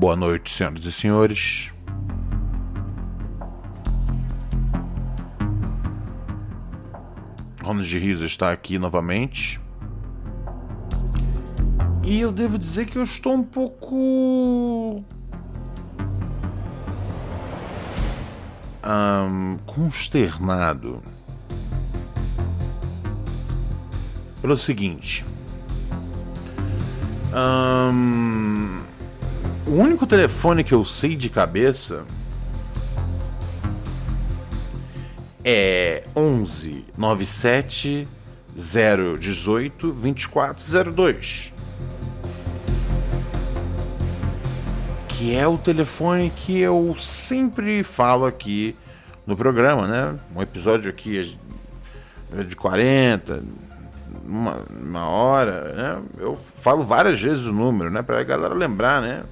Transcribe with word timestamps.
Boa 0.00 0.16
noite, 0.16 0.50
senhoras 0.50 0.82
e 0.86 0.92
senhores. 0.92 1.70
Ronald 7.62 7.86
de 7.86 7.98
Riso 7.98 8.24
está 8.24 8.50
aqui 8.50 8.78
novamente. 8.78 9.60
E 12.02 12.18
eu 12.18 12.32
devo 12.32 12.58
dizer 12.58 12.86
que 12.86 12.96
eu 12.96 13.02
estou 13.02 13.34
um 13.34 13.42
pouco. 13.42 15.04
Um, 18.82 19.58
consternado. 19.66 21.02
Pelo 24.40 24.56
seguinte. 24.56 25.26
Um, 27.34 28.80
o 29.70 29.74
único 29.74 30.04
telefone 30.04 30.64
que 30.64 30.74
eu 30.74 30.84
sei 30.84 31.14
de 31.14 31.30
cabeça 31.30 32.04
é 35.44 36.02
11 36.16 36.84
97 36.98 38.08
018 38.52 39.92
2402. 39.92 41.54
Que 45.06 45.36
é 45.36 45.46
o 45.46 45.56
telefone 45.56 46.32
que 46.34 46.58
eu 46.58 46.96
sempre 46.98 47.84
falo 47.84 48.26
aqui 48.26 48.74
no 49.24 49.36
programa, 49.36 49.86
né? 49.86 50.18
Um 50.34 50.42
episódio 50.42 50.90
aqui 50.90 51.38
de 52.48 52.56
40, 52.56 53.44
uma, 54.26 54.64
uma 54.68 55.06
hora, 55.06 55.74
né? 55.74 56.02
Eu 56.18 56.36
falo 56.36 56.82
várias 56.82 57.20
vezes 57.20 57.46
o 57.46 57.52
número, 57.52 57.88
né? 57.88 58.02
Pra 58.02 58.24
galera 58.24 58.52
lembrar, 58.52 59.00
né? 59.00 59.22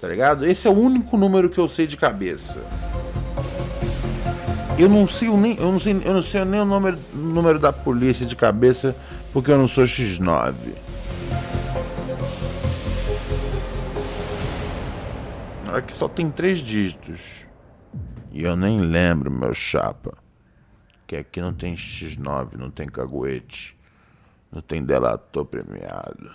Tá 0.00 0.08
ligado? 0.08 0.46
Esse 0.46 0.68
é 0.68 0.70
o 0.70 0.78
único 0.78 1.16
número 1.16 1.48
que 1.48 1.58
eu 1.58 1.68
sei 1.68 1.86
de 1.86 1.96
cabeça. 1.96 2.60
Eu 4.78 4.90
não 4.90 5.08
sei 5.08 5.30
nem, 5.30 5.56
eu 5.56 5.72
não 5.72 5.80
sei, 5.80 6.02
eu 6.04 6.12
não 6.12 6.20
sei 6.20 6.44
nem 6.44 6.60
o 6.60 6.64
número, 6.66 6.98
número 7.14 7.58
da 7.58 7.72
polícia 7.72 8.26
de 8.26 8.36
cabeça 8.36 8.94
porque 9.32 9.50
eu 9.50 9.56
não 9.56 9.66
sou 9.66 9.84
X9. 9.84 10.54
Aqui 15.72 15.96
só 15.96 16.08
tem 16.08 16.30
três 16.30 16.58
dígitos. 16.58 17.46
E 18.32 18.44
eu 18.44 18.54
nem 18.54 18.80
lembro, 18.80 19.30
meu 19.30 19.54
chapa. 19.54 20.16
Que 21.06 21.16
aqui 21.16 21.40
não 21.40 21.54
tem 21.54 21.74
X9, 21.74 22.54
não 22.58 22.70
tem 22.70 22.86
caguete. 22.86 23.76
Não 24.52 24.60
tem 24.60 24.82
delator 24.82 25.44
premiado. 25.44 26.34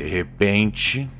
De 0.00 0.08
repente. 0.08 1.10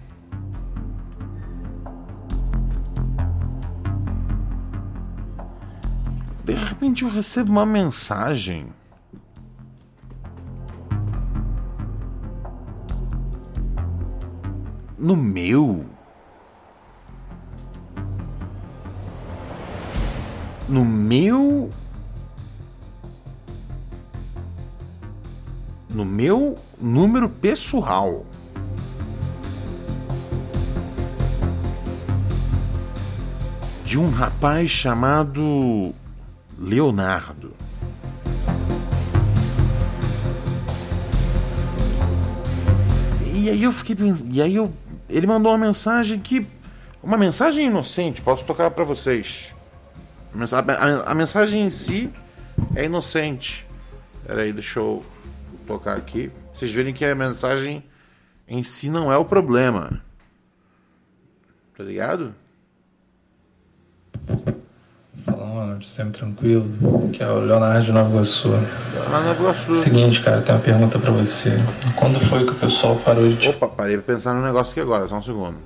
De 6.42 6.54
repente 6.54 7.04
eu 7.04 7.10
recebo 7.10 7.52
uma 7.52 7.66
mensagem. 7.66 8.72
No 14.98 15.14
meu. 15.14 15.84
No 20.66 20.86
meu. 20.86 21.70
No 25.90 26.06
meu 26.06 26.58
número 26.80 27.28
pessoal. 27.28 28.24
De 33.90 33.98
um 33.98 34.08
rapaz 34.08 34.70
chamado 34.70 35.92
Leonardo. 36.56 37.56
E 43.34 43.50
aí 43.50 43.64
eu 43.64 43.72
fiquei 43.72 43.96
pensando, 43.96 44.32
e 44.32 44.40
aí 44.40 44.54
eu, 44.54 44.72
ele 45.08 45.26
mandou 45.26 45.50
uma 45.50 45.58
mensagem 45.58 46.20
que 46.20 46.46
uma 47.02 47.18
mensagem 47.18 47.66
inocente, 47.66 48.22
posso 48.22 48.44
tocar 48.44 48.70
para 48.70 48.84
vocês. 48.84 49.52
A, 51.04 51.12
mensagem 51.12 51.62
em 51.62 51.70
si 51.70 52.12
é 52.76 52.84
inocente. 52.84 53.66
Peraí, 54.24 54.52
deixa 54.52 54.78
eu 54.78 55.04
tocar 55.66 55.96
aqui. 55.96 56.30
Vocês 56.54 56.70
verem 56.70 56.94
que 56.94 57.04
a 57.04 57.12
mensagem 57.16 57.82
em 58.46 58.62
si 58.62 58.88
não 58.88 59.12
é 59.12 59.16
o 59.16 59.24
problema. 59.24 60.00
Tá 61.76 61.82
ligado? 61.82 62.36
Sempre 65.82 66.18
tranquilo. 66.18 67.10
Que 67.12 67.22
é 67.22 67.28
o 67.28 67.40
Leonardo 67.40 67.84
de 67.84 67.92
Nova 67.92 68.10
Iguaçu. 68.10 68.48
Lá 68.48 69.20
Nova 69.20 69.40
Iguaçu. 69.40 69.74
Seguinte, 69.76 70.20
cara, 70.20 70.42
tem 70.42 70.54
uma 70.54 70.60
pergunta 70.60 70.98
pra 70.98 71.10
você. 71.10 71.52
Quando 71.96 72.20
foi 72.20 72.44
que 72.44 72.52
o 72.52 72.54
pessoal 72.54 72.96
parou 72.96 73.28
de. 73.28 73.48
Opa, 73.48 73.68
parei 73.68 73.96
pra 73.96 74.14
pensar 74.14 74.34
no 74.34 74.42
negócio 74.42 74.72
aqui 74.72 74.80
agora, 74.80 75.08
só 75.08 75.16
um 75.16 75.22
segundo. 75.22 75.56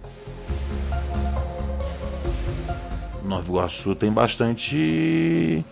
Nova 3.25 3.47
Iguaçu 3.49 3.95
tem 3.95 4.13
bastante. 4.13 5.65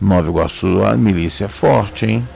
Nova 0.00 0.28
Iguaçu, 0.28 0.82
a 0.82 0.96
milícia 0.96 1.44
é 1.44 1.48
forte, 1.48 2.06
hein? 2.06 2.28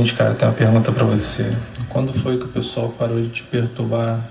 Seguinte, 0.00 0.14
cara, 0.16 0.34
tem 0.34 0.48
uma 0.48 0.54
pergunta 0.54 0.92
para 0.92 1.04
você. 1.04 1.54
Quando 1.90 2.10
foi 2.22 2.38
que 2.38 2.44
o 2.44 2.48
pessoal 2.48 2.88
parou 2.98 3.20
de 3.20 3.28
te 3.28 3.42
perturbar? 3.42 4.30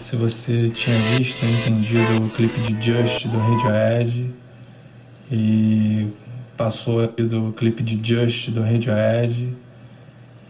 Se 0.00 0.16
você 0.16 0.68
tinha 0.68 0.96
visto 1.16 1.42
entendido 1.46 2.22
o 2.22 2.28
clipe 2.28 2.60
de 2.60 2.92
Just 2.92 3.26
do 3.26 3.38
Radiohead 3.38 4.34
e 5.30 6.08
passou 6.58 7.06
do 7.06 7.54
clipe 7.54 7.82
de 7.82 8.06
Just 8.06 8.50
do 8.50 8.60
Radiohead 8.60 9.56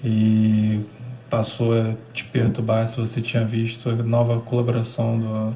e 0.03 0.81
passou 1.29 1.81
a 1.81 1.95
te 2.13 2.25
perturbar 2.25 2.87
se 2.89 2.97
você 2.97 3.23
tinha 3.23 3.45
visto 3.45 3.91
a 3.91 3.95
nova 3.95 4.41
colaboração 4.41 5.21
do, 5.21 5.55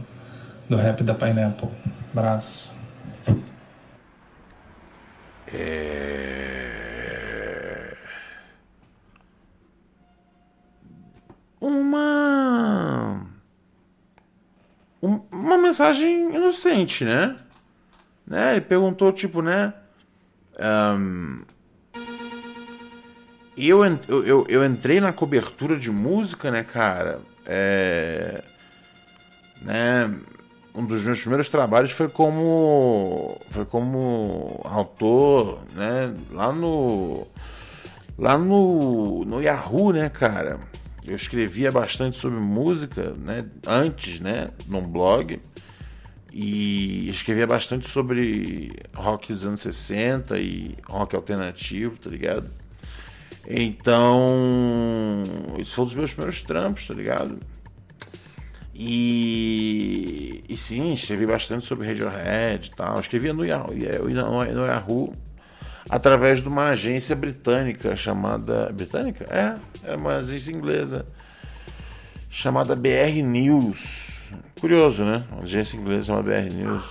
do 0.69 0.77
rap 0.77 1.03
da 1.03 1.13
Pineapple. 1.13 1.71
Abraço. 2.13 2.73
É... 5.53 6.55
uma 11.65 13.27
uma 15.01 15.57
mensagem 15.75 16.33
inocente, 16.33 17.05
né? 17.05 17.37
né? 18.25 18.57
E 18.57 18.61
perguntou 18.61 19.13
tipo, 19.13 19.43
né? 19.43 19.75
Um, 20.97 21.43
eu, 23.57 23.85
eu, 24.09 24.47
eu 24.49 24.65
entrei 24.65 25.01
na 25.01 25.13
cobertura 25.13 25.77
de 25.77 25.91
música, 25.91 26.49
né, 26.51 26.63
cara? 26.63 27.21
É, 27.45 28.43
né? 29.63 30.15
Um 30.73 30.85
dos 30.85 31.03
meus 31.03 31.21
primeiros 31.21 31.49
trabalhos 31.49 31.91
foi 31.91 32.09
como 32.09 33.41
foi 33.49 33.65
como 33.65 34.61
autor, 34.65 35.61
né? 35.75 36.15
Lá 36.31 36.53
no 36.53 37.27
lá 38.17 38.39
no 38.39 39.25
no 39.25 39.43
Yahoo, 39.43 39.93
né, 39.93 40.09
cara? 40.09 40.61
eu 41.07 41.15
escrevia 41.15 41.71
bastante 41.71 42.17
sobre 42.17 42.41
música, 42.41 43.15
né? 43.19 43.45
Antes, 43.67 44.21
né? 44.21 44.49
Num 44.67 44.81
blog. 44.81 45.39
E 46.37 47.09
escrevia 47.11 47.47
bastante 47.47 47.89
sobre 47.89 48.73
rock 48.93 49.33
dos 49.33 49.45
anos 49.45 49.61
60 49.61 50.37
e 50.37 50.75
rock 50.85 51.15
alternativo, 51.15 51.97
tá 51.97 52.11
ligado? 52.11 52.49
Então, 53.47 55.23
isso 55.59 55.77
foi 55.77 55.85
um 55.85 55.87
dos 55.87 55.95
meus 55.95 56.13
primeiros 56.13 56.43
trampos, 56.43 56.89
tá 56.89 56.95
ligado? 56.95 57.39
E, 58.75 60.43
e 60.49 60.57
sim, 60.57 60.93
escrevi 60.93 61.25
bastante 61.25 61.65
sobre 61.65 61.87
Radiohead 61.87 62.69
e 62.69 62.77
tal. 62.77 62.99
Escrevia 62.99 63.33
no 63.33 63.45
Yahoo, 63.45 63.73
no 63.73 64.67
Yahoo 64.67 65.13
através 65.89 66.43
de 66.43 66.49
uma 66.49 66.71
agência 66.71 67.15
britânica 67.15 67.95
chamada. 67.95 68.73
Britânica? 68.73 69.25
É, 69.31 69.57
era 69.87 69.97
uma 69.97 70.17
agência 70.17 70.51
inglesa 70.51 71.07
chamada 72.29 72.75
BR 72.75 73.23
News. 73.23 74.04
Curioso, 74.61 75.05
né? 75.05 75.25
Uma 75.31 75.43
agência 75.43 75.77
inglesa 75.77 76.07
chamada 76.07 76.31
BR 76.31 76.55
News. 76.55 76.85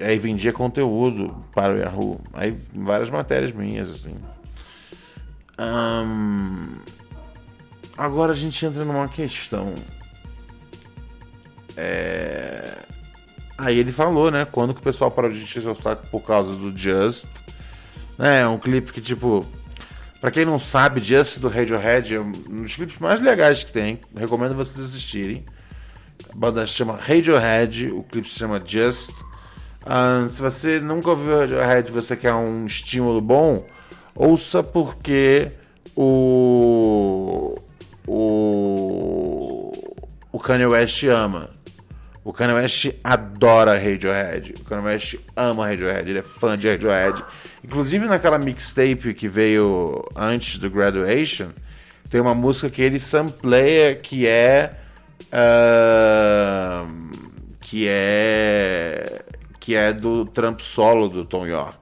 Aí 0.00 0.18
vendia 0.18 0.52
conteúdo 0.52 1.36
para 1.54 1.74
o 1.74 1.78
Yahoo. 1.78 2.20
Aí 2.32 2.58
várias 2.74 3.10
matérias 3.10 3.52
minhas, 3.52 3.88
assim. 3.88 4.14
agora 7.96 8.32
a 8.32 8.34
gente 8.36 8.64
entra 8.64 8.84
numa 8.84 9.08
questão. 9.08 9.74
É... 11.76 12.78
Aí 13.58 13.78
ele 13.78 13.92
falou, 13.92 14.30
né? 14.30 14.44
Quando 14.44 14.74
que 14.74 14.80
o 14.80 14.82
pessoal 14.82 15.10
parou 15.10 15.30
de 15.30 15.42
encher 15.42 15.62
seu 15.62 15.74
saco 15.74 16.06
por 16.08 16.20
causa 16.20 16.52
do 16.52 16.76
Just. 16.76 17.26
É, 18.18 18.46
um 18.46 18.58
clipe 18.58 18.92
que, 18.92 19.00
tipo. 19.00 19.46
Pra 20.20 20.30
quem 20.30 20.44
não 20.44 20.58
sabe, 20.58 21.02
Just 21.02 21.38
do 21.38 21.48
Radiohead 21.48 22.14
é 22.14 22.20
um 22.20 22.32
dos 22.32 22.74
clipes 22.74 22.98
mais 22.98 23.20
legais 23.20 23.64
que 23.64 23.72
tem. 23.72 24.00
Recomendo 24.14 24.54
vocês 24.54 24.80
assistirem. 24.80 25.44
A 26.30 26.36
banda 26.36 26.66
chama 26.66 26.96
Radiohead, 26.96 27.92
o 27.92 28.02
clipe 28.02 28.28
se 28.28 28.38
chama 28.38 28.62
Just. 28.64 29.10
Uh, 29.82 30.28
se 30.28 30.42
você 30.42 30.80
nunca 30.80 31.10
ouviu 31.10 31.38
Radiohead 31.38 31.92
você 31.92 32.16
quer 32.16 32.34
um 32.34 32.66
estímulo 32.66 33.20
bom, 33.20 33.64
ouça 34.14 34.62
porque 34.62 35.50
o. 35.94 37.58
O. 38.06 39.72
O 40.32 40.38
Kanye 40.38 40.66
West 40.66 41.04
ama. 41.04 41.50
O 42.24 42.32
Kanye 42.32 42.54
West 42.54 42.90
adora 43.04 43.78
Radiohead. 43.78 44.54
O 44.60 44.64
Kanye 44.64 44.84
West 44.84 45.16
ama 45.36 45.68
Radiohead. 45.68 46.10
Ele 46.10 46.18
é 46.18 46.22
fã 46.22 46.58
de 46.58 46.68
Radiohead. 46.68 47.22
Inclusive 47.64 48.06
naquela 48.06 48.38
mixtape 48.38 49.14
que 49.14 49.28
veio 49.28 50.04
antes 50.14 50.58
do 50.58 50.70
Graduation, 50.70 51.48
tem 52.10 52.20
uma 52.20 52.34
música 52.34 52.70
que 52.70 52.82
ele 52.82 53.00
sampleia 53.00 53.94
que 53.94 54.26
é. 54.26 54.72
Que 57.60 57.86
é. 57.88 59.24
que 59.60 59.74
é 59.74 59.92
do 59.92 60.24
trampo 60.24 60.62
solo 60.62 61.08
do 61.08 61.24
Tom 61.24 61.46
York. 61.46 61.78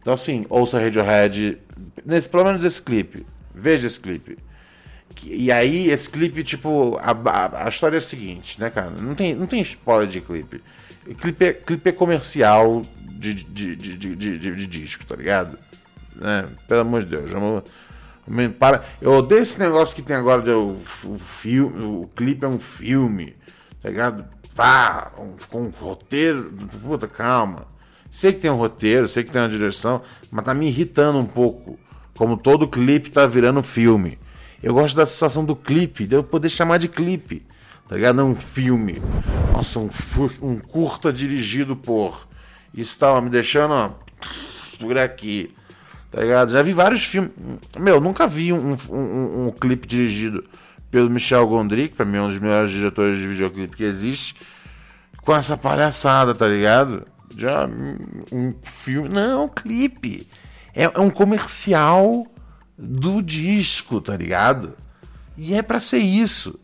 Então, 0.00 0.14
assim, 0.14 0.46
ouça 0.48 0.80
Radiohead. 0.80 1.58
Nesse, 2.04 2.28
pelo 2.28 2.44
menos 2.44 2.64
esse 2.64 2.80
clipe. 2.80 3.26
Veja 3.54 3.86
esse 3.86 3.98
clipe. 4.00 4.38
E 5.24 5.52
aí, 5.52 5.90
esse 5.90 6.08
clipe, 6.08 6.42
tipo, 6.42 6.98
a, 7.02 7.10
a, 7.10 7.66
a, 7.66 7.68
história 7.68 7.96
é 7.96 7.98
a 7.98 8.02
seguinte, 8.02 8.60
né, 8.60 8.70
cara? 8.70 8.90
Não 8.90 9.14
tem, 9.14 9.34
não 9.34 9.46
tem 9.46 9.60
spoiler 9.60 10.08
de 10.08 10.20
clipe. 10.20 10.62
Clipe 11.20 11.44
é, 11.44 11.52
clipe 11.52 11.88
é 11.88 11.92
comercial 11.92 12.82
de, 12.96 13.34
de, 13.34 13.76
de, 13.76 13.96
de, 13.96 14.16
de, 14.16 14.38
de 14.38 14.66
disco, 14.66 15.04
tá 15.04 15.16
ligado? 15.16 15.58
É, 16.22 16.46
pelo 16.66 16.80
amor 16.80 17.02
de 17.02 17.10
Deus, 17.10 17.30
vamos, 17.30 17.64
para. 18.58 18.84
Eu 19.00 19.12
odeio 19.12 19.42
esse 19.42 19.58
negócio 19.58 19.94
que 19.94 20.02
tem 20.02 20.16
agora 20.16 20.42
de 20.42 20.50
o, 20.50 20.76
o 21.04 21.18
filme, 21.18 21.82
o 21.82 22.10
clipe 22.14 22.44
é 22.44 22.48
um 22.48 22.60
filme, 22.60 23.34
tá 23.82 23.88
ligado? 23.88 24.24
Pá, 24.54 25.12
um, 25.18 25.34
com 25.48 25.62
um 25.62 25.70
roteiro, 25.70 26.52
puta, 26.82 27.08
calma. 27.08 27.66
Sei 28.10 28.32
que 28.32 28.40
tem 28.40 28.50
um 28.50 28.56
roteiro, 28.56 29.06
sei 29.06 29.22
que 29.22 29.30
tem 29.30 29.40
uma 29.40 29.48
direção, 29.48 30.02
mas 30.30 30.44
tá 30.44 30.52
me 30.52 30.66
irritando 30.66 31.18
um 31.18 31.26
pouco. 31.26 31.78
Como 32.14 32.36
todo 32.36 32.68
clipe 32.68 33.10
tá 33.10 33.26
virando 33.26 33.62
filme. 33.62 34.18
Eu 34.62 34.74
gosto 34.74 34.94
da 34.94 35.06
sensação 35.06 35.44
do 35.44 35.56
clipe, 35.56 36.06
de 36.06 36.16
eu 36.16 36.22
poder 36.22 36.50
chamar 36.50 36.78
de 36.78 36.88
clipe, 36.88 37.46
tá 37.88 37.96
ligado? 37.96 38.16
Não 38.16 38.32
um 38.32 38.36
filme. 38.36 39.00
Nossa, 39.52 39.78
um, 39.78 39.88
um 40.42 40.58
curta 40.58 41.12
dirigido 41.12 41.74
por. 41.74 42.28
Isso 42.74 42.98
tava 42.98 43.20
me 43.20 43.30
deixando, 43.30 43.72
ó, 43.72 43.90
por 44.78 44.98
aqui, 44.98 45.54
tá 46.10 46.20
ligado? 46.20 46.52
Já 46.52 46.62
vi 46.62 46.72
vários 46.72 47.04
filmes. 47.04 47.30
Meu, 47.78 48.00
nunca 48.00 48.26
vi 48.26 48.52
um, 48.52 48.76
um, 48.90 48.96
um, 48.96 49.46
um 49.46 49.50
clipe 49.52 49.86
dirigido 49.86 50.44
pelo 50.90 51.08
Michel 51.08 51.46
Gondry, 51.46 51.88
que 51.88 51.96
pra 51.96 52.04
mim 52.04 52.16
é 52.18 52.22
um 52.22 52.28
dos 52.28 52.38
melhores 52.38 52.70
diretores 52.70 53.18
de 53.18 53.28
videoclipe 53.28 53.76
que 53.76 53.84
existe, 53.84 54.34
com 55.22 55.34
essa 55.34 55.56
palhaçada, 55.56 56.34
tá 56.34 56.48
ligado? 56.48 57.04
Já 57.36 57.68
um 58.32 58.54
filme. 58.62 59.08
Não, 59.08 59.48
clipe. 59.48 60.26
É, 60.74 60.84
é 60.84 61.00
um 61.00 61.10
comercial 61.10 62.26
do 62.76 63.22
disco, 63.22 64.00
tá 64.00 64.16
ligado? 64.16 64.74
E 65.36 65.54
é 65.54 65.62
para 65.62 65.78
ser 65.78 65.98
isso. 65.98 66.58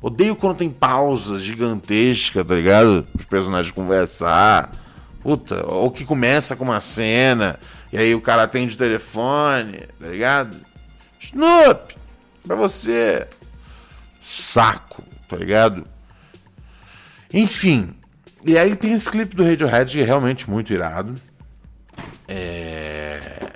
Odeio 0.00 0.36
quando 0.36 0.58
tem 0.58 0.70
pausas 0.70 1.42
gigantescas, 1.42 2.46
tá 2.46 2.54
ligado? 2.54 3.06
Os 3.18 3.24
personagens 3.24 3.74
conversar. 3.74 4.70
Puta, 5.20 5.64
ou 5.66 5.90
que 5.90 6.04
começa 6.04 6.56
com 6.56 6.64
uma 6.64 6.80
cena, 6.80 7.58
e 7.92 7.98
aí 7.98 8.14
o 8.14 8.20
cara 8.20 8.44
atende 8.44 8.74
o 8.74 8.78
telefone, 8.78 9.86
tá 10.00 10.08
ligado? 10.08 10.56
Snoop! 11.20 11.94
Pra 12.46 12.56
você! 12.56 13.28
Saco, 14.22 15.02
tá 15.28 15.36
ligado? 15.36 15.86
Enfim. 17.32 17.94
E 18.44 18.58
aí 18.58 18.74
tem 18.74 18.92
esse 18.92 19.08
clipe 19.08 19.36
do 19.36 19.44
Radiohead 19.44 19.92
que 19.92 20.02
é 20.02 20.04
realmente 20.04 20.50
muito 20.50 20.72
irado. 20.72 21.14
É 22.26 23.52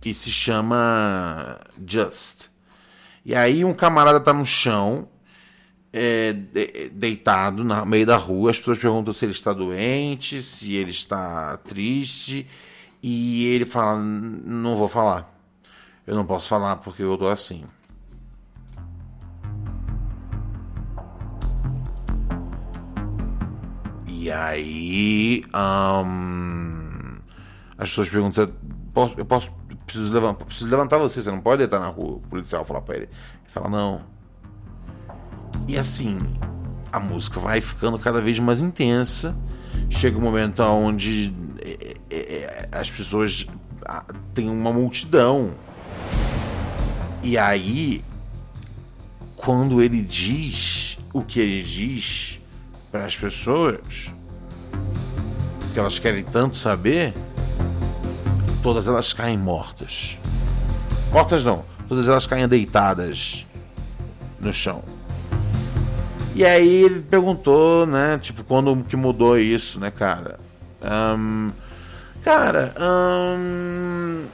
que 0.00 0.14
se 0.14 0.30
chama 0.30 1.60
Just. 1.86 2.48
E 3.24 3.34
aí 3.34 3.64
um 3.64 3.74
camarada 3.74 4.20
tá 4.20 4.32
no 4.32 4.44
chão, 4.44 5.08
é, 5.92 6.32
de, 6.32 6.90
deitado 6.90 7.64
no 7.64 7.86
meio 7.86 8.06
da 8.06 8.16
rua. 8.16 8.50
As 8.50 8.58
pessoas 8.58 8.78
perguntam 8.78 9.12
se 9.12 9.24
ele 9.24 9.32
está 9.32 9.52
doente, 9.52 10.40
se 10.40 10.74
ele 10.74 10.90
está 10.90 11.56
triste. 11.58 12.46
E 13.02 13.46
ele 13.46 13.64
fala: 13.64 13.98
Não 13.98 14.76
vou 14.76 14.88
falar. 14.88 15.32
Eu 16.06 16.14
não 16.14 16.24
posso 16.24 16.48
falar 16.48 16.76
porque 16.76 17.02
eu 17.02 17.16
tô 17.16 17.28
assim. 17.28 17.64
E 24.06 24.30
aí. 24.30 25.44
Um, 25.54 27.18
as 27.76 27.90
pessoas 27.90 28.08
perguntam: 28.08 28.48
Eu 29.16 29.24
posso 29.24 29.52
preciso 29.88 30.12
levantar, 30.12 30.44
preciso 30.44 30.70
levantar 30.70 30.98
você, 30.98 31.22
você 31.22 31.30
não 31.30 31.40
pode 31.40 31.62
estar 31.62 31.80
na 31.80 31.88
rua. 31.88 32.16
O 32.16 32.20
policial 32.20 32.64
fala 32.64 32.82
pra 32.82 32.96
ele. 32.96 33.04
Ele 33.04 33.48
fala, 33.48 33.68
não. 33.68 34.02
E 35.66 35.78
assim, 35.78 36.18
a 36.92 37.00
música 37.00 37.40
vai 37.40 37.60
ficando 37.60 37.98
cada 37.98 38.20
vez 38.20 38.38
mais 38.38 38.60
intensa. 38.60 39.34
Chega 39.90 40.18
um 40.18 40.20
momento 40.20 40.62
onde 40.62 41.32
é, 42.10 42.16
é, 42.16 42.68
as 42.72 42.90
pessoas 42.90 43.46
têm 44.34 44.48
uma 44.48 44.72
multidão. 44.72 45.50
E 47.22 47.36
aí, 47.36 48.04
quando 49.36 49.82
ele 49.82 50.02
diz 50.02 50.98
o 51.12 51.22
que 51.22 51.40
ele 51.40 51.62
diz 51.62 52.40
para 52.90 53.04
as 53.04 53.16
pessoas, 53.16 54.12
que 55.72 55.78
elas 55.78 55.98
querem 55.98 56.24
tanto 56.24 56.56
saber, 56.56 57.14
todas 58.62 58.86
elas 58.86 59.12
caem 59.12 59.38
mortas. 59.38 60.18
Mortas 61.12 61.44
não, 61.44 61.64
todas 61.88 62.08
elas 62.08 62.26
caem 62.26 62.46
deitadas 62.48 63.46
no 64.40 64.52
chão. 64.52 64.82
E 66.34 66.44
aí 66.44 66.84
ele 66.84 67.00
perguntou, 67.00 67.84
né, 67.84 68.18
tipo, 68.18 68.44
quando 68.44 68.84
que 68.84 68.96
mudou 68.96 69.38
isso, 69.38 69.80
né, 69.80 69.90
cara? 69.90 70.38
Um, 70.82 71.50
cara, 72.28 72.74
um, 72.78 74.26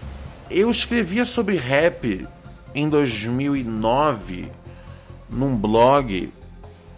eu 0.50 0.68
escrevia 0.68 1.24
sobre 1.24 1.56
rap 1.56 2.26
em 2.74 2.88
2009 2.88 4.50
num 5.30 5.56
blog, 5.56 6.32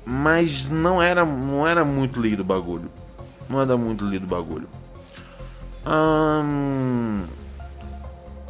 mas 0.07 0.71
não 0.71 1.03
era, 1.03 1.23
não 1.23 1.67
era 1.69 1.85
muito 1.85 2.19
lido 2.19 2.41
o 2.41 2.45
bagulho. 2.45 2.91
Não 3.47 3.61
era 3.61 3.77
muito 3.77 4.07
lido 4.07 4.25
o 4.25 4.27
bagulho. 4.27 4.67
Hum, 5.87 7.25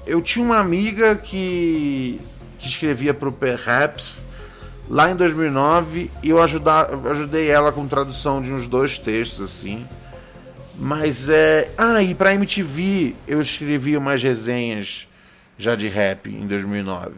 eu 0.06 0.22
tinha 0.22 0.44
uma 0.44 0.58
amiga 0.58 1.16
que, 1.16 2.20
que 2.60 2.68
escrevia 2.68 3.12
para 3.12 3.28
o 3.28 3.32
Perhaps 3.32 4.24
lá 4.88 5.10
em 5.10 5.16
2009 5.16 6.12
e 6.22 6.30
eu 6.30 6.40
ajudar, 6.40 6.90
ajudei 7.10 7.50
ela 7.50 7.72
com 7.72 7.88
tradução 7.88 8.40
de 8.40 8.52
uns 8.52 8.68
dois 8.68 9.00
textos 9.00 9.50
assim. 9.50 9.84
Mas 10.78 11.28
é. 11.28 11.72
Ah, 11.76 12.02
e 12.02 12.14
para 12.14 12.34
MTV 12.34 13.16
eu 13.26 13.40
escrevi 13.40 13.96
umas 13.96 14.22
resenhas 14.22 15.08
já 15.56 15.74
de 15.74 15.88
rap 15.88 16.28
em 16.28 16.46
2009. 16.46 17.14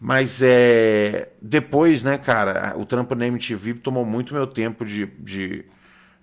Mas 0.00 0.40
é. 0.42 1.30
Depois, 1.40 2.02
né, 2.02 2.18
cara, 2.18 2.74
o 2.76 2.86
trampo 2.86 3.14
na 3.14 3.26
MTV 3.26 3.74
tomou 3.74 4.04
muito 4.04 4.34
meu 4.34 4.46
tempo 4.46 4.84
de, 4.84 5.06
de, 5.18 5.64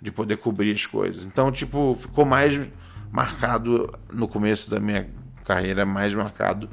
de 0.01 0.11
poder 0.11 0.37
cobrir 0.37 0.73
as 0.73 0.85
coisas. 0.85 1.25
Então, 1.25 1.51
tipo, 1.51 1.97
ficou 1.99 2.25
mais 2.25 2.59
marcado 3.11 3.97
no 4.11 4.27
começo 4.27 4.69
da 4.69 4.79
minha 4.79 5.09
carreira, 5.43 5.85
mais 5.85 6.13
marcado 6.13 6.69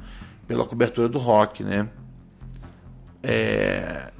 pela 0.47 0.65
cobertura 0.65 1.09
do 1.09 1.17
rock, 1.17 1.63
né? 1.63 1.89
É... 3.23 4.11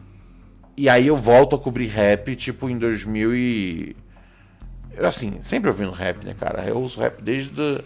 E 0.76 0.90
aí 0.90 1.08
eu 1.08 1.18
volto 1.18 1.56
a 1.56 1.60
cobrir 1.60 1.88
rap, 1.88 2.36
tipo, 2.36 2.70
em 2.70 2.78
2000 2.78 3.36
e... 3.36 3.96
Assim, 5.06 5.42
sempre 5.42 5.70
ouvindo 5.70 5.92
rap, 5.92 6.26
né, 6.26 6.36
cara? 6.40 6.66
Eu 6.66 6.80
uso 6.80 7.00
rap 7.00 7.22
desde, 7.22 7.84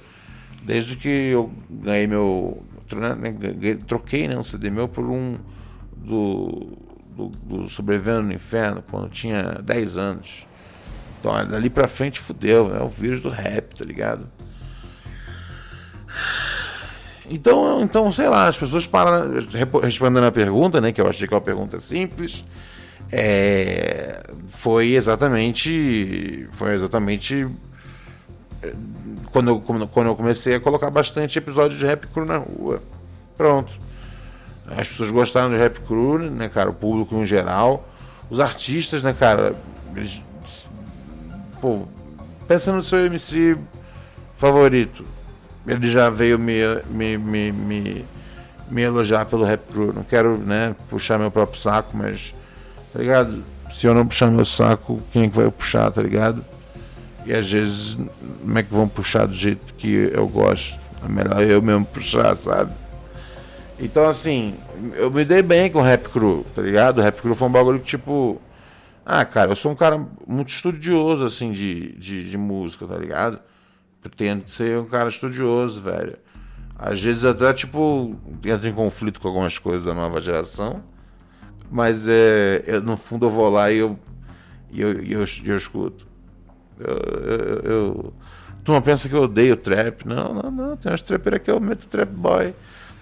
desde 0.63 0.95
que 0.95 1.07
eu 1.07 1.51
ganhei 1.69 2.07
meu 2.07 2.63
né, 2.95 3.77
troquei 3.87 4.27
né, 4.27 4.37
um 4.37 4.43
CD 4.43 4.69
meu 4.69 4.87
por 4.87 5.05
um 5.05 5.37
do, 5.95 6.77
do, 7.15 7.27
do 7.27 7.69
Sobrevivendo 7.69 8.23
no 8.23 8.33
Inferno, 8.33 8.83
quando 8.89 9.05
eu 9.05 9.09
tinha 9.09 9.59
10 9.63 9.97
anos. 9.97 10.47
Então, 11.19 11.33
dali 11.47 11.69
pra 11.69 11.87
frente 11.87 12.19
fudeu, 12.19 12.75
é 12.75 12.81
o 12.81 12.87
vírus 12.87 13.21
do 13.21 13.29
rap, 13.29 13.75
tá 13.75 13.85
ligado? 13.85 14.27
Então, 17.29 17.81
então, 17.81 18.11
sei 18.11 18.27
lá, 18.27 18.47
as 18.47 18.57
pessoas 18.57 18.85
param 18.85 19.31
respondendo 19.81 20.25
a 20.25 20.31
pergunta, 20.31 20.81
né? 20.81 20.91
Que 20.91 20.99
eu 20.99 21.07
achei 21.07 21.27
que 21.27 21.33
é 21.33 21.37
uma 21.37 21.41
pergunta 21.41 21.79
simples. 21.79 22.43
É, 23.11 24.23
foi 24.47 24.93
exatamente. 24.93 26.47
Foi 26.51 26.73
exatamente 26.73 27.47
quando 29.31 29.49
eu, 29.49 29.87
quando 29.87 30.07
eu 30.07 30.15
comecei 30.15 30.55
a 30.55 30.59
colocar 30.59 30.89
bastante 30.89 31.37
episódio 31.37 31.77
de 31.77 31.85
rap 31.85 32.07
cru 32.07 32.25
na 32.25 32.37
rua. 32.37 32.81
Pronto. 33.37 33.73
As 34.67 34.87
pessoas 34.87 35.09
gostaram 35.09 35.49
de 35.49 35.57
rap 35.57 35.79
cru, 35.81 36.19
né, 36.19 36.47
cara? 36.47 36.69
O 36.69 36.73
público 36.73 37.15
em 37.15 37.25
geral. 37.25 37.87
Os 38.29 38.39
artistas, 38.39 39.01
né, 39.01 39.13
cara? 39.17 39.55
Eles. 39.95 40.21
Pô, 41.59 41.87
pensa 42.47 42.71
no 42.71 42.83
seu 42.83 43.05
MC 43.05 43.57
favorito. 44.37 45.05
Ele 45.67 45.89
já 45.89 46.09
veio 46.09 46.39
me, 46.39 46.61
me, 46.89 47.17
me, 47.17 47.51
me, 47.51 48.05
me 48.69 48.81
elogiar 48.81 49.25
pelo 49.25 49.43
rap 49.43 49.61
cru. 49.71 49.93
Não 49.93 50.03
quero, 50.03 50.37
né, 50.37 50.75
puxar 50.89 51.17
meu 51.17 51.31
próprio 51.31 51.59
saco, 51.59 51.95
mas. 51.95 52.33
Tá 52.93 52.99
ligado? 52.99 53.43
Se 53.71 53.87
eu 53.87 53.93
não 53.93 54.05
puxar 54.05 54.27
meu 54.27 54.45
saco, 54.45 55.01
quem 55.11 55.23
é 55.23 55.29
que 55.29 55.35
vai 55.35 55.49
puxar, 55.49 55.91
tá 55.91 56.01
ligado? 56.01 56.43
E 57.25 57.33
às 57.33 57.49
vezes, 57.49 57.97
como 58.41 58.57
é 58.57 58.63
que 58.63 58.73
vão 58.73 58.87
puxar 58.87 59.25
do 59.27 59.33
jeito 59.33 59.73
que 59.75 60.11
eu 60.13 60.27
gosto? 60.27 60.79
É 61.03 61.07
melhor 61.07 61.41
eu 61.43 61.61
mesmo 61.61 61.85
puxar, 61.85 62.35
sabe? 62.35 62.73
Então, 63.79 64.07
assim, 64.07 64.55
eu 64.95 65.09
me 65.09 65.25
dei 65.25 65.41
bem 65.41 65.71
com 65.71 65.79
o 65.79 65.81
Rap 65.81 66.09
Crew, 66.09 66.45
tá 66.53 66.61
ligado? 66.61 66.99
O 66.99 67.01
Rap 67.01 67.21
Crew 67.21 67.33
foi 67.33 67.47
um 67.47 67.51
bagulho 67.51 67.79
que, 67.79 67.85
tipo. 67.85 68.39
Ah, 69.03 69.25
cara, 69.25 69.51
eu 69.51 69.55
sou 69.55 69.71
um 69.71 69.75
cara 69.75 70.05
muito 70.27 70.49
estudioso, 70.49 71.25
assim, 71.25 71.51
de, 71.51 71.93
de, 71.93 72.29
de 72.29 72.37
música, 72.37 72.85
tá 72.85 72.95
ligado? 72.95 73.39
Pretendo 73.99 74.47
ser 74.47 74.77
um 74.77 74.85
cara 74.85 75.09
estudioso, 75.09 75.81
velho. 75.81 76.17
Às 76.77 77.01
vezes 77.01 77.23
até, 77.23 77.51
tipo, 77.53 78.15
entro 78.45 78.67
em 78.67 78.73
conflito 78.73 79.19
com 79.19 79.27
algumas 79.27 79.57
coisas 79.57 79.85
da 79.85 79.93
nova 79.93 80.21
geração. 80.21 80.83
Mas, 81.71 82.07
é, 82.07 82.63
eu, 82.67 82.81
no 82.81 82.97
fundo, 82.97 83.25
eu 83.27 83.29
vou 83.29 83.49
lá 83.49 83.71
e 83.71 83.77
eu, 83.77 83.97
e 84.69 84.81
eu, 84.81 84.91
eu, 85.03 85.25
eu 85.45 85.55
escuto. 85.55 86.05
Eu, 86.77 87.71
eu, 87.71 88.13
tu 88.63 88.73
não 88.73 88.81
pensa 88.81 89.07
que 89.07 89.15
eu 89.15 89.23
odeio 89.23 89.55
trap? 89.55 90.05
Não, 90.05 90.33
não, 90.33 90.51
não. 90.51 90.77
Tem 90.77 90.91
umas 90.91 91.01
trapeiras 91.01 91.41
que 91.41 91.49
eu 91.49 91.59
meto 91.61 91.87
trap 91.87 92.09
boy. 92.09 92.53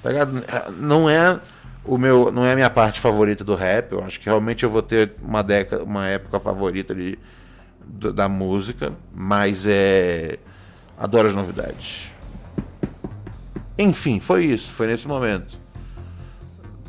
Tá 0.03 0.09
ligado? 0.09 0.43
Não 0.77 1.09
é 1.09 1.39
o 1.83 1.97
meu, 1.97 2.31
não 2.31 2.45
é 2.45 2.51
a 2.51 2.55
minha 2.55 2.69
parte 2.69 2.99
favorita 2.99 3.43
do 3.43 3.55
rap. 3.55 3.91
Eu 3.91 4.03
acho 4.03 4.19
que 4.19 4.27
realmente 4.27 4.63
eu 4.63 4.69
vou 4.69 4.83
ter 4.83 5.13
uma 5.21 5.41
década, 5.41 5.83
uma 5.83 6.07
época 6.07 6.39
favorita 6.39 6.93
ali 6.93 7.17
da 8.13 8.29
música, 8.29 8.93
mas 9.11 9.65
é 9.65 10.37
adoro 10.97 11.27
as 11.27 11.33
novidades. 11.33 12.11
Enfim, 13.77 14.19
foi 14.19 14.45
isso, 14.45 14.71
foi 14.73 14.87
nesse 14.87 15.07
momento. 15.07 15.57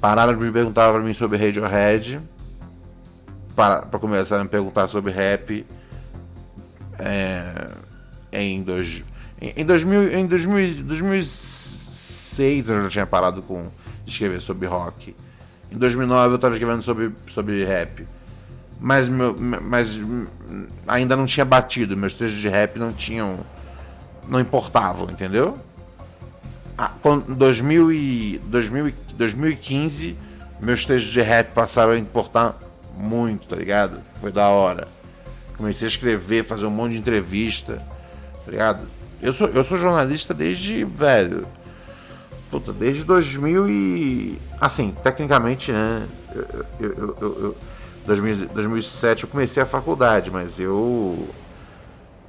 Pararam 0.00 0.34
de 0.34 0.40
me 0.40 0.50
perguntar 0.50 0.90
para 0.92 1.02
mim 1.02 1.12
sobre 1.12 1.36
Radiohead, 1.36 2.20
para, 3.54 3.82
para 3.82 4.00
começar 4.00 4.40
a 4.40 4.44
me 4.44 4.48
perguntar 4.48 4.88
sobre 4.88 5.12
rap 5.12 5.66
é, 6.98 7.72
em, 8.32 8.62
dois, 8.62 9.04
em, 9.40 9.52
em, 9.56 9.64
2000, 9.64 10.18
em 10.18 10.26
2000, 10.26 10.84
2006 10.84 12.70
eu 12.70 12.82
já 12.84 12.88
tinha 12.88 13.06
parado 13.06 13.42
com, 13.42 13.68
escrever 14.06 14.40
sobre 14.40 14.66
rock. 14.66 15.14
Em 15.70 15.76
2009 15.76 16.32
eu 16.32 16.36
estava 16.36 16.54
escrevendo 16.54 16.82
sobre, 16.82 17.12
sobre 17.28 17.64
rap. 17.64 18.06
Mas, 18.80 19.08
meu, 19.08 19.36
mas 19.38 20.00
ainda 20.86 21.16
não 21.16 21.26
tinha 21.26 21.44
batido. 21.44 21.96
Meus 21.96 22.14
textos 22.14 22.40
de 22.40 22.48
rap 22.48 22.78
não 22.78 22.92
tinham. 22.92 23.40
Não 24.28 24.40
importavam, 24.40 25.10
entendeu? 25.10 25.58
Ah, 26.82 26.92
quando, 27.02 27.34
2000 27.34 27.92
e, 27.92 28.38
2000, 28.46 28.94
2015, 29.12 30.16
meus 30.58 30.86
textos 30.86 31.12
de 31.12 31.20
rap 31.20 31.52
passaram 31.52 31.92
a 31.92 31.98
importar 31.98 32.58
muito, 32.96 33.46
tá 33.46 33.54
ligado? 33.54 34.00
Foi 34.14 34.32
da 34.32 34.48
hora. 34.48 34.88
Comecei 35.58 35.86
a 35.86 35.90
escrever, 35.90 36.42
fazer 36.42 36.64
um 36.64 36.70
monte 36.70 36.92
de 36.92 36.98
entrevista, 36.98 37.86
tá 38.46 38.50
ligado? 38.50 38.88
Eu 39.20 39.30
sou, 39.34 39.48
eu 39.48 39.62
sou 39.62 39.76
jornalista 39.76 40.32
desde, 40.32 40.82
velho, 40.84 41.46
puta, 42.50 42.72
desde 42.72 43.04
2000 43.04 43.68
e... 43.68 44.38
Assim, 44.58 44.96
tecnicamente, 45.04 45.70
né, 45.72 46.08
eu, 46.34 46.66
eu, 46.80 46.96
eu, 46.96 47.16
eu 47.20 47.56
2000, 48.06 48.48
2007 48.54 49.24
eu 49.24 49.28
comecei 49.28 49.62
a 49.62 49.66
faculdade, 49.66 50.30
mas 50.30 50.58
eu... 50.58 51.28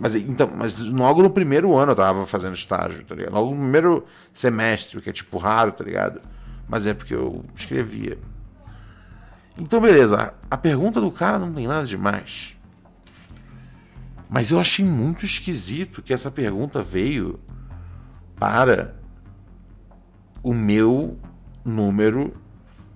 Mas, 0.02 0.16
então, 0.16 0.50
mas 0.58 0.80
logo 0.80 1.22
no 1.22 1.30
primeiro 1.30 1.78
ano 1.78 1.92
eu 1.92 1.96
tava 1.96 2.26
fazendo 2.26 2.56
estágio, 2.56 3.06
tá 3.06 3.14
ligado? 3.14 3.34
Logo 3.34 3.52
no 3.52 3.58
primeiro 3.58 4.04
semestre, 4.34 5.00
que 5.00 5.12
é 5.12 5.14
tipo 5.14 5.38
raro, 5.38 5.72
tá 5.72 5.84
ligado? 5.84 6.20
Mas 6.68 6.88
é 6.88 6.94
porque 6.96 7.14
eu 7.14 7.46
escrevia. 7.56 8.18
Então, 9.60 9.80
beleza. 9.80 10.34
A 10.50 10.58
pergunta 10.58 11.00
do 11.00 11.12
cara 11.12 11.38
não 11.38 11.54
tem 11.54 11.68
nada 11.68 11.86
demais. 11.86 12.58
Mas 14.28 14.50
eu 14.50 14.60
achei 14.60 14.84
muito 14.84 15.24
esquisito 15.24 16.02
que 16.02 16.16
essa 16.16 16.32
pergunta 16.32 16.82
veio 16.82 17.40
para 18.36 18.96
o 20.42 20.52
meu 20.52 21.20
número 21.64 22.42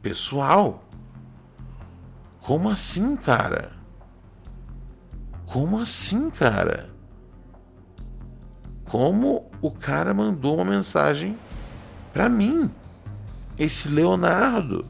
pessoal. 0.01 0.83
Como 2.41 2.67
assim, 2.67 3.15
cara? 3.15 3.73
Como 5.45 5.79
assim, 5.79 6.31
cara? 6.31 6.94
Como 8.85 9.49
o 9.61 9.71
cara 9.71 10.13
mandou 10.13 10.55
uma 10.55 10.65
mensagem 10.65 11.37
para 12.13 12.29
mim? 12.29 12.69
Esse 13.57 13.87
Leonardo. 13.87 14.85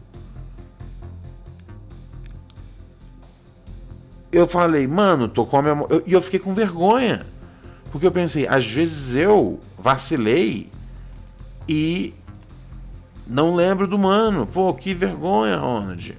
eu 4.38 4.46
falei, 4.46 4.86
mano, 4.86 5.30
tô 5.30 5.46
com 5.46 5.58
a 5.58 5.62
memória. 5.62 6.04
E 6.06 6.12
eu, 6.12 6.20
eu 6.20 6.22
fiquei 6.22 6.40
com 6.40 6.54
vergonha. 6.54 7.26
Porque 7.92 8.06
eu 8.06 8.12
pensei, 8.12 8.46
às 8.46 8.68
vezes 8.68 9.16
eu 9.16 9.60
vacilei 9.78 10.70
e 11.68 12.14
não 13.26 13.56
lembro 13.56 13.88
do 13.88 13.98
mano. 13.98 14.46
Pô, 14.46 14.74
que 14.74 14.94
vergonha, 14.94 15.56
Ronald. 15.56 16.18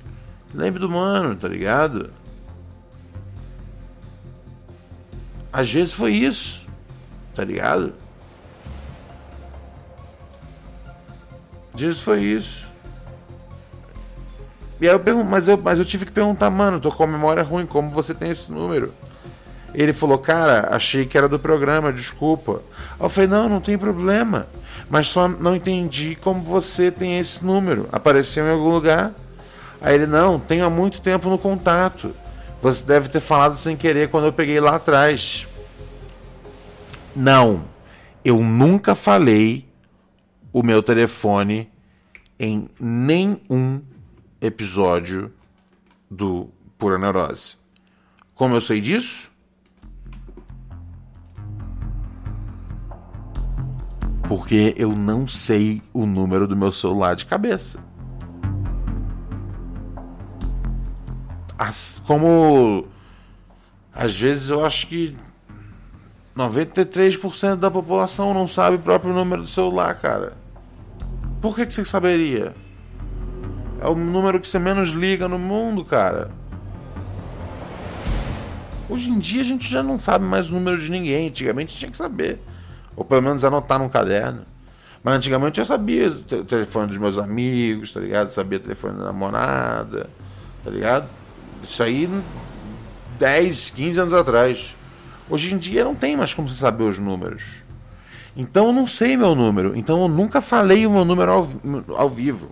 Lembre 0.55 0.81
do 0.81 0.89
mano, 0.89 1.37
tá 1.37 1.47
ligado? 1.47 2.11
Às 5.53 5.71
vezes 5.71 5.93
foi 5.93 6.13
isso, 6.15 6.66
tá 7.37 7.45
ligado? 7.45 7.93
Vezes 11.75 12.01
foi 12.01 12.23
isso. 12.23 12.67
E 14.81 14.89
aí 14.89 14.95
eu 14.95 15.01
pergunto, 15.01 15.27
mas 15.27 15.47
eu, 15.47 15.57
mas 15.57 15.79
eu 15.79 15.85
tive 15.85 16.07
que 16.07 16.13
perguntar, 16.13 16.51
mano, 16.51 16.81
tô 16.81 16.91
com 16.91 17.05
a 17.05 17.07
memória 17.07 17.43
ruim, 17.43 17.67
como 17.67 17.91
você 17.91 18.15
tem 18.15 18.31
esse 18.31 18.51
número? 18.51 18.93
Ele 19.75 19.93
falou, 19.93 20.19
cara, 20.19 20.69
achei 20.75 21.05
que 21.05 21.19
era 21.19 21.29
do 21.29 21.39
programa, 21.39 21.93
desculpa. 21.93 22.63
Eu 22.99 23.11
falei, 23.11 23.29
não, 23.29 23.47
não 23.47 23.61
tem 23.61 23.77
problema. 23.77 24.47
Mas 24.89 25.09
só 25.09 25.29
não 25.29 25.55
entendi 25.55 26.17
como 26.17 26.43
você 26.43 26.91
tem 26.91 27.19
esse 27.19 27.45
número. 27.45 27.87
Apareceu 27.93 28.47
em 28.47 28.51
algum 28.51 28.71
lugar. 28.71 29.13
Aí 29.81 29.95
ele, 29.95 30.07
não, 30.07 30.39
tenho 30.39 30.65
há 30.65 30.71
muito 30.71 31.03
tempo 31.03 31.29
no 31.29 31.37
contato. 31.37 32.15
Você 32.63 32.83
deve 32.83 33.11
ter 33.11 33.21
falado 33.21 33.59
sem 33.59 33.77
querer 33.77 34.09
quando 34.09 34.27
eu 34.27 34.33
peguei 34.33 34.61
lá 34.61 34.77
atrás. 34.77 35.47
Não, 37.17 37.65
eu 38.23 38.43
nunca 38.43 38.95
falei 38.95 39.67
o 40.53 40.63
meu 40.63 40.83
telefone 40.83 41.73
em 42.39 42.69
nenhum 42.79 43.81
episódio 44.39 45.33
do 46.11 46.51
Pura 46.77 46.99
Neurose. 46.99 47.57
Como 48.35 48.55
eu 48.55 48.61
sei 48.61 48.83
disso? 48.83 49.31
Porque 54.29 54.75
eu 54.77 54.93
não 54.93 55.27
sei 55.27 55.83
o 55.95 56.05
número 56.05 56.47
do 56.47 56.55
meu 56.55 56.71
celular 56.71 57.17
de 57.17 57.25
cabeça. 57.25 57.83
As, 61.57 61.99
como 62.07 62.87
às 63.91 64.15
vezes 64.15 64.51
eu 64.51 64.63
acho 64.63 64.87
que 64.89 65.17
93% 66.37 67.57
da 67.57 67.71
população 67.71 68.35
não 68.35 68.47
sabe 68.47 68.77
o 68.77 68.79
próprio 68.79 69.15
número 69.15 69.43
do 69.43 69.49
celular, 69.49 69.95
cara. 69.95 70.35
Por 71.41 71.55
que, 71.55 71.65
que 71.65 71.73
você 71.73 71.85
saberia? 71.85 72.55
É 73.81 73.89
o 73.89 73.95
número 73.95 74.39
que 74.41 74.49
você 74.49 74.59
menos 74.59 74.91
liga 74.91 75.27
no 75.29 75.39
mundo, 75.39 75.85
cara. 75.85 76.31
Hoje 78.89 79.11
em 79.11 79.19
dia 79.19 79.41
a 79.41 79.45
gente 79.45 79.69
já 79.69 79.83
não 79.83 79.99
sabe 79.99 80.25
mais 80.25 80.51
o 80.51 80.55
número 80.55 80.79
de 80.79 80.91
ninguém. 80.91 81.29
Antigamente 81.29 81.77
tinha 81.77 81.91
que 81.91 81.97
saber. 81.97 82.39
Ou 82.95 83.05
pelo 83.05 83.23
menos 83.23 83.43
anotar 83.43 83.79
num 83.79 83.89
caderno. 83.89 84.43
Mas 85.03 85.15
antigamente 85.15 85.59
eu 85.59 85.65
sabia 85.65 86.09
o 86.09 86.45
telefone 86.45 86.89
dos 86.89 86.99
meus 86.99 87.17
amigos, 87.17 87.93
tá 87.93 88.01
ligado? 88.01 88.31
Sabia 88.31 88.59
o 88.59 88.63
telefone 88.63 88.99
da 88.99 89.05
namorada, 89.05 90.11
tá 90.65 90.71
ligado? 90.71 91.09
Isso 91.63 91.83
aí 91.83 92.09
10, 93.19 93.71
15 93.71 94.01
anos 94.01 94.13
atrás. 94.13 94.75
Hoje 95.29 95.53
em 95.53 95.59
dia 95.59 95.85
não 95.85 95.95
tem 95.95 96.17
mais 96.17 96.33
como 96.33 96.49
você 96.49 96.55
saber 96.55 96.85
os 96.85 96.99
números. 96.99 97.43
Então 98.37 98.67
eu 98.67 98.73
não 98.73 98.87
sei 98.87 99.17
meu 99.17 99.35
número. 99.35 99.77
Então 99.77 100.03
eu 100.03 100.09
nunca 100.09 100.41
falei 100.41 100.87
o 100.87 100.91
meu 100.91 101.05
número 101.05 101.33
ao, 101.33 101.49
ao 101.97 102.11
vivo. 102.11 102.51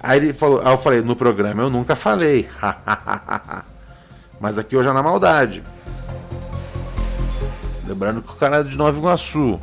Aí 0.00 0.18
ele 0.18 0.32
falou, 0.32 0.60
aí 0.62 0.72
eu 0.72 0.78
falei, 0.78 1.00
no 1.00 1.16
programa 1.16 1.62
eu 1.62 1.70
nunca 1.70 1.96
falei. 1.96 2.48
Mas 4.40 4.58
aqui 4.58 4.76
hoje 4.76 4.88
é 4.88 4.92
na 4.92 5.02
maldade. 5.02 5.62
Lembrando 7.86 8.22
que 8.22 8.30
o 8.30 8.36
cara 8.36 8.58
é 8.58 8.62
de 8.62 8.76
Nova 8.76 8.96
Iguaçu. 8.96 9.60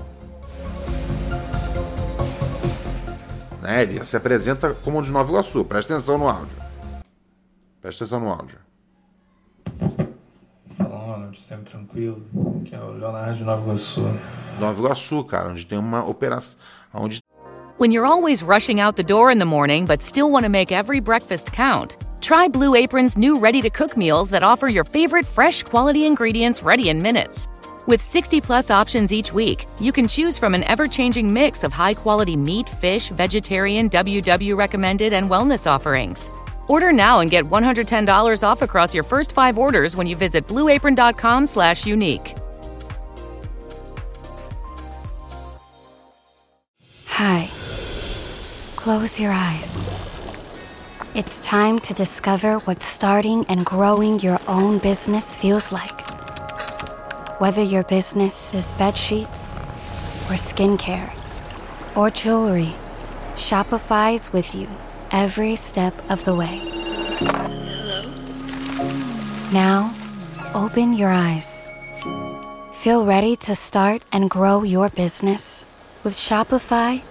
Né? 3.62 3.84
Ele 3.84 4.04
se 4.04 4.16
apresenta 4.18 4.74
como 4.74 5.02
de 5.02 5.12
Nova 5.12 5.30
Iguaçu. 5.30 5.64
Presta 5.64 5.96
atenção 5.96 6.18
no 6.18 6.28
áudio. 6.28 6.58
Presta 7.82 8.04
atenção 8.04 8.20
no 8.20 8.30
áudio. 8.30 8.58
Fala, 11.32 11.38
Ronald, 11.38 11.40
sempre 11.40 11.72
tranquilo. 11.72 12.22
Que 12.66 12.76
é 12.76 12.80
o 12.80 12.92
Leonardo 12.92 13.38
de 13.38 13.44
Nova 13.44 13.62
Iguaçu. 13.62 14.02
Nova 14.60 14.80
Iguaçu, 14.80 15.24
cara, 15.24 15.50
onde 15.50 15.66
tem 15.66 15.78
uma 15.78 16.08
operação. 16.08 16.60
Onde... 16.94 17.20
When 17.78 17.92
you're 17.92 18.06
always 18.06 18.44
rushing 18.44 18.80
out 18.80 18.96
the 18.96 19.04
door 19.04 19.32
in 19.32 19.40
the 19.40 19.46
morning 19.46 19.86
but 19.86 20.02
still 20.02 20.30
want 20.30 20.44
to 20.44 20.50
make 20.50 20.72
every 20.72 21.00
breakfast 21.00 21.52
count, 21.52 21.98
try 22.20 22.48
Blue 22.48 22.76
Apron's 22.76 23.18
new 23.18 23.40
ready 23.40 23.62
to 23.62 23.70
cook 23.70 23.98
meals 23.98 24.30
that 24.30 24.44
offer 24.44 24.68
your 24.68 24.84
favorite 24.84 25.26
fresh 25.26 25.64
quality 25.64 26.06
ingredients 26.06 26.62
ready 26.62 26.90
in 26.90 27.02
minutes. 27.02 27.48
With 27.88 28.00
60 28.00 28.42
plus 28.42 28.70
options 28.70 29.12
each 29.12 29.34
week, 29.34 29.66
you 29.80 29.92
can 29.92 30.08
choose 30.08 30.38
from 30.38 30.54
an 30.54 30.64
ever 30.66 30.88
changing 30.88 31.34
mix 31.34 31.64
of 31.64 31.74
high 31.74 31.96
quality 31.96 32.38
meat, 32.38 32.70
fish, 32.70 33.10
vegetarian, 33.10 33.90
WW 33.90 34.56
recommended, 34.56 35.14
and 35.14 35.28
wellness 35.28 35.66
offerings. 35.66 36.30
Order 36.72 36.94
now 36.94 37.20
and 37.20 37.30
get 37.30 37.44
$110 37.44 38.44
off 38.48 38.62
across 38.62 38.94
your 38.94 39.04
first 39.04 39.34
five 39.34 39.58
orders 39.58 39.98
when 39.98 40.08
you 40.08 40.16
visit 40.16 40.48
blueapron.com 40.48 41.46
slash 41.46 41.86
unique. 41.86 42.34
Hi. 47.08 47.50
Close 48.78 49.20
your 49.20 49.34
eyes. 49.34 49.84
It's 51.14 51.42
time 51.42 51.78
to 51.80 51.94
discover 51.94 52.60
what 52.60 52.82
starting 52.82 53.44
and 53.50 53.66
growing 53.66 54.22
your 54.22 54.40
own 54.48 54.78
business 54.80 55.36
feels 55.36 55.74
like. 55.74 56.00
Whether 57.42 57.64
your 57.64 57.84
business 57.84 58.54
is 58.54 58.72
bed 58.74 58.96
sheets 58.96 59.58
or 60.30 60.38
skincare 60.40 61.12
or 61.98 62.10
jewelry, 62.10 62.74
Shopify's 63.36 64.32
with 64.32 64.56
you 64.56 64.70
every 65.12 65.56
step 65.56 65.94
of 66.10 66.24
the 66.26 66.34
way. 66.34 66.60
Hello? 67.20 68.02
Now, 69.52 69.94
open 70.54 70.94
your 70.94 71.10
eyes. 71.10 71.64
Feel 72.72 73.06
ready 73.06 73.36
to 73.36 73.54
start 73.54 74.04
and 74.12 74.30
grow 74.30 74.64
your 74.64 74.90
business? 74.90 75.66
With 76.04 76.14
Shopify, 76.14 77.02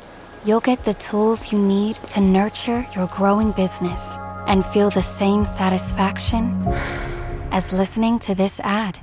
you'll 0.44 0.60
get 0.60 0.84
the 0.84 0.94
tools 0.94 1.52
you 1.52 1.58
need 1.58 1.96
to 2.08 2.20
nurture 2.20 2.86
your 2.96 3.06
growing 3.08 3.52
business 3.52 4.16
and 4.46 4.64
feel 4.64 4.90
the 4.90 5.02
same 5.02 5.44
satisfaction 5.44 6.64
as 7.52 7.72
listening 7.72 8.18
to 8.20 8.34
this 8.34 8.58
ad. 8.60 8.98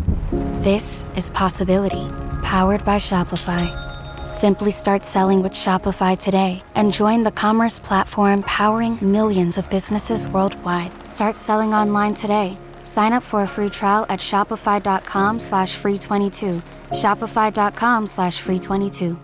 This 0.62 1.05
is 1.15 1.29
Possibility, 1.29 2.10
powered 2.41 2.83
by 2.83 2.97
Shopify. 2.97 3.87
Simply 4.27 4.71
start 4.71 5.03
selling 5.05 5.41
with 5.41 5.53
Shopify 5.53 6.19
today 6.19 6.61
and 6.75 6.91
join 6.91 7.23
the 7.23 7.31
commerce 7.31 7.79
platform 7.79 8.43
powering 8.43 8.99
millions 9.01 9.57
of 9.57 9.69
businesses 9.69 10.27
worldwide. 10.27 10.91
Start 11.07 11.37
selling 11.37 11.73
online 11.73 12.13
today. 12.13 12.57
Sign 12.83 13.13
up 13.13 13.23
for 13.23 13.43
a 13.43 13.47
free 13.47 13.69
trial 13.69 14.05
at 14.09 14.19
shopify.com 14.19 15.39
slash 15.39 15.75
free 15.75 15.97
22. 15.97 16.61
Shopify.com 16.91 18.05
slash 18.05 18.41
free 18.41 18.59
22. 18.59 19.17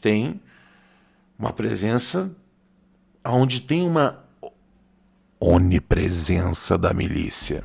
Tem 0.00 0.40
uma 1.38 1.52
presença 1.52 2.30
onde 3.22 3.60
tem 3.60 3.86
uma 3.86 4.24
onipresença 5.38 6.78
da 6.78 6.94
milícia. 6.94 7.62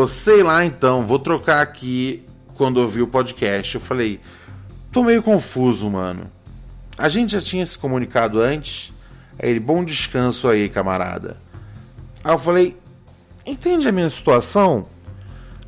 Falou: 0.00 0.08
sei 0.08 0.42
lá 0.42 0.64
então, 0.64 1.06
vou 1.06 1.18
trocar 1.18 1.60
aqui 1.60 2.24
quando 2.54 2.80
eu 2.80 2.88
vi 2.88 3.02
o 3.02 3.06
podcast. 3.06 3.74
Eu 3.74 3.80
falei: 3.80 4.20
tô 4.90 5.02
meio 5.02 5.22
confuso, 5.22 5.90
mano. 5.90 6.30
A 6.96 7.08
gente 7.08 7.32
já 7.32 7.40
tinha 7.40 7.64
se 7.66 7.78
comunicado 7.78 8.40
antes. 8.40 8.92
Aí 9.38 9.50
ele: 9.50 9.60
bom 9.60 9.84
descanso 9.84 10.48
aí, 10.48 10.68
camarada. 10.68 11.36
Aí 12.24 12.32
eu 12.32 12.38
falei: 12.38 12.76
entende 13.44 13.88
a 13.88 13.92
minha 13.92 14.08
situação? 14.08 14.86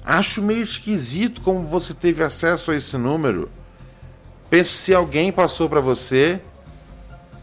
Acho 0.04 0.42
meio 0.42 0.62
esquisito 0.62 1.42
como 1.42 1.64
você 1.64 1.94
teve 1.94 2.24
acesso 2.24 2.70
a 2.70 2.76
esse 2.76 2.96
número. 2.96 3.50
Penso 4.48 4.72
se 4.72 4.94
alguém 4.94 5.30
passou 5.30 5.68
para 5.68 5.80
você. 5.80 6.40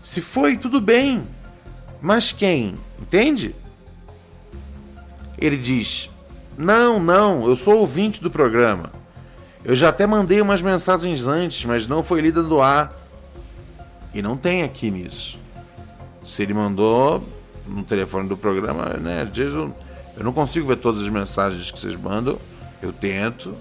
Se 0.02 0.22
foi, 0.22 0.58
tudo 0.58 0.82
bem. 0.82 1.28
Mas 2.02 2.32
quem? 2.32 2.78
Entende? 3.00 3.56
Ele 5.38 5.58
diz: 5.58 6.09
Não, 6.60 7.00
não, 7.00 7.48
eu 7.48 7.56
sou 7.56 7.78
ouvinte 7.78 8.22
do 8.22 8.30
programa. 8.30 8.92
Eu 9.64 9.78
já 9.78 9.88
até 9.88 10.06
mandei 10.06 10.42
umas 10.42 10.62
mensagens 10.62 11.26
antes, 11.26 11.64
mas 11.64 11.88
não 11.88 12.04
foi 12.04 12.20
lida 12.20 12.44
do 12.44 12.60
ar. 12.60 12.94
E 14.14 14.22
não 14.22 14.36
tem 14.36 14.64
aqui 14.64 14.92
nisso. 14.92 15.40
Se 16.22 16.44
ele 16.44 16.54
mandou 16.54 17.24
no 17.66 17.82
telefone 17.86 18.28
do 18.28 18.36
programa, 18.36 18.98
né? 18.98 19.22
Às 19.22 19.38
eu, 19.38 19.74
eu 20.18 20.24
não 20.26 20.34
consigo 20.34 20.68
ver 20.68 20.76
todas 20.76 21.00
as 21.00 21.08
mensagens 21.08 21.72
que 21.72 21.80
vocês 21.80 21.96
mandam. 21.96 22.38
Eu 22.82 22.92
tento. 22.92 23.56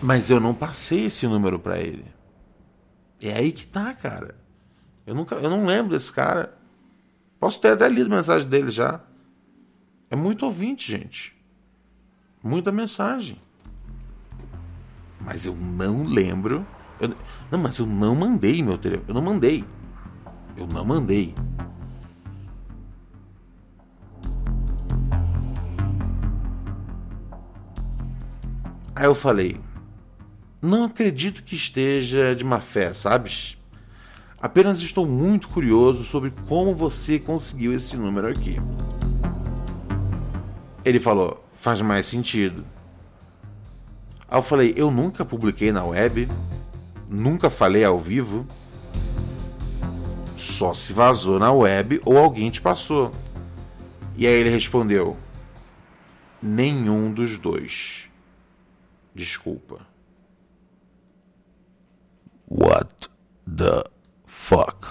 Mas 0.00 0.30
eu 0.30 0.40
não 0.40 0.54
passei 0.54 1.04
esse 1.04 1.26
número 1.26 1.58
para 1.58 1.78
ele. 1.78 2.06
É 3.20 3.34
aí 3.34 3.52
que 3.52 3.66
tá, 3.66 3.92
cara. 3.92 4.36
Eu 5.06 5.14
nunca, 5.14 5.34
eu 5.34 5.50
não 5.50 5.66
lembro 5.66 5.92
desse 5.92 6.10
cara. 6.10 6.54
Posso 7.38 7.60
ter 7.60 7.72
até 7.72 7.86
lido 7.90 8.08
mensagem 8.08 8.48
dele 8.48 8.70
já. 8.70 9.02
É 10.10 10.16
muito 10.16 10.44
ouvinte, 10.44 10.90
gente. 10.90 11.36
Muita 12.42 12.72
mensagem. 12.72 13.36
Mas 15.20 15.44
eu 15.44 15.54
não 15.54 16.04
lembro. 16.04 16.66
Eu, 17.00 17.14
não, 17.50 17.58
mas 17.58 17.78
eu 17.78 17.86
não 17.86 18.14
mandei 18.14 18.62
meu 18.62 18.78
telefone. 18.78 19.08
Eu 19.08 19.14
não 19.14 19.22
mandei. 19.22 19.64
Eu 20.56 20.66
não 20.66 20.84
mandei. 20.84 21.34
Aí 28.94 29.04
eu 29.04 29.14
falei: 29.14 29.60
Não 30.60 30.84
acredito 30.84 31.42
que 31.42 31.54
esteja 31.54 32.34
de 32.34 32.44
má 32.44 32.60
fé, 32.60 32.94
sabes? 32.94 33.56
Apenas 34.40 34.80
estou 34.80 35.06
muito 35.06 35.48
curioso 35.48 36.04
sobre 36.04 36.32
como 36.48 36.72
você 36.72 37.18
conseguiu 37.18 37.72
esse 37.72 37.96
número 37.96 38.28
aqui. 38.28 38.56
Ele 40.88 40.98
falou: 40.98 41.44
Faz 41.52 41.82
mais 41.82 42.06
sentido. 42.06 42.64
Aí 44.26 44.38
eu 44.38 44.42
falei: 44.42 44.72
Eu 44.74 44.90
nunca 44.90 45.22
publiquei 45.22 45.70
na 45.70 45.84
web. 45.84 46.26
Nunca 47.06 47.50
falei 47.50 47.84
ao 47.84 47.98
vivo. 47.98 48.46
Só 50.34 50.72
se 50.72 50.94
vazou 50.94 51.38
na 51.38 51.52
web 51.52 52.00
ou 52.06 52.16
alguém 52.16 52.50
te 52.50 52.62
passou. 52.62 53.12
E 54.16 54.26
aí 54.26 54.32
ele 54.32 54.48
respondeu: 54.48 55.14
Nenhum 56.40 57.12
dos 57.12 57.38
dois. 57.38 58.08
Desculpa. 59.14 59.86
What 62.48 63.10
the 63.46 63.84
fuck? 64.24 64.86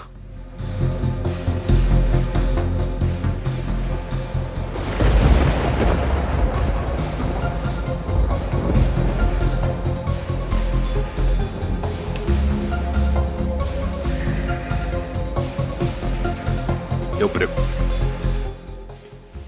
Eu 17.18 17.28
pre... 17.28 17.46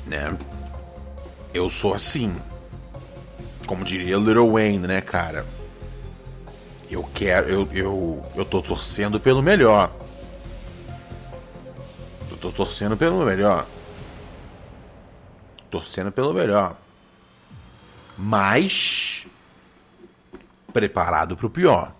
né? 0.04 0.37
Eu 1.54 1.70
sou 1.70 1.94
assim. 1.94 2.35
Como 3.64 3.85
diria 3.85 4.16
Little 4.16 4.52
Wayne, 4.52 4.88
né, 4.88 5.00
cara? 5.00 5.46
Eu 6.90 7.04
quero, 7.14 7.48
eu, 7.48 7.68
eu, 7.72 8.26
eu 8.35 8.44
tô 8.44 8.61
torcendo 8.61 9.20
pelo 9.20 9.40
melhor. 9.40 9.92
Eu 12.28 12.37
tô 12.37 12.50
torcendo 12.50 12.96
pelo 12.96 13.24
melhor. 13.24 13.64
Torcendo 15.70 16.11
pelo 16.11 16.35
melhor. 16.35 16.76
Mas 18.18 19.28
preparado 20.72 21.37
pro 21.37 21.48
pior. 21.48 21.92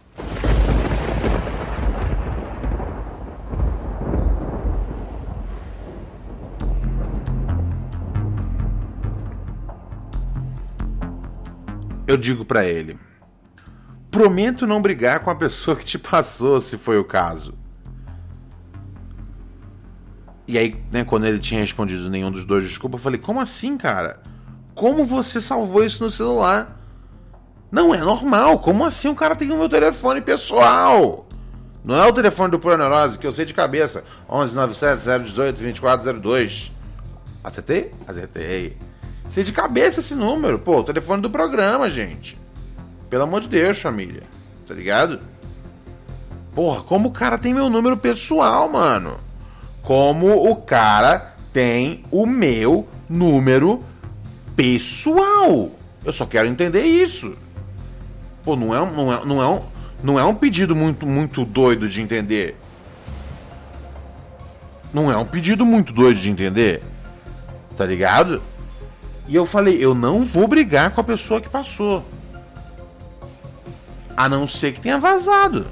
Eu 12.11 12.17
digo 12.17 12.45
para 12.45 12.67
ele: 12.67 12.99
prometo 14.11 14.67
não 14.67 14.83
brigar 14.83 15.21
com 15.21 15.31
a 15.31 15.35
pessoa 15.35 15.77
que 15.77 15.85
te 15.85 15.99
passou, 15.99 16.61
se 16.61 16.77
foi 16.77 16.99
o 16.99 17.05
caso. 17.05 17.55
E 20.47 20.59
aí, 20.59 20.75
né, 20.91 21.05
quando 21.05 21.27
ele 21.27 21.39
tinha 21.39 21.61
respondido 21.61 22.11
nenhum 22.11 22.31
dos 22.31 22.45
dois 22.45 22.65
desculpa, 22.65 22.97
eu 22.97 23.01
falei: 23.01 23.21
como 23.21 23.41
assim, 23.41 23.77
cara? 23.77 24.21
Como 24.75 25.05
você 25.05 25.41
salvou 25.41 25.85
isso 25.85 26.03
no 26.03 26.11
celular? 26.11 26.77
Não 27.71 27.95
é 27.95 27.99
normal. 27.99 28.59
Como 28.59 28.85
assim 28.85 29.09
o 29.09 29.15
cara 29.15 29.37
tem 29.37 29.51
o 29.51 29.57
meu 29.57 29.69
telefone 29.69 30.21
pessoal? 30.21 31.27
Não 31.85 31.95
é 31.95 32.07
o 32.07 32.13
telefone 32.13 32.51
do 32.51 32.59
Proneurose, 32.59 33.19
que 33.19 33.27
eu 33.27 33.33
sei 33.33 33.45
de 33.45 33.55
cabeça. 33.55 34.05
11 34.29 34.55
97 34.55 35.25
018 35.25 35.57
2402. 35.63 36.73
Acertei? 37.45 37.93
Acertei. 38.07 38.77
Sei 39.31 39.45
de 39.45 39.53
cabeça 39.53 40.01
esse 40.01 40.13
número. 40.13 40.59
Pô, 40.59 40.81
o 40.81 40.85
telefone 40.85 41.23
do 41.23 41.31
programa, 41.31 41.89
gente. 41.89 42.37
Pelo 43.09 43.23
amor 43.23 43.41
de 43.41 43.49
Deus, 43.49 43.81
família. 43.81 44.25
Tá 44.67 44.75
ligado? 44.75 45.21
Porra, 46.53 46.83
como 46.83 47.11
o 47.11 47.13
cara 47.13 47.39
tem 47.39 47.55
meu 47.55 47.71
número 47.71 47.97
pessoal, 47.97 48.69
mano? 48.69 49.21
Como 49.83 50.51
o 50.51 50.57
cara 50.57 51.37
tem 51.53 52.05
o 52.11 52.27
meu 52.27 52.89
número 53.09 53.85
pessoal? 54.57 55.71
Eu 56.05 56.13
só 56.13 56.27
quero 56.27 56.49
entender 56.49 56.83
isso. 56.83 57.37
Pô, 58.43 58.57
não 58.57 58.75
é, 58.75 58.91
não 58.91 59.13
é, 59.13 59.25
não 59.25 59.41
é, 59.41 59.49
um, 59.49 59.63
não 60.03 60.19
é 60.19 60.25
um 60.25 60.35
pedido 60.35 60.75
muito, 60.75 61.07
muito 61.07 61.45
doido 61.45 61.89
de 61.89 62.03
entender. 62.03 62.57
Não 64.93 65.09
é 65.09 65.17
um 65.17 65.25
pedido 65.25 65.65
muito 65.65 65.93
doido 65.93 66.19
de 66.19 66.33
entender. 66.33 66.83
Tá 67.77 67.87
ligado? 67.87 68.43
E 69.29 69.35
eu 69.35 69.47
falei, 69.47 69.83
eu 69.83 69.95
não 69.95 70.25
vou 70.25 70.49
brigar 70.49 70.91
com 70.91 71.01
a 71.01 71.05
pessoa 71.05 71.41
que 71.41 71.49
passou. 71.49 72.05
A 74.17 74.29
não 74.29 74.47
ser 74.47 74.73
que 74.73 74.81
tenha 74.81 74.99
vazado. 74.99 75.69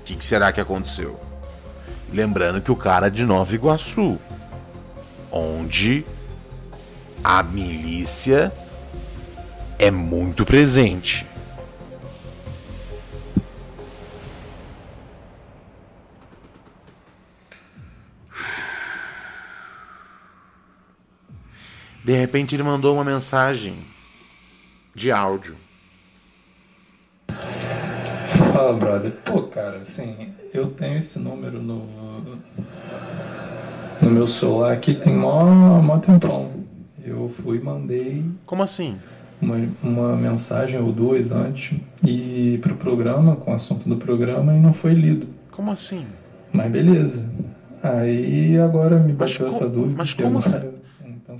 O 0.00 0.04
que, 0.04 0.16
que, 0.16 0.24
será 0.24 0.52
que 0.52 0.60
aconteceu? 0.60 1.18
Lembrando 2.12 2.60
que 2.60 2.70
o 2.70 2.76
cara 2.76 3.06
é 3.06 3.10
de 3.10 3.24
Nova 3.24 3.54
Iguaçu, 3.54 4.18
onde 5.30 6.04
a 7.22 7.42
milícia 7.42 8.52
é 9.78 9.90
muito 9.90 10.44
presente. 10.44 11.26
De 22.04 22.14
repente 22.14 22.54
ele 22.54 22.62
mandou 22.62 22.94
uma 22.94 23.04
mensagem 23.04 23.74
de 24.94 25.12
áudio. 25.12 25.54
Fala, 28.52 28.72
brother. 28.72 29.12
Pô, 29.24 29.44
cara, 29.44 29.78
assim, 29.78 30.28
eu 30.52 30.68
tenho 30.70 30.98
esse 30.98 31.18
número 31.18 31.62
no, 31.62 31.86
no 34.00 34.10
meu 34.10 34.26
celular 34.26 34.72
aqui 34.72 34.94
tem 34.94 35.14
mó, 35.14 35.44
mó 35.80 35.98
tempão. 35.98 36.50
Eu 37.04 37.28
fui 37.42 37.58
e 37.58 37.60
mandei. 37.60 38.24
Como 38.46 38.62
assim? 38.62 38.98
Uma, 39.40 39.56
uma 39.82 40.16
mensagem 40.16 40.80
ou 40.80 40.92
duas 40.92 41.32
antes 41.32 41.78
e 42.04 42.58
pro 42.62 42.76
programa, 42.76 43.36
com 43.36 43.52
o 43.52 43.54
assunto 43.54 43.88
do 43.88 43.96
programa, 43.96 44.54
e 44.54 44.60
não 44.60 44.72
foi 44.72 44.92
lido. 44.92 45.28
Como 45.50 45.70
assim? 45.70 46.06
Mas 46.52 46.70
beleza. 46.70 47.24
Aí 47.82 48.58
agora 48.58 48.98
me 48.98 49.12
bateu 49.12 49.46
mas 49.46 49.54
essa 49.54 49.68
dúvida. 49.68 49.94
Mas 49.98 50.14
como 50.14 50.38
assim? 50.38 50.71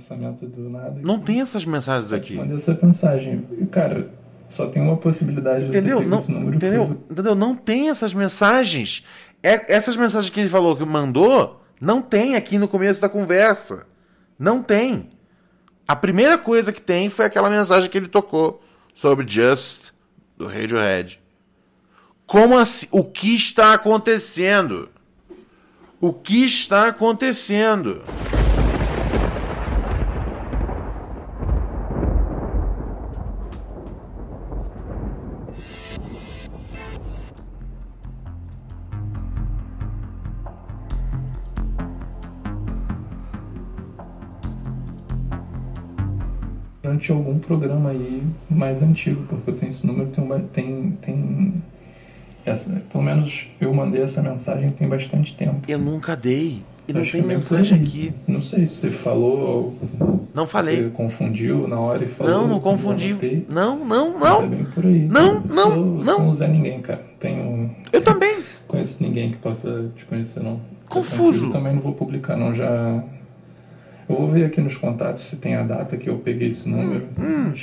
Pensamento 0.03 0.45
do 0.45 0.69
nada. 0.69 0.99
Não 1.01 1.19
tem 1.19 1.41
essas 1.41 1.65
mensagens 1.65 2.11
aqui. 2.11 2.35
Manda 2.35 2.55
essa 2.55 2.77
mensagem. 2.81 3.47
Cara, 3.71 4.09
só 4.49 4.67
tem 4.67 4.81
uma 4.81 4.97
possibilidade 4.97 5.65
entendeu? 5.65 5.99
de 5.99 6.03
ter 6.03 6.09
não, 6.09 6.19
esse 6.19 6.31
número. 6.31 6.55
Entendeu? 6.55 6.87
Foi... 6.87 6.97
entendeu? 7.09 7.35
Não 7.35 7.55
tem 7.55 7.89
essas 7.89 8.13
mensagens. 8.13 9.05
É, 9.41 9.73
essas 9.73 9.95
mensagens 9.95 10.31
que 10.31 10.39
ele 10.39 10.49
falou 10.49 10.75
que 10.75 10.85
mandou, 10.85 11.61
não 11.79 12.01
tem 12.01 12.35
aqui 12.35 12.57
no 12.57 12.67
começo 12.67 13.01
da 13.01 13.09
conversa. 13.09 13.85
Não 14.37 14.61
tem. 14.61 15.09
A 15.87 15.95
primeira 15.95 16.37
coisa 16.37 16.71
que 16.71 16.81
tem 16.81 17.09
foi 17.09 17.25
aquela 17.25 17.49
mensagem 17.49 17.89
que 17.89 17.97
ele 17.97 18.07
tocou 18.07 18.61
sobre 18.93 19.27
Just 19.27 19.91
do 20.37 20.47
Radiohead. 20.47 21.21
Como 22.25 22.57
assim? 22.57 22.87
O 22.91 23.03
que 23.03 23.35
está 23.35 23.73
acontecendo? 23.73 24.89
O 25.99 26.13
que 26.13 26.43
está 26.43 26.87
acontecendo? 26.87 28.01
Durante 47.03 47.11
algum 47.11 47.37
programa 47.37 47.89
aí 47.89 48.23
mais 48.49 48.81
antigo, 48.81 49.23
porque 49.27 49.49
eu 49.49 49.55
tenho 49.55 49.69
esse 49.69 49.85
número, 49.85 50.09
tem, 50.09 50.25
tem, 50.53 50.97
tem 51.01 51.53
essa, 52.45 52.69
pelo 52.91 53.03
menos 53.03 53.47
eu 53.59 53.73
mandei 53.73 54.01
essa 54.01 54.21
mensagem 54.21 54.69
tem 54.69 54.87
bastante 54.87 55.35
tempo. 55.35 55.61
Eu 55.67 55.79
nunca 55.79 56.15
dei. 56.15 56.61
E 56.85 56.91
não 56.91 57.05
tem 57.05 57.21
mensagem 57.21 57.81
aqui. 57.81 58.13
Não 58.27 58.41
sei 58.41 58.67
se 58.67 58.75
você 58.75 58.91
falou. 58.91 59.73
Não 60.33 60.45
falei. 60.45 60.83
Você 60.83 60.89
confundiu 60.89 61.65
na 61.65 61.79
hora 61.79 62.03
e 62.03 62.07
falou. 62.09 62.33
Não, 62.33 62.47
não 62.47 62.59
confundi. 62.59 63.15
Não, 63.47 63.85
não, 63.85 64.19
não. 64.19 64.43
É 64.43 64.47
bem 64.47 64.65
por 64.65 64.85
aí. 64.85 65.07
Não, 65.07 65.39
não, 65.39 65.71
sou, 65.71 65.85
não. 65.85 66.05
Sou 66.05 66.21
um 66.21 66.35
Zé 66.35 66.47
Ninguém, 66.47 66.81
cara. 66.81 67.01
Tenho. 67.21 67.73
Eu 67.91 68.01
também. 68.01 68.39
Conheço 68.67 69.01
ninguém 69.01 69.31
que 69.31 69.37
possa 69.37 69.89
te 69.95 70.03
conhecer, 70.05 70.43
não. 70.43 70.59
Confuso. 70.89 71.45
Eu 71.45 71.51
também 71.51 71.73
não 71.73 71.81
vou 71.81 71.93
publicar, 71.93 72.35
não. 72.35 72.53
Já 72.53 73.01
eu 74.07 74.15
vou 74.15 74.27
ver 74.27 74.45
aqui 74.45 74.61
nos 74.61 74.77
contatos 74.77 75.25
se 75.25 75.37
tem 75.37 75.55
a 75.55 75.63
data 75.63 75.97
que 75.97 76.09
eu 76.09 76.17
peguei 76.19 76.49
esse 76.49 76.67
número. 76.67 77.07
Hum. 77.17 77.53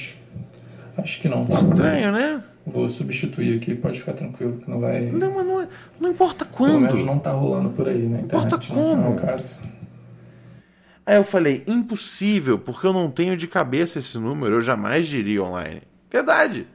acho 0.97 1.21
que 1.21 1.29
não. 1.29 1.47
Estranho, 1.49 2.13
né? 2.13 2.43
Vou 2.67 2.89
substituir 2.89 3.57
aqui, 3.57 3.75
pode 3.75 4.01
ficar 4.01 4.13
tranquilo 4.13 4.59
que 4.59 4.71
não 4.71 4.81
vai. 4.81 5.07
Não, 5.07 5.35
mas 5.35 5.47
não, 5.47 5.61
é, 5.61 5.69
não 5.99 6.11
importa 6.11 6.45
quando. 6.45 6.73
Pelo 6.73 6.81
menos 6.81 7.07
não 7.07 7.19
tá 7.19 7.33
rolando 7.33 7.71
por 7.71 7.89
aí 7.89 8.07
na 8.07 8.21
internet. 8.21 8.47
Importa 8.47 8.67
como. 8.67 8.97
Não, 8.97 9.15
é 9.15 9.17
caso. 9.17 9.61
Aí 11.07 11.17
eu 11.17 11.25
falei, 11.25 11.65
impossível, 11.67 12.59
porque 12.59 12.87
eu 12.87 12.93
não 12.93 13.11
tenho 13.11 13.37
de 13.37 13.49
cabeça 13.49 13.99
esse 13.99 14.17
número, 14.19 14.57
eu 14.57 14.61
jamais 14.61 15.09
diria 15.09 15.43
online. 15.43 15.83
Verdade. 16.11 16.67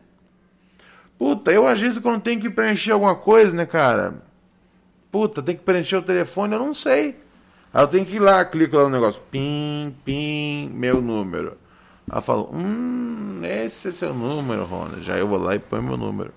Puta, 1.17 1.51
eu 1.51 1.65
às 1.65 1.79
vezes 1.79 1.99
quando 1.99 2.21
tenho 2.21 2.41
que 2.41 2.49
preencher 2.49 2.91
alguma 2.91 3.15
coisa, 3.15 3.55
né, 3.55 3.65
cara? 3.65 4.15
Puta, 5.11 5.41
tem 5.41 5.55
que 5.55 5.63
preencher 5.63 5.95
o 5.95 6.01
telefone, 6.01 6.53
eu 6.53 6.59
não 6.59 6.73
sei. 6.73 7.15
Eu 7.75 7.87
tenho 7.87 8.05
que 8.05 8.15
ir 8.15 8.19
lá, 8.19 8.45
clico 8.45 8.77
lá 8.77 8.83
no 8.83 8.89
negócio, 8.89 9.21
pim, 9.29 9.93
pim, 10.05 10.69
meu 10.73 11.01
número. 11.01 11.57
Aí 12.09 12.17
eu 12.17 12.21
falo, 12.21 12.49
hum, 12.53 13.41
esse 13.43 13.89
é 13.89 13.91
seu 13.91 14.13
número, 14.13 14.63
Rona. 14.63 15.01
Já 15.01 15.17
eu 15.17 15.27
vou 15.27 15.37
lá 15.37 15.55
e 15.55 15.59
põe 15.59 15.81
meu 15.81 15.97
número. 15.97 16.33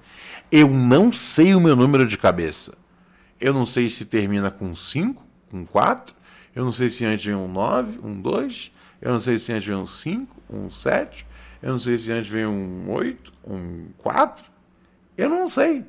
Eu 0.50 0.68
não 0.68 1.12
sei 1.12 1.54
o 1.54 1.60
meu 1.60 1.76
número 1.76 2.06
de 2.08 2.18
cabeça. 2.18 2.74
Eu 3.40 3.54
não 3.54 3.64
sei 3.64 3.88
se 3.88 4.04
termina 4.04 4.50
com 4.50 4.74
5, 4.74 5.24
com 5.48 5.64
4. 5.64 6.12
Eu 6.56 6.64
não 6.64 6.72
sei 6.72 6.90
se 6.90 7.04
antes 7.04 7.26
vem 7.26 7.36
um 7.36 7.46
9, 7.46 8.00
um 8.02 8.20
2. 8.20 8.72
Eu 9.00 9.12
não 9.12 9.20
sei 9.20 9.38
se 9.38 9.52
antes 9.52 9.68
vem 9.68 9.76
um 9.76 9.86
5, 9.86 10.42
um 10.50 10.68
7. 10.68 11.24
Eu 11.62 11.70
não 11.70 11.78
sei 11.78 11.98
se 11.98 12.10
antes 12.10 12.28
vem 12.28 12.46
um 12.46 12.90
8, 12.90 13.32
um 13.46 13.86
4. 13.98 14.44
Eu 15.16 15.28
não 15.28 15.48
sei. 15.48 15.84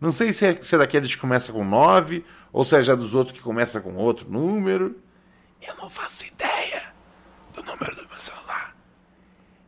Não 0.00 0.10
sei 0.10 0.32
se 0.32 0.46
é, 0.46 0.58
se 0.62 0.74
é 0.74 0.78
daqueles 0.78 1.14
que 1.14 1.20
começa 1.20 1.52
com 1.52 1.64
9 1.64 2.24
ou 2.56 2.64
se 2.64 2.82
já 2.82 2.94
dos 2.94 3.14
outros 3.14 3.36
que 3.36 3.44
começa 3.44 3.82
com 3.82 3.96
outro 3.96 4.30
número. 4.30 4.96
Eu 5.60 5.76
não 5.76 5.90
faço 5.90 6.26
ideia 6.26 6.84
do 7.52 7.62
número 7.62 7.94
do 7.94 8.08
meu 8.08 8.18
celular. 8.18 8.74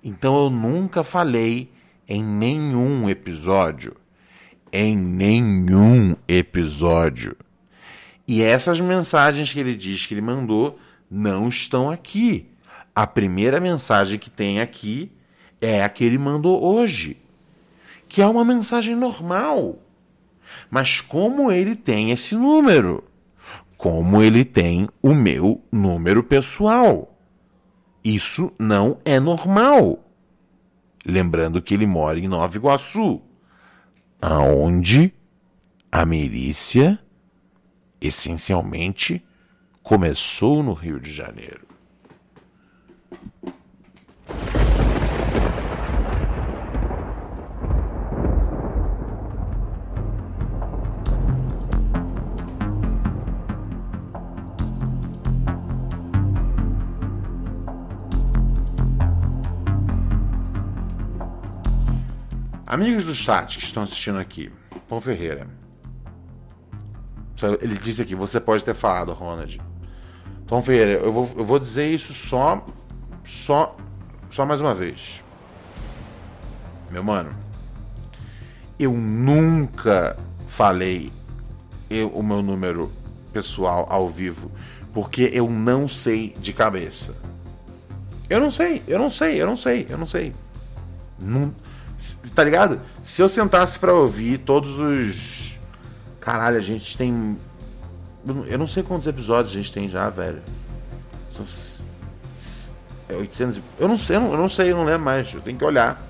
Então 0.03 0.35
eu 0.45 0.49
nunca 0.49 1.05
falei 1.05 1.71
em 2.09 2.25
nenhum 2.25 3.07
episódio. 3.07 3.95
Em 4.73 4.97
nenhum 4.97 6.17
episódio. 6.27 7.37
E 8.27 8.43
essas 8.43 8.81
mensagens 8.81 9.53
que 9.53 9.61
ele 9.61 9.77
diz 9.77 10.07
que 10.07 10.15
ele 10.15 10.23
mandou 10.23 10.79
não 11.11 11.47
estão 11.47 11.91
aqui. 11.91 12.51
A 12.95 13.07
primeira 13.07 13.61
mensagem 13.61 14.19
que 14.19 14.31
tem 14.31 14.63
aqui 14.63 15.13
é 15.61 15.83
a 15.83 15.91
que 15.91 16.05
ele 16.05 16.17
mandou 16.17 16.65
hoje, 16.65 17.19
que 18.09 18.23
é 18.23 18.27
uma 18.27 18.47
mensagem 18.47 18.97
normal. 18.97 19.79
Mas 20.71 21.01
como 21.01 21.51
ele 21.51 21.75
tem 21.75 22.11
esse 22.11 22.35
número? 22.35 23.05
Como 23.77 24.23
ele 24.23 24.45
tem 24.45 24.89
o 25.03 25.15
meu 25.15 25.63
número 25.71 26.23
pessoal? 26.23 27.17
Isso 28.05 28.53
não 28.59 28.99
é 29.05 29.21
normal. 29.21 30.05
Lembrando 31.05 31.63
que 31.63 31.75
ele 31.75 31.87
mora 31.87 32.19
em 32.19 32.29
Nova 32.29 32.57
Iguaçu, 32.57 33.23
aonde 34.21 35.15
a 35.91 36.05
milícia 36.05 36.99
essencialmente 38.01 39.25
começou 39.83 40.63
no 40.63 40.75
Rio 40.75 41.01
de 41.01 41.13
Janeiro. 41.13 41.67
Amigos 62.71 63.05
do 63.05 63.15
chat 63.15 63.57
que 63.57 63.65
estão 63.65 63.83
assistindo 63.83 64.19
aqui, 64.19 64.53
Pão 64.87 65.01
Ferreira. 65.01 65.47
Ele 67.63 67.79
disse 67.79 68.03
aqui, 68.03 68.15
você 68.15 68.39
pode 68.39 68.63
ter 68.63 68.75
falado, 68.75 69.15
Ronald. 69.15 69.59
Tom 70.47 70.63
Ferreira, 70.63 71.01
eu 71.01 71.11
vou, 71.11 71.31
eu 71.35 71.47
vou 71.47 71.59
dizer 71.59 71.91
isso 71.91 72.13
só, 72.13 72.63
só, 73.25 73.75
só 74.29 74.45
mais 74.45 74.61
uma 74.61 74.75
vez. 74.75 75.25
Meu 76.91 77.03
mano, 77.03 77.31
eu 78.79 78.93
nunca 78.93 80.19
falei 80.47 81.11
eu, 81.89 82.09
o 82.09 82.23
meu 82.23 82.43
número 82.43 82.93
pessoal 83.33 83.87
ao 83.89 84.11
vivo, 84.11 84.53
porque 84.93 85.31
eu 85.33 85.49
não 85.49 85.89
sei 85.89 86.35
de 86.39 86.53
cabeça. 86.53 87.17
Eu 88.29 88.39
não 88.39 88.51
sei, 88.51 88.83
eu 88.87 88.99
não 88.99 89.11
sei, 89.11 89.41
eu 89.41 89.47
não 89.47 89.57
sei, 89.57 89.87
eu 89.89 89.97
não 89.97 90.07
sei. 90.07 90.35
Não, 91.19 91.55
Tá 92.35 92.45
ligado? 92.45 92.81
Se 93.05 93.21
eu 93.21 93.29
sentasse 93.29 93.79
para 93.79 93.93
ouvir 93.93 94.39
todos 94.39 94.79
os. 94.79 95.59
Caralho, 96.21 96.57
a 96.57 96.61
gente 96.61 96.97
tem. 96.97 97.37
Eu 98.47 98.59
não 98.59 98.69
sei 98.69 98.83
quantos 98.83 99.07
episódios 99.07 99.55
a 99.55 99.57
gente 99.57 99.73
tem 99.73 99.89
já, 99.89 100.09
velho. 100.11 100.41
São. 101.35 101.87
É 103.09 103.15
800. 103.17 103.61
Eu 103.79 103.89
não 103.89 103.99
sei, 103.99 104.17
eu 104.17 104.21
não, 104.21 104.49
sei, 104.49 104.71
eu 104.71 104.77
não 104.77 104.85
lembro 104.85 105.05
mais. 105.05 105.33
Eu 105.33 105.41
tenho 105.41 105.59
que 105.59 105.65
olhar. 105.65 106.01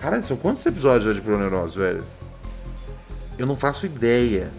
Cara, 0.00 0.22
são 0.22 0.36
quantos 0.36 0.64
episódios 0.64 1.04
já 1.04 1.12
de 1.12 1.20
Proneurose, 1.20 1.76
velho? 1.76 2.04
Eu 3.36 3.46
não 3.46 3.56
faço 3.56 3.86
ideia. 3.86 4.50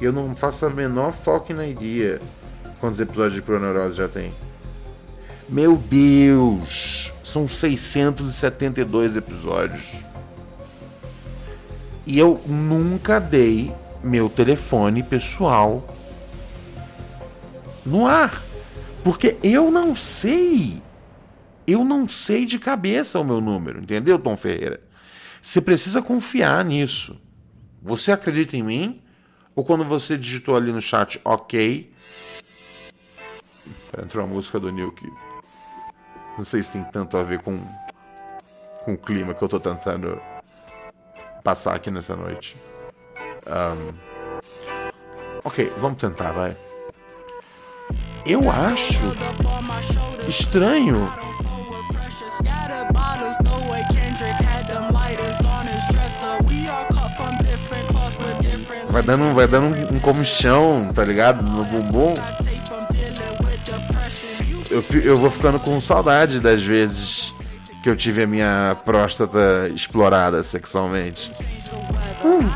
Eu 0.00 0.12
não 0.12 0.34
faço 0.34 0.64
a 0.64 0.70
menor 0.70 1.12
fucking 1.12 1.60
ideia 1.68 2.20
quantos 2.80 2.98
episódios 2.98 3.34
de 3.34 3.42
Proneurose 3.42 3.98
já 3.98 4.08
tem. 4.08 4.34
Meu 5.50 5.76
Deus! 5.76 7.12
São 7.24 7.48
672 7.48 9.16
episódios. 9.16 9.84
E 12.06 12.16
eu 12.16 12.40
nunca 12.46 13.18
dei 13.18 13.74
meu 14.00 14.30
telefone 14.30 15.02
pessoal 15.02 15.92
no 17.84 18.06
ar. 18.06 18.44
Porque 19.02 19.38
eu 19.42 19.72
não 19.72 19.96
sei. 19.96 20.80
Eu 21.66 21.84
não 21.84 22.08
sei 22.08 22.46
de 22.46 22.56
cabeça 22.56 23.18
o 23.18 23.24
meu 23.24 23.40
número, 23.40 23.80
entendeu, 23.80 24.20
Tom 24.20 24.36
Ferreira? 24.36 24.80
Você 25.42 25.60
precisa 25.60 26.00
confiar 26.00 26.64
nisso. 26.64 27.20
Você 27.82 28.12
acredita 28.12 28.56
em 28.56 28.62
mim? 28.62 29.02
Ou 29.56 29.64
quando 29.64 29.82
você 29.84 30.16
digitou 30.16 30.54
ali 30.54 30.70
no 30.70 30.80
chat 30.80 31.20
ok. 31.24 31.92
Entrou 34.00 34.24
a 34.24 34.28
música 34.28 34.60
do 34.60 34.70
Nilke. 34.70 35.08
Não 36.36 36.44
sei 36.44 36.62
se 36.62 36.70
tem 36.70 36.84
tanto 36.84 37.16
a 37.16 37.22
ver 37.22 37.40
com, 37.42 37.60
com 38.84 38.94
o 38.94 38.98
clima 38.98 39.34
que 39.34 39.42
eu 39.42 39.48
tô 39.48 39.60
tentando 39.60 40.20
passar 41.42 41.74
aqui 41.74 41.90
nessa 41.90 42.16
noite. 42.16 42.56
Um, 43.46 43.94
ok, 45.44 45.72
vamos 45.78 45.98
tentar, 45.98 46.32
vai. 46.32 46.56
Eu 48.24 48.50
acho 48.50 49.02
estranho. 50.28 51.12
Vai 58.90 59.02
dando, 59.02 59.34
vai 59.34 59.46
dando 59.46 59.74
um, 59.74 59.96
um 59.96 60.00
comichão, 60.00 60.92
tá 60.92 61.04
ligado? 61.04 61.42
No 61.42 61.64
bumbum 61.64 62.14
eu, 64.70 64.84
eu 65.02 65.16
vou 65.16 65.30
ficando 65.30 65.58
com 65.58 65.80
saudade 65.80 66.38
das 66.40 66.62
vezes 66.62 67.32
que 67.82 67.90
eu 67.90 67.96
tive 67.96 68.22
a 68.22 68.26
minha 68.26 68.76
próstata 68.84 69.70
explorada 69.74 70.42
sexualmente. 70.42 71.32
Hum. 72.24 72.48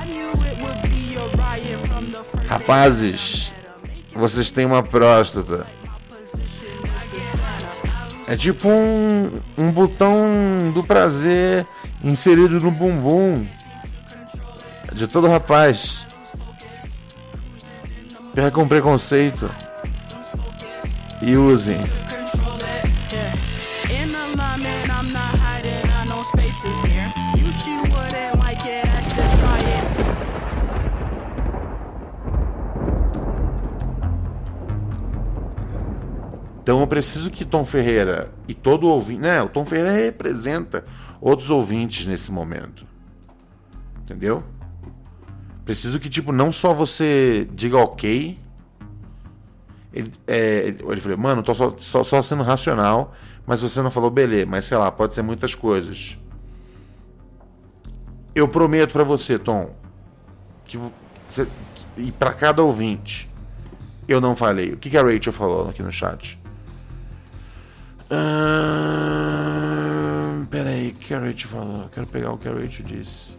Rapazes, 2.46 3.52
vocês 4.14 4.50
têm 4.50 4.64
uma 4.64 4.82
próstata. 4.82 5.66
É 8.26 8.36
tipo 8.36 8.68
um, 8.68 9.30
um 9.58 9.70
botão 9.70 10.72
do 10.72 10.82
prazer 10.84 11.66
inserido 12.02 12.60
no 12.60 12.70
bumbum 12.70 13.46
de 14.92 15.08
todo 15.08 15.28
rapaz. 15.28 16.06
Perca 18.34 18.50
com 18.50 18.66
preconceito 18.66 19.50
e 21.22 21.36
usem. 21.36 21.80
Então 36.62 36.80
eu 36.80 36.86
preciso 36.86 37.30
que 37.30 37.44
Tom 37.44 37.66
Ferreira 37.66 38.32
e 38.48 38.54
todo 38.54 38.88
ouvinte. 38.88 39.20
Né, 39.20 39.42
o 39.42 39.48
Tom 39.50 39.66
Ferreira 39.66 39.92
representa 39.92 40.86
outros 41.20 41.50
ouvintes 41.50 42.06
nesse 42.06 42.32
momento. 42.32 42.86
Entendeu? 44.02 44.42
Preciso 45.66 46.00
que, 46.00 46.08
tipo, 46.08 46.32
não 46.32 46.50
só 46.50 46.72
você 46.72 47.46
diga 47.52 47.76
ok. 47.76 48.38
Ele, 49.92 50.10
é, 50.26 50.68
ele 50.68 51.00
falou, 51.02 51.18
mano, 51.18 51.42
tô 51.42 51.54
só, 51.54 51.74
só, 51.76 52.02
só 52.02 52.22
sendo 52.22 52.42
racional, 52.42 53.14
mas 53.46 53.60
você 53.60 53.82
não 53.82 53.90
falou, 53.90 54.10
beleza, 54.10 54.46
mas 54.46 54.64
sei 54.64 54.78
lá, 54.78 54.90
pode 54.90 55.12
ser 55.12 55.20
muitas 55.20 55.54
coisas. 55.54 56.18
Eu 58.34 58.48
prometo 58.48 58.92
para 58.92 59.04
você, 59.04 59.38
Tom, 59.38 59.72
que 60.64 60.76
você, 61.28 61.46
e 61.96 62.10
para 62.10 62.32
cada 62.32 62.62
ouvinte, 62.62 63.30
eu 64.08 64.20
não 64.20 64.34
falei. 64.34 64.72
O 64.72 64.76
que, 64.76 64.90
que 64.90 64.98
a 64.98 65.02
Rachel 65.02 65.32
falou 65.32 65.68
aqui 65.68 65.82
no 65.82 65.92
chat? 65.92 66.38
Hum, 68.10 69.24
peraí, 70.50 70.88
o 70.90 70.94
que 70.94 71.14
a 71.14 71.20
Rachel 71.20 71.48
falou? 71.48 71.88
Quero 71.92 72.06
pegar 72.06 72.32
o 72.32 72.38
que 72.38 72.48
a 72.48 72.52
Rachel 72.52 72.84
disse. 72.84 73.36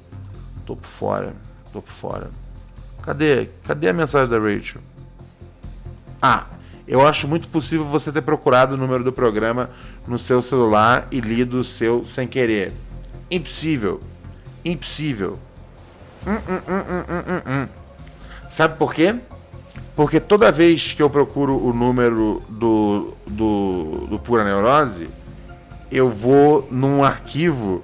Tô 0.66 0.76
por 0.76 0.88
fora, 0.88 1.34
tô 1.74 1.82
por 1.82 1.92
fora. 1.92 2.32
Cadê? 3.02 3.50
Cadê 3.66 3.90
a 3.90 3.94
mensagem 3.94 4.30
da 4.30 4.40
Rachel? 4.40 4.82
Ah, 6.22 6.46
eu 6.88 7.06
acho 7.06 7.28
muito 7.28 7.48
possível 7.48 7.86
você 7.86 8.12
ter 8.12 8.22
procurado 8.22 8.76
o 8.76 8.78
número 8.78 9.04
do 9.04 9.12
programa 9.12 9.70
no 10.08 10.18
seu 10.18 10.42
celular 10.42 11.08
e 11.12 11.20
lido 11.20 11.60
o 11.60 11.64
seu 11.64 12.06
sem 12.06 12.28
querer. 12.28 12.72
Impossível. 13.30 14.02
Impossível. 14.66 15.38
Hum, 16.26 16.34
hum, 16.34 17.42
hum, 17.46 17.68
Sabe 18.50 18.78
por 18.78 18.96
quê? 18.96 19.16
Porque 19.96 20.20
toda 20.20 20.52
vez 20.52 20.94
que 20.94 21.04
eu 21.04 21.10
procuro 21.10 21.64
o 21.64 21.72
número 21.72 22.42
do, 22.50 23.14
do, 23.28 24.08
do 24.10 24.20
Pura 24.20 24.44
Neurose, 24.44 25.08
eu 25.92 26.10
vou 26.10 26.68
num 26.72 27.04
arquivo 27.04 27.84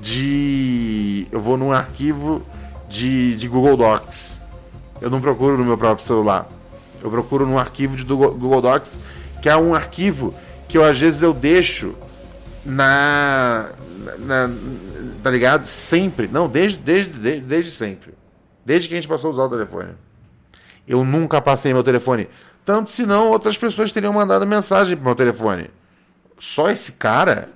de. 0.00 1.26
Eu 1.30 1.40
vou 1.40 1.56
num 1.56 1.72
arquivo 1.72 2.42
de, 2.88 3.36
de 3.36 3.48
Google 3.48 3.76
Docs. 3.76 4.40
Eu 5.00 5.08
não 5.08 5.20
procuro 5.20 5.56
no 5.56 5.64
meu 5.64 5.78
próprio 5.78 6.04
celular. 6.04 6.48
Eu 7.00 7.10
procuro 7.10 7.46
num 7.46 7.58
arquivo 7.58 7.96
de 7.96 8.04
Google 8.04 8.60
Docs, 8.60 8.98
que 9.40 9.48
é 9.48 9.56
um 9.56 9.72
arquivo 9.74 10.34
que 10.66 10.76
eu 10.76 10.84
às 10.84 10.98
vezes 10.98 11.22
eu 11.22 11.32
deixo 11.32 11.94
na, 12.68 13.70
na, 14.18 14.50
tá 15.22 15.30
ligado? 15.30 15.66
Sempre, 15.66 16.28
não, 16.28 16.48
desde, 16.48 16.78
desde, 16.78 17.12
desde, 17.12 17.40
desde 17.40 17.70
sempre. 17.72 18.14
Desde 18.64 18.88
que 18.88 18.94
a 18.94 18.96
gente 18.98 19.08
passou 19.08 19.28
a 19.30 19.32
usar 19.32 19.44
o 19.44 19.50
telefone. 19.50 19.94
Eu 20.86 21.04
nunca 21.04 21.40
passei 21.40 21.72
meu 21.72 21.82
telefone. 21.82 22.28
Tanto 22.64 22.90
senão 22.90 23.28
outras 23.28 23.56
pessoas 23.56 23.90
teriam 23.90 24.12
mandado 24.12 24.46
mensagem 24.46 24.94
pro 24.94 25.06
meu 25.06 25.14
telefone. 25.14 25.70
Só 26.38 26.70
esse 26.70 26.92
cara, 26.92 27.48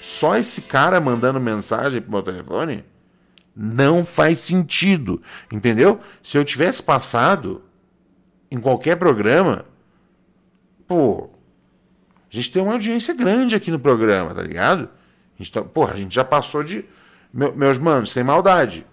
só 0.00 0.36
esse 0.36 0.60
cara 0.60 1.00
mandando 1.00 1.38
mensagem 1.38 2.02
pro 2.02 2.10
meu 2.10 2.22
telefone, 2.22 2.84
não 3.54 4.04
faz 4.04 4.40
sentido. 4.40 5.22
Entendeu? 5.52 6.00
Se 6.22 6.36
eu 6.36 6.44
tivesse 6.44 6.82
passado 6.82 7.62
em 8.50 8.58
qualquer 8.58 8.96
programa, 8.96 9.64
pô, 10.86 11.30
a 12.32 12.34
gente 12.34 12.50
tem 12.50 12.62
uma 12.62 12.72
audiência 12.72 13.12
grande 13.12 13.54
aqui 13.54 13.70
no 13.70 13.78
programa, 13.78 14.34
tá 14.34 14.40
ligado? 14.40 14.88
A 15.38 15.42
gente 15.42 15.52
tá, 15.52 15.62
porra, 15.62 15.92
a 15.92 15.96
gente 15.96 16.14
já 16.14 16.24
passou 16.24 16.64
de. 16.64 16.82
Meu, 17.32 17.54
meus 17.54 17.76
manos, 17.76 18.10
sem 18.10 18.24
maldade. 18.24 18.86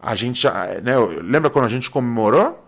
A 0.00 0.16
gente 0.16 0.42
já. 0.42 0.66
Né, 0.82 0.96
lembra 1.22 1.48
quando 1.48 1.66
a 1.66 1.68
gente 1.68 1.88
comemorou 1.88 2.60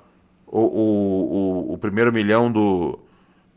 o, 0.47 0.61
o, 0.61 1.71
o, 1.71 1.73
o 1.73 1.79
primeiro 1.79 2.13
milhão 2.13 2.51
do, 2.51 2.97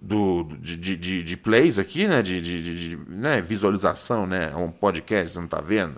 do, 0.02 0.46
de, 0.60 0.98
de, 0.98 1.22
de, 1.22 1.38
plays 1.38 1.78
aqui, 1.78 2.08
né? 2.08 2.24
De, 2.24 2.42
de, 2.42 2.90
de, 2.90 2.98
né? 3.08 3.40
visualização, 3.40 4.26
né? 4.26 4.50
É 4.52 4.56
um 4.56 4.72
podcast, 4.72 5.34
você 5.34 5.40
não 5.40 5.48
tá 5.48 5.62
vendo? 5.62 5.98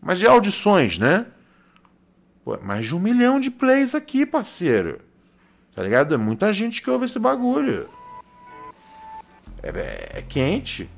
Mas 0.00 0.18
de 0.18 0.26
audições, 0.26 0.98
né? 0.98 1.26
Pô, 2.42 2.58
mais 2.62 2.86
de 2.86 2.94
um 2.94 2.98
milhão 2.98 3.38
de 3.38 3.50
plays 3.50 3.94
aqui, 3.94 4.24
parceiro. 4.24 4.98
Tá 5.74 5.82
ligado? 5.82 6.14
É 6.14 6.16
muita 6.16 6.54
gente 6.54 6.80
que 6.80 6.88
ouve 6.88 7.04
esse 7.04 7.18
bagulho. 7.18 7.86
É, 9.62 9.68
é, 9.68 10.18
é 10.18 10.22
quente. 10.22 10.88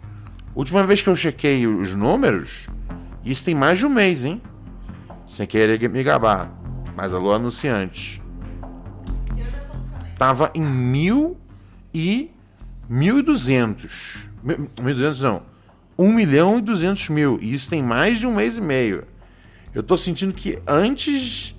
Última 0.55 0.85
vez 0.85 1.01
que 1.01 1.09
eu 1.09 1.17
chequei 1.17 1.67
os 1.67 1.95
números, 1.95 2.67
isso 3.25 3.45
tem 3.45 3.55
mais 3.55 3.79
de 3.79 3.87
um 3.87 3.91
mês, 3.91 4.25
hein? 4.25 4.41
Sem 5.27 5.47
querer 5.47 5.89
me 5.89 6.03
gabar. 6.03 6.53
Mas 6.95 7.15
alô, 7.15 7.33
anunciante. 7.33 8.23
Tava 10.19 10.51
em 10.55 10.63
mil 10.63 11.37
e 11.93 12.31
mil 12.89 13.19
e 13.19 13.23
duzentos. 13.23 14.27
Mil 14.43 14.69
e 14.79 14.95
duzentos 14.95 15.21
não. 15.23 15.43
Um 15.99 16.13
milhão 16.13 16.59
e 16.59 16.63
duzentos 16.63 17.09
mil. 17.09 17.39
E 17.41 17.55
isso 17.55 17.69
tem 17.69 17.83
mais 17.83 18.19
de 18.19 18.27
um 18.27 18.35
mês 18.35 18.59
e 18.59 18.61
meio. 18.61 19.05
Eu 19.75 19.83
tô 19.83 19.97
sentindo 19.97 20.35
que 20.35 20.59
antes. 20.67 21.55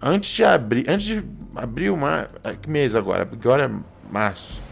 Antes 0.00 0.30
de 0.30 0.44
abrir. 0.44 0.88
Antes 0.88 1.04
de 1.04 1.24
abrir 1.56 1.90
uma. 1.90 2.30
Que 2.62 2.70
mês 2.70 2.94
agora? 2.94 3.26
Porque 3.26 3.46
agora 3.46 3.64
é 3.64 4.12
março. 4.12 4.62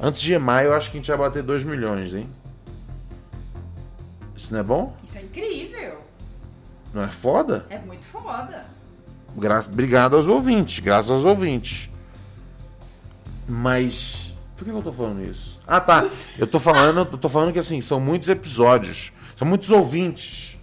Antes 0.00 0.20
de 0.20 0.36
maio, 0.38 0.68
eu 0.68 0.74
acho 0.74 0.90
que 0.90 0.96
a 0.96 1.00
gente 1.00 1.08
vai 1.08 1.18
bater 1.18 1.42
2 1.42 1.64
milhões, 1.64 2.14
hein? 2.14 2.28
Isso 4.36 4.52
não 4.52 4.60
é 4.60 4.62
bom? 4.62 4.94
Isso 5.04 5.16
é 5.16 5.22
incrível. 5.22 5.98
Não 6.92 7.02
é 7.02 7.08
foda? 7.08 7.66
É 7.70 7.78
muito 7.78 8.04
foda. 8.04 8.66
Gra 9.36 9.60
Obrigado 9.60 10.16
aos 10.16 10.28
ouvintes, 10.28 10.78
graças 10.78 11.10
aos 11.10 11.24
ouvintes. 11.24 11.88
Mas. 13.48 14.32
Por 14.56 14.64
que 14.64 14.70
eu 14.70 14.82
tô 14.82 14.92
falando 14.92 15.24
isso? 15.24 15.58
Ah, 15.66 15.80
tá. 15.80 16.08
Eu 16.38 16.46
tô 16.46 16.60
falando, 16.60 17.00
eu 17.00 17.18
tô 17.18 17.28
falando 17.28 17.52
que 17.52 17.58
assim, 17.58 17.80
são 17.80 17.98
muitos 17.98 18.28
episódios. 18.28 19.12
São 19.36 19.46
muitos 19.46 19.70
ouvintes. 19.70 20.56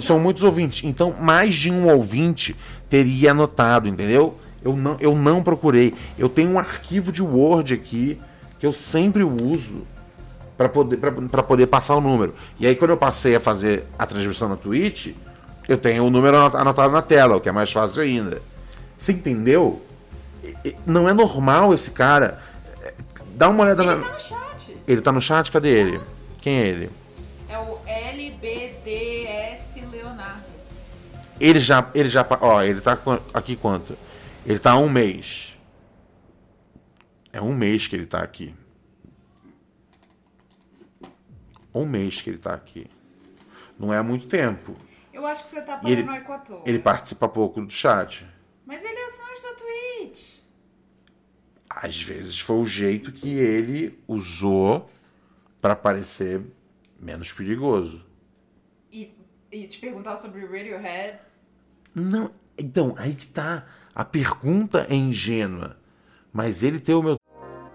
São 0.00 0.18
muitos 0.18 0.42
ouvintes. 0.42 0.84
Então, 0.84 1.14
mais 1.18 1.54
de 1.54 1.70
um 1.70 1.88
ouvinte 1.88 2.54
teria 2.90 3.30
anotado, 3.30 3.88
entendeu? 3.88 4.38
Eu 4.62 4.76
não, 4.76 4.96
eu 5.00 5.14
não 5.14 5.42
procurei. 5.42 5.94
Eu 6.18 6.28
tenho 6.28 6.50
um 6.50 6.58
arquivo 6.58 7.10
de 7.10 7.22
Word 7.22 7.72
aqui 7.72 8.18
que 8.58 8.66
eu 8.66 8.72
sempre 8.72 9.22
uso 9.22 9.86
para 10.56 10.68
poder, 10.68 10.96
pra, 10.96 11.42
poder 11.42 11.66
passar 11.66 11.94
o 11.96 12.00
número. 12.00 12.34
E 12.58 12.66
aí, 12.66 12.74
quando 12.74 12.92
eu 12.92 12.96
passei 12.96 13.36
a 13.36 13.40
fazer 13.40 13.84
a 13.98 14.06
transmissão 14.06 14.48
na 14.48 14.56
Twitch, 14.56 15.14
eu 15.68 15.76
tenho 15.76 16.04
o 16.04 16.10
número 16.10 16.36
anotado 16.36 16.92
na 16.92 17.02
tela, 17.02 17.36
o 17.36 17.40
que 17.40 17.48
é 17.48 17.52
mais 17.52 17.70
fácil 17.70 18.02
ainda. 18.02 18.40
Você 18.96 19.12
entendeu? 19.12 19.82
Não 20.86 21.08
é 21.08 21.12
normal 21.12 21.74
esse 21.74 21.90
cara. 21.90 22.40
Dá 23.34 23.48
uma 23.48 23.64
olhada 23.64 23.82
ele 23.82 23.94
na. 23.94 23.96
Ele 23.96 24.02
tá 24.02 24.12
no 24.12 24.20
chat. 24.20 24.76
Ele 24.88 25.00
tá 25.00 25.12
no 25.12 25.20
chat? 25.20 25.52
Cadê 25.52 25.68
ele? 25.68 26.00
Quem 26.40 26.58
é 26.58 26.68
ele? 26.68 26.90
É 27.48 27.58
o 27.58 27.78
LBDS 27.86 29.76
Leonardo. 29.90 30.44
Ele 31.38 31.60
já. 31.60 31.86
Ele 31.94 32.08
já. 32.08 32.26
Ó, 32.40 32.62
ele 32.62 32.80
tá 32.80 32.98
aqui 33.34 33.56
quanto? 33.56 33.96
Ele 34.46 34.58
tá 34.58 34.72
há 34.72 34.78
um 34.78 34.88
mês. 34.88 35.55
É 37.36 37.42
um 37.42 37.54
mês 37.54 37.86
que 37.86 37.94
ele 37.94 38.04
está 38.04 38.22
aqui. 38.22 38.54
Um 41.74 41.84
mês 41.84 42.22
que 42.22 42.30
ele 42.30 42.38
está 42.38 42.54
aqui. 42.54 42.86
Não 43.78 43.92
é 43.92 43.98
há 43.98 44.02
muito 44.02 44.26
tempo. 44.26 44.72
Eu 45.12 45.26
acho 45.26 45.44
que 45.44 45.50
você 45.50 45.60
tá 45.60 45.76
paranoico 45.76 46.32
à 46.32 46.38
toa. 46.38 46.62
Ele 46.64 46.78
participa 46.78 47.28
pouco 47.28 47.60
do 47.60 47.70
chat. 47.70 48.26
Mas 48.64 48.82
ele 48.82 48.98
é 48.98 49.10
só 49.10 49.22
da 49.22 49.54
Twitch. 49.54 50.38
Às 51.68 52.00
vezes 52.00 52.40
foi 52.40 52.56
o 52.56 52.64
jeito 52.64 53.12
que 53.12 53.28
ele 53.28 54.02
usou 54.08 54.90
para 55.60 55.76
parecer 55.76 56.40
menos 56.98 57.34
perigoso. 57.34 58.02
E, 58.90 59.14
e 59.52 59.68
te 59.68 59.78
perguntar 59.78 60.16
sobre 60.16 60.40
Radiohead? 60.46 61.18
Não, 61.94 62.30
então, 62.56 62.94
aí 62.96 63.14
que 63.14 63.26
tá. 63.26 63.66
A 63.94 64.06
pergunta 64.06 64.86
é 64.88 64.94
ingênua. 64.94 65.76
Mas 66.32 66.62
ele 66.62 66.80
tem 66.80 66.94
o 66.94 67.02
meu 67.02 67.18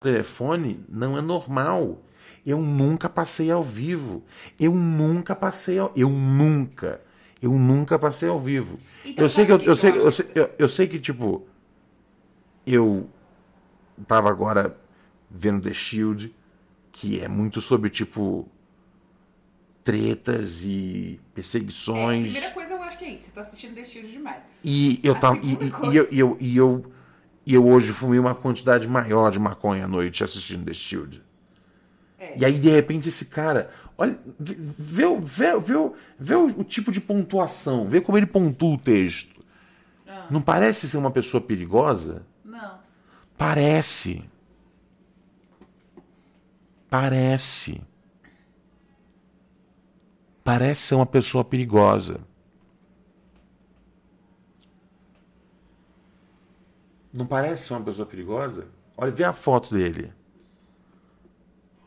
Telefone 0.00 0.84
não 0.88 1.16
é 1.16 1.20
normal. 1.20 2.02
Eu 2.46 2.60
nunca 2.60 3.08
passei 3.08 3.50
ao 3.50 3.62
vivo. 3.62 4.24
Eu 4.58 4.74
nunca 4.74 5.34
passei 5.34 5.78
ao... 5.78 5.92
Eu 5.94 6.08
nunca. 6.08 7.00
Eu 7.42 7.52
nunca 7.52 7.98
passei 7.98 8.28
ao 8.28 8.40
vivo. 8.40 8.78
Então, 9.04 9.24
eu, 9.24 9.28
sei 9.28 9.46
que 9.46 9.52
eu, 9.52 9.60
eu, 9.60 9.76
sei, 9.76 9.90
eu, 9.90 10.12
sei, 10.12 10.26
eu, 10.34 10.50
eu 10.58 10.68
sei 10.68 10.86
que, 10.88 10.98
tipo, 10.98 11.46
eu 12.66 13.08
tava 14.06 14.28
agora 14.28 14.76
vendo 15.30 15.62
The 15.62 15.74
Shield, 15.74 16.34
que 16.90 17.20
é 17.20 17.28
muito 17.28 17.60
sobre, 17.60 17.90
tipo, 17.90 18.48
tretas 19.84 20.64
e 20.64 21.20
perseguições. 21.34 22.26
É, 22.26 22.28
a 22.28 22.32
primeira 22.32 22.50
coisa 22.50 22.74
eu 22.74 22.82
acho 22.82 22.98
que 22.98 23.04
é 23.04 23.10
isso, 23.10 23.24
você 23.24 23.30
tá 23.30 23.40
assistindo 23.42 23.74
The 23.74 23.84
Shield 23.84 24.10
demais. 24.10 24.42
E 24.64 25.00
eu 25.02 25.14
tava. 25.18 25.38
E, 25.38 25.52
e, 25.52 25.92
e, 25.92 25.96
eu, 26.18 26.36
e, 26.40 26.56
eu, 26.56 26.92
e 27.48 27.54
eu 27.54 27.66
hoje 27.66 27.94
fumei 27.94 28.18
uma 28.18 28.34
quantidade 28.34 28.86
maior 28.86 29.30
de 29.30 29.38
maconha 29.38 29.86
à 29.86 29.88
noite 29.88 30.22
assistindo 30.22 30.66
The 30.66 30.74
Shield. 30.74 31.22
É. 32.18 32.36
E 32.36 32.44
aí, 32.44 32.58
de 32.58 32.68
repente, 32.68 33.08
esse 33.08 33.24
cara. 33.24 33.70
Olha, 33.96 34.18
vê, 34.38 34.54
vê, 35.18 35.58
vê, 35.58 35.90
vê 36.20 36.34
o, 36.34 36.46
o, 36.58 36.62
tipo 36.62 36.92
de 36.92 37.00
pontuação, 37.00 37.88
vê 37.88 38.02
como 38.02 38.18
ele 38.18 38.26
pontua 38.26 38.74
o 38.74 38.78
texto. 38.78 39.42
Ah. 40.06 40.26
Não 40.30 40.42
parece 40.42 40.86
ser 40.90 40.98
uma 40.98 41.10
pessoa 41.10 41.40
perigosa? 41.40 42.22
Não. 42.44 42.80
Parece. 43.38 44.22
Parece. 46.90 47.80
Parece 50.44 50.82
ser 50.82 50.96
uma 50.96 51.06
pessoa 51.06 51.42
perigosa. 51.42 52.20
Não 57.18 57.26
parece 57.26 57.72
uma 57.72 57.80
pessoa 57.80 58.06
perigosa? 58.06 58.68
Olha, 58.96 59.10
vê 59.10 59.24
a 59.24 59.32
foto 59.32 59.74
dele. 59.74 60.12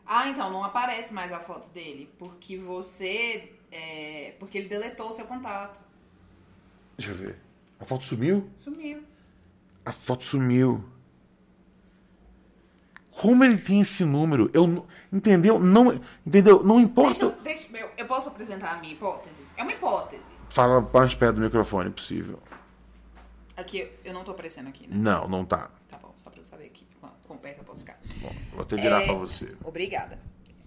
Ah, 0.06 0.28
então 0.28 0.52
não 0.52 0.62
aparece 0.62 1.10
mais 1.14 1.32
a 1.32 1.40
foto 1.40 1.70
dele, 1.70 2.10
porque 2.18 2.58
você, 2.58 3.50
é, 3.70 4.34
porque 4.38 4.58
ele 4.58 4.68
deletou 4.68 5.08
o 5.08 5.12
seu 5.12 5.24
contato. 5.24 5.80
Deixa 6.98 7.12
eu 7.12 7.16
ver. 7.16 7.38
A 7.80 7.84
foto 7.86 8.04
sumiu? 8.04 8.46
Sumiu. 8.58 9.02
A 9.86 9.90
foto 9.90 10.22
sumiu. 10.22 10.84
Como 13.10 13.42
ele 13.42 13.56
tem 13.56 13.80
esse 13.80 14.04
número? 14.04 14.50
Eu 14.52 14.86
entendeu? 15.10 15.58
Não, 15.58 15.98
entendeu? 16.26 16.62
Não 16.62 16.76
Deixa, 16.76 16.90
importa. 16.90 17.24
eu- 17.24 17.42
deixa, 17.42 17.74
eu, 17.78 17.88
eu 17.96 18.04
posso 18.06 18.28
apresentar 18.28 18.74
a 18.74 18.80
minha 18.80 18.92
hipótese? 18.92 19.40
É 19.56 19.62
uma 19.62 19.72
hipótese. 19.72 20.22
Fala 20.50 20.86
mais 20.92 21.14
perto 21.14 21.36
do 21.36 21.40
microfone 21.40 21.88
possível. 21.88 22.38
Aqui, 23.62 23.90
eu 24.04 24.12
não 24.12 24.22
tô 24.24 24.32
aparecendo 24.32 24.68
aqui, 24.68 24.86
né? 24.86 24.94
Não, 24.96 25.26
não 25.28 25.44
tá. 25.44 25.70
Tá 25.88 25.96
bom, 25.98 26.12
só 26.16 26.28
pra 26.30 26.40
eu 26.40 26.44
saber 26.44 26.66
aqui 26.66 26.86
quão 27.26 27.38
perto 27.38 27.58
eu 27.58 27.64
posso 27.64 27.80
ficar. 27.80 27.98
Bom, 28.20 28.32
vou 28.52 28.62
até 28.62 28.76
virar 28.76 29.02
É, 29.02 29.06
pra 29.06 29.14
você. 29.14 29.56
Obrigada. 29.64 30.18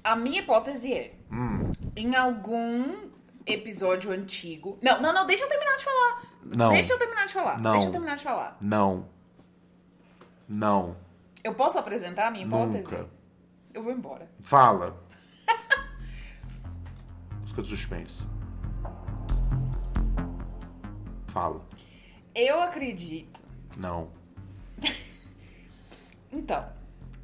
A 0.04 0.16
minha 0.16 0.42
hipótese 0.42 0.92
é, 0.94 1.14
Hum, 1.32 1.72
em 1.96 2.16
algum 2.16 3.10
episódio 3.46 4.12
antigo... 4.12 4.78
Não, 4.82 5.02
não, 5.02 5.14
não, 5.14 5.26
deixa 5.28 5.44
eu 5.44 5.50
terminar 5.50 5.76
de 5.78 5.84
falar. 5.84 6.24
Não. 6.44 6.72
Deixa 6.74 6.94
eu 6.94 6.98
terminar 7.00 7.26
de 7.28 7.34
falar. 7.34 7.60
Não. 7.62 7.72
Deixa 7.74 7.88
eu 7.88 7.92
terminar 7.92 8.16
de 8.18 8.24
falar. 8.24 8.58
não. 8.62 9.08
Não. 10.48 10.96
Eu 11.44 11.54
posso 11.56 11.78
apresentar 11.80 12.28
a 12.28 12.32
minha 12.32 12.46
hipótese? 12.46 12.78
Nunca. 12.78 13.10
Eu 13.74 13.84
vou 13.84 13.92
embora. 13.92 14.30
Fala. 14.42 14.96
Música 17.42 17.62
de 17.64 17.68
suspense. 17.70 18.24
Fala. 21.28 21.62
Eu 22.36 22.62
acredito 22.62 23.40
Não. 23.78 24.10
Então, 26.32 26.68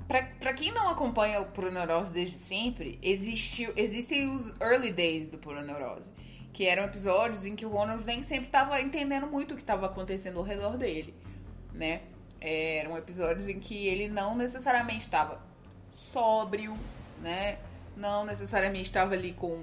pra, 0.07 0.23
pra 0.39 0.53
quem 0.53 0.71
não 0.71 0.87
acompanha 0.87 1.41
o 1.41 1.45
Pura 1.47 1.69
Neurose 1.69 2.13
desde 2.13 2.37
sempre, 2.37 2.97
existiu, 3.01 3.73
existem 3.75 4.33
os 4.33 4.55
early 4.61 4.93
days 4.93 5.27
do 5.27 5.37
Pura 5.37 5.61
Neurose, 5.61 6.09
que 6.53 6.65
eram 6.65 6.85
episódios 6.85 7.45
em 7.45 7.53
que 7.53 7.65
o 7.65 7.69
Ronald 7.69 8.05
nem 8.05 8.23
sempre 8.23 8.45
estava 8.45 8.79
entendendo 8.79 9.27
muito 9.27 9.51
o 9.51 9.55
que 9.55 9.63
estava 9.63 9.85
acontecendo 9.87 10.37
ao 10.37 10.45
redor 10.45 10.77
dele, 10.77 11.13
né? 11.73 12.03
Eram 12.39 12.97
episódios 12.97 13.49
em 13.49 13.59
que 13.59 13.85
ele 13.85 14.07
não 14.07 14.33
necessariamente 14.33 15.05
estava 15.05 15.41
sóbrio, 15.93 16.77
né? 17.21 17.59
Não 17.97 18.23
necessariamente 18.25 18.85
estava 18.85 19.13
ali 19.13 19.33
com 19.33 19.61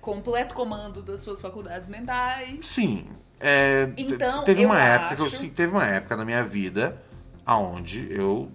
completo 0.00 0.54
comando 0.54 1.02
das 1.02 1.20
suas 1.20 1.40
faculdades 1.42 1.88
mentais. 1.90 2.64
Sim. 2.64 3.06
É, 3.40 3.90
Então, 3.96 4.44
teve 4.44 4.64
uma 4.66 4.80
época 4.80 5.14
que 5.16 5.22
eu, 5.22 5.26
acho- 5.26 5.36
sim, 5.36 5.48
teve 5.50 5.72
uma 5.72 5.86
época 5.86 6.16
na 6.16 6.24
minha 6.24 6.42
vida 6.44 7.00
aonde 7.46 8.08
eu, 8.10 8.50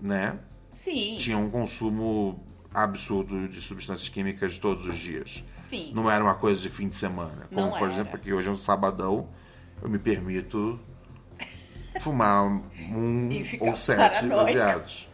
né, 0.00 0.38
Sim, 0.72 1.16
tinha 1.18 1.36
um 1.36 1.50
consumo 1.50 2.42
absurdo 2.72 3.48
de 3.48 3.60
substâncias 3.60 4.08
químicas 4.08 4.58
todos 4.58 4.86
os 4.86 4.96
dias. 4.96 5.44
sim. 5.68 5.90
Não 5.92 6.08
era 6.10 6.22
uma 6.22 6.34
coisa 6.34 6.60
de 6.60 6.70
fim 6.70 6.88
de 6.88 6.96
semana. 6.96 7.46
Como, 7.52 7.62
Não 7.62 7.70
por 7.72 7.82
era. 7.88 7.92
exemplo, 7.92 8.18
que 8.18 8.32
hoje 8.32 8.48
é 8.48 8.50
um 8.52 8.56
sabadão, 8.56 9.28
eu 9.82 9.88
me 9.90 9.98
permito 9.98 10.78
fumar 12.00 12.44
um 12.44 13.28
ou 13.60 13.76
sete 13.76 14.26
baseados. 14.26 15.08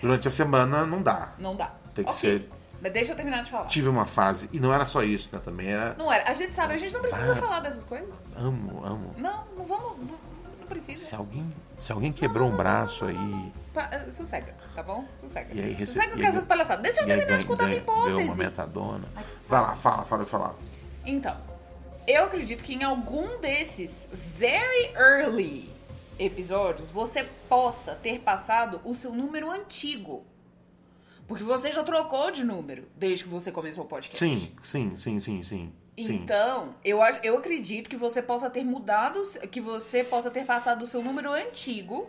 Durante 0.00 0.28
a 0.28 0.30
semana 0.30 0.84
não 0.84 1.02
dá. 1.02 1.32
Não 1.38 1.56
dá. 1.56 1.72
Tem 1.94 2.04
que 2.04 2.10
Ok, 2.10 2.20
ser. 2.20 2.50
Mas 2.84 2.92
deixa 2.92 3.12
eu 3.12 3.16
terminar 3.16 3.42
de 3.42 3.50
falar. 3.50 3.64
Tive 3.66 3.88
uma 3.88 4.04
fase, 4.04 4.46
e 4.52 4.60
não 4.60 4.70
era 4.72 4.84
só 4.84 5.02
isso, 5.02 5.30
né? 5.32 5.40
Também 5.42 5.68
era. 5.72 5.94
Não 5.94 6.12
era. 6.12 6.30
A 6.30 6.34
gente 6.34 6.54
sabe, 6.54 6.74
a 6.74 6.76
gente 6.76 6.92
não 6.92 7.00
precisa 7.00 7.32
Ah. 7.32 7.36
falar 7.36 7.60
dessas 7.60 7.82
coisas. 7.82 8.14
Amo, 8.36 8.84
amo. 8.84 9.14
Não, 9.16 9.42
não 9.56 9.64
vamos. 9.64 9.98
Não, 10.00 10.18
não 10.60 10.66
precisa. 10.68 11.02
Se 11.06 11.14
alguém, 11.14 11.50
se 11.80 11.90
alguém 11.90 12.12
quebrou 12.12 12.46
um 12.46 12.54
braço 12.54 13.06
aí. 13.06 13.52
Pa- 13.72 13.88
eh, 13.90 14.10
Sossega, 14.10 14.54
tá 14.74 14.82
bom? 14.82 15.06
Sossega. 15.18 15.48
E 15.54 15.60
aí 15.62 15.72
rece- 15.72 15.94
Sossega 15.94 16.14
com 16.14 16.22
essas 16.26 16.44
palhaçadas. 16.44 16.82
Deixa 16.82 17.00
eu 17.00 17.08
e 17.08 17.12
aí 17.12 17.18
terminar 17.20 17.38
de 17.38 17.44
ganha- 17.44 17.56
contar 17.56 17.64
minha 17.68 17.80
ganha- 17.80 17.86
ganhou 17.86 18.06
uma 18.18 18.22
hipótese. 18.22 18.38
metadona. 18.44 19.08
Ai. 19.16 19.24
Vai 19.48 19.60
lá, 19.62 19.76
fala, 19.76 20.04
fala, 20.04 20.26
fala. 20.26 20.56
Então, 21.06 21.36
eu 22.06 22.24
acredito 22.24 22.62
que 22.62 22.74
em 22.74 22.84
algum 22.84 23.40
desses 23.40 24.06
very 24.12 24.92
early 24.94 25.72
episódios 26.18 26.88
você 26.90 27.24
possa 27.48 27.94
ter 27.94 28.20
passado 28.20 28.78
o 28.84 28.94
seu 28.94 29.10
número 29.10 29.50
antigo. 29.50 30.22
Porque 31.26 31.42
você 31.44 31.72
já 31.72 31.82
trocou 31.82 32.30
de 32.30 32.44
número 32.44 32.86
desde 32.96 33.24
que 33.24 33.30
você 33.30 33.50
começou 33.50 33.84
o 33.84 33.86
podcast. 33.88 34.18
Sim, 34.18 34.52
sim, 34.62 34.96
sim, 34.96 35.18
sim, 35.20 35.42
sim. 35.42 35.72
Sim. 35.96 36.14
Então, 36.16 36.74
eu, 36.84 37.00
acho- 37.00 37.20
eu 37.22 37.38
acredito 37.38 37.88
que 37.88 37.96
você 37.96 38.20
possa 38.20 38.50
ter 38.50 38.64
mudado, 38.64 39.22
que 39.48 39.60
você 39.60 40.02
possa 40.02 40.30
ter 40.30 40.44
passado 40.44 40.82
o 40.82 40.86
seu 40.86 41.00
número 41.02 41.32
antigo 41.32 42.08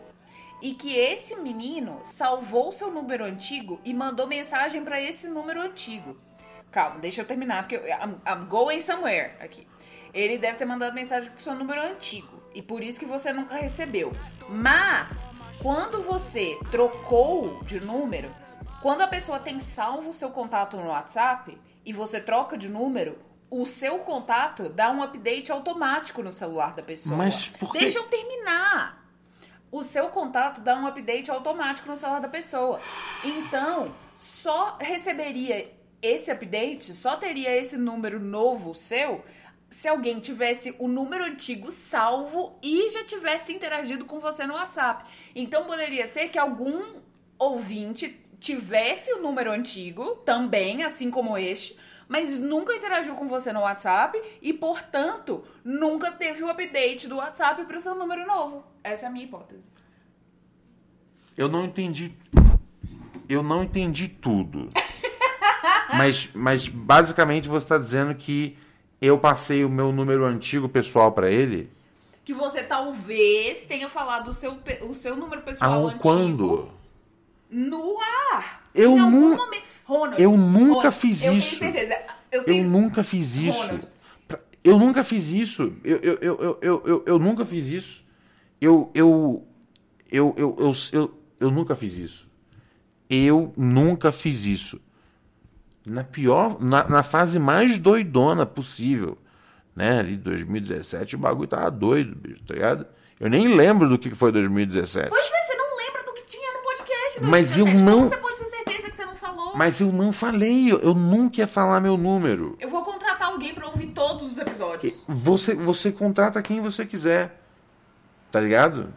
e 0.62 0.74
que 0.74 0.96
esse 0.98 1.36
menino 1.36 2.00
salvou 2.04 2.70
o 2.70 2.72
seu 2.72 2.90
número 2.92 3.24
antigo 3.24 3.80
e 3.86 3.94
mandou 3.94 4.26
mensagem 4.26 4.84
pra 4.84 5.00
esse 5.00 5.28
número 5.28 5.62
antigo. 5.62 6.18
Calma, 6.72 7.00
deixa 7.00 7.22
eu 7.22 7.26
terminar, 7.26 7.62
porque 7.64 7.76
eu, 7.76 7.86
I'm, 7.88 8.16
I'm 8.28 8.46
going 8.50 8.82
somewhere 8.82 9.34
aqui. 9.40 9.68
Ele 10.14 10.38
deve 10.38 10.58
ter 10.58 10.66
mandado 10.66 10.94
mensagem 10.96 11.30
pro 11.30 11.44
seu 11.44 11.54
número 11.54 11.80
antigo 11.82 12.42
e 12.56 12.62
por 12.62 12.82
isso 12.84 13.00
que 13.00 13.06
você 13.06 13.32
nunca 13.32 13.56
recebeu. 13.56 14.12
Mas, 14.50 15.12
quando 15.62 16.02
você 16.02 16.58
trocou 16.72 17.62
de 17.64 17.80
número, 17.80 18.30
quando 18.86 19.02
a 19.02 19.08
pessoa 19.08 19.40
tem 19.40 19.60
salvo 19.60 20.12
o 20.12 20.14
seu 20.14 20.30
contato 20.30 20.78
no 20.78 20.90
WhatsApp 20.90 21.58
e 21.84 21.92
você 21.92 22.20
troca 22.20 22.56
de 22.56 22.70
número, 22.70 23.18
o 23.50 23.66
seu 23.66 23.98
contato 23.98 24.70
dá 24.70 24.92
um 24.92 25.02
update 25.02 25.52
automático 25.52 26.22
no 26.22 26.32
celular 26.32 26.76
da 26.76 26.84
pessoa. 26.84 27.18
Mas 27.18 27.48
por 27.50 27.72
que- 27.72 27.80
Deixa 27.80 27.98
eu 27.98 28.04
terminar. 28.04 29.04
O 29.72 29.82
seu 29.82 30.10
contato 30.10 30.62
dá 30.62 30.76
um 30.76 30.86
update 30.86 31.32
automático 31.32 31.90
no 31.90 31.98
celular 31.98 32.20
da 32.22 32.28
pessoa. 32.28 32.80
Então, 33.24 33.92
só 34.16 34.78
receberia 34.80 35.64
esse 36.00 36.30
update, 36.30 36.94
só 36.94 37.16
teria 37.18 37.60
esse 37.60 37.76
número 37.78 38.20
novo 38.20 38.76
seu 38.76 39.26
se 39.68 39.88
alguém 39.88 40.20
tivesse 40.20 40.76
o 40.78 40.88
número 40.88 41.24
antigo 41.24 41.72
salvo 41.72 42.56
e 42.62 42.88
já 42.92 43.04
tivesse 43.04 43.52
interagido 43.52 44.06
com 44.06 44.20
você 44.20 44.46
no 44.46 44.54
WhatsApp. 44.54 45.06
Então 45.34 45.66
poderia 45.66 46.06
ser 46.06 46.30
que 46.30 46.38
algum 46.38 47.04
ouvinte 47.38 48.24
tivesse 48.46 49.12
o 49.12 49.22
número 49.22 49.52
antigo 49.52 50.18
também, 50.18 50.84
assim 50.84 51.10
como 51.10 51.36
este, 51.36 51.76
mas 52.08 52.40
nunca 52.40 52.76
interagiu 52.76 53.16
com 53.16 53.28
você 53.28 53.52
no 53.52 53.62
WhatsApp 53.62 54.22
e, 54.40 54.54
portanto, 54.54 55.44
nunca 55.64 56.12
teve 56.12 56.44
o 56.44 56.50
update 56.50 57.08
do 57.08 57.16
WhatsApp 57.16 57.66
para 57.66 57.78
o 57.78 57.82
seu 57.82 57.96
número 57.96 58.28
novo. 58.28 58.64
Essa 58.84 59.06
é 59.06 59.10
a 59.10 59.12
minha 59.12 59.26
hipótese. 59.26 59.68
Eu 61.36 61.50
não 61.50 61.66
entendi. 61.66 62.14
Eu 63.28 63.42
não 63.42 63.64
entendi 63.64 64.08
tudo. 64.08 64.70
mas, 65.98 66.30
mas 66.36 66.68
basicamente 66.68 67.48
você 67.48 67.66
está 67.66 67.80
dizendo 67.80 68.14
que 68.14 68.56
eu 69.02 69.18
passei 69.18 69.66
o 69.66 69.70
meu 69.70 69.92
número 69.92 70.24
antigo 70.24 70.70
pessoal 70.70 71.12
para 71.12 71.32
ele? 71.32 71.72
Que 72.24 72.34
você 72.34 72.62
talvez 72.62 73.64
tenha 73.64 73.90
falado 73.90 74.28
o 74.28 74.34
seu, 74.34 74.60
o 74.88 74.94
seu 74.94 75.16
número 75.16 75.42
pessoal 75.42 75.74
Ao 75.74 75.88
antigo 75.88 76.02
quando? 76.02 76.85
No 77.50 77.96
ar. 78.32 78.70
Eu 78.74 78.92
em 78.98 79.00
algum 79.00 79.30
nu- 79.30 79.36
momento. 79.38 79.64
Ronald, 79.86 80.22
eu 80.22 80.32
nunca 80.36 80.74
Ronald, 80.90 80.96
fiz 80.96 81.24
eu 81.24 81.34
isso. 81.34 81.60
tenho 81.60 81.74
certeza. 81.74 82.02
Eu 82.32 82.40
Eu 82.42 82.46
tenho 82.46 82.68
nunca 82.70 83.04
fiz 83.04 83.38
isso. 83.38 83.60
Ronald. 83.62 83.88
Eu 84.64 84.80
nunca 84.80 85.04
fiz 85.04 85.32
isso. 85.32 85.74
Eu, 85.84 85.98
eu, 85.98 86.18
eu, 86.22 86.40
eu, 86.42 86.60
eu, 86.62 86.84
eu, 86.88 87.04
eu 87.06 87.20
nunca 87.20 87.46
fiz 87.46 87.68
isso. 87.72 88.04
Eu, 88.60 88.90
eu, 88.96 89.48
eu, 90.12 90.34
eu, 90.38 90.56
eu, 90.60 90.74
eu, 90.92 91.20
eu 91.40 91.52
nunca 91.52 91.76
fiz 91.76 91.98
isso. 91.98 92.28
Eu 93.08 93.54
nunca 93.56 94.12
fiz 94.12 94.46
isso. 94.46 94.82
Na 95.86 96.04
pior, 96.04 96.60
na, 96.60 96.88
na 96.90 97.04
fase 97.04 97.38
mais 97.38 97.78
doidona 97.78 98.44
possível. 98.44 99.20
Né? 99.76 100.00
Ali 100.00 100.18
2017 100.18 101.16
o 101.16 101.20
bagulho 101.20 101.48
tava 101.48 101.70
doido, 101.70 102.16
bicho, 102.16 102.42
tá 102.44 102.56
ligado? 102.56 102.88
Eu 103.20 103.30
nem 103.30 103.48
lembro 103.56 103.88
do 103.88 104.00
que 104.00 104.16
foi 104.16 104.32
2017. 104.32 105.10
Pois 105.10 105.26
é, 105.32 105.44
você 105.44 105.54
não 105.56 105.78
lembra 105.78 106.04
do 106.04 106.14
que 106.14 106.24
tinha 106.24 106.50
Mas 107.22 107.58
eu 107.58 107.66
17. 107.66 107.84
não- 107.84 108.10
você 108.10 108.18
pode 108.18 108.38
ter 108.38 108.46
certeza 108.50 108.90
que 108.90 108.96
você 108.96 109.06
não 109.06 109.16
falou? 109.16 109.56
Mas 109.56 109.80
eu 109.82 109.92
não 109.92 110.12
falei, 110.12 110.72
eu, 110.72 110.94
nunca 110.94 111.40
ia 111.42 111.48
falar 111.48 111.80
meu 111.80 111.98
número. 111.98 112.56
Eu 112.60 112.70
vou 112.70 112.84
contratar 112.84 113.30
alguém 113.30 113.54
pra 113.54 113.68
ouvir 113.68 113.88
todos 113.88 114.32
os 114.32 114.38
episódios. 114.38 115.04
Você, 115.08 115.54
você 115.56 115.92
contrata 115.92 116.42
quem 116.42 116.62
você 116.62 116.86
quiser. 116.86 117.42
Tá 118.32 118.40
ligado? 118.40 118.94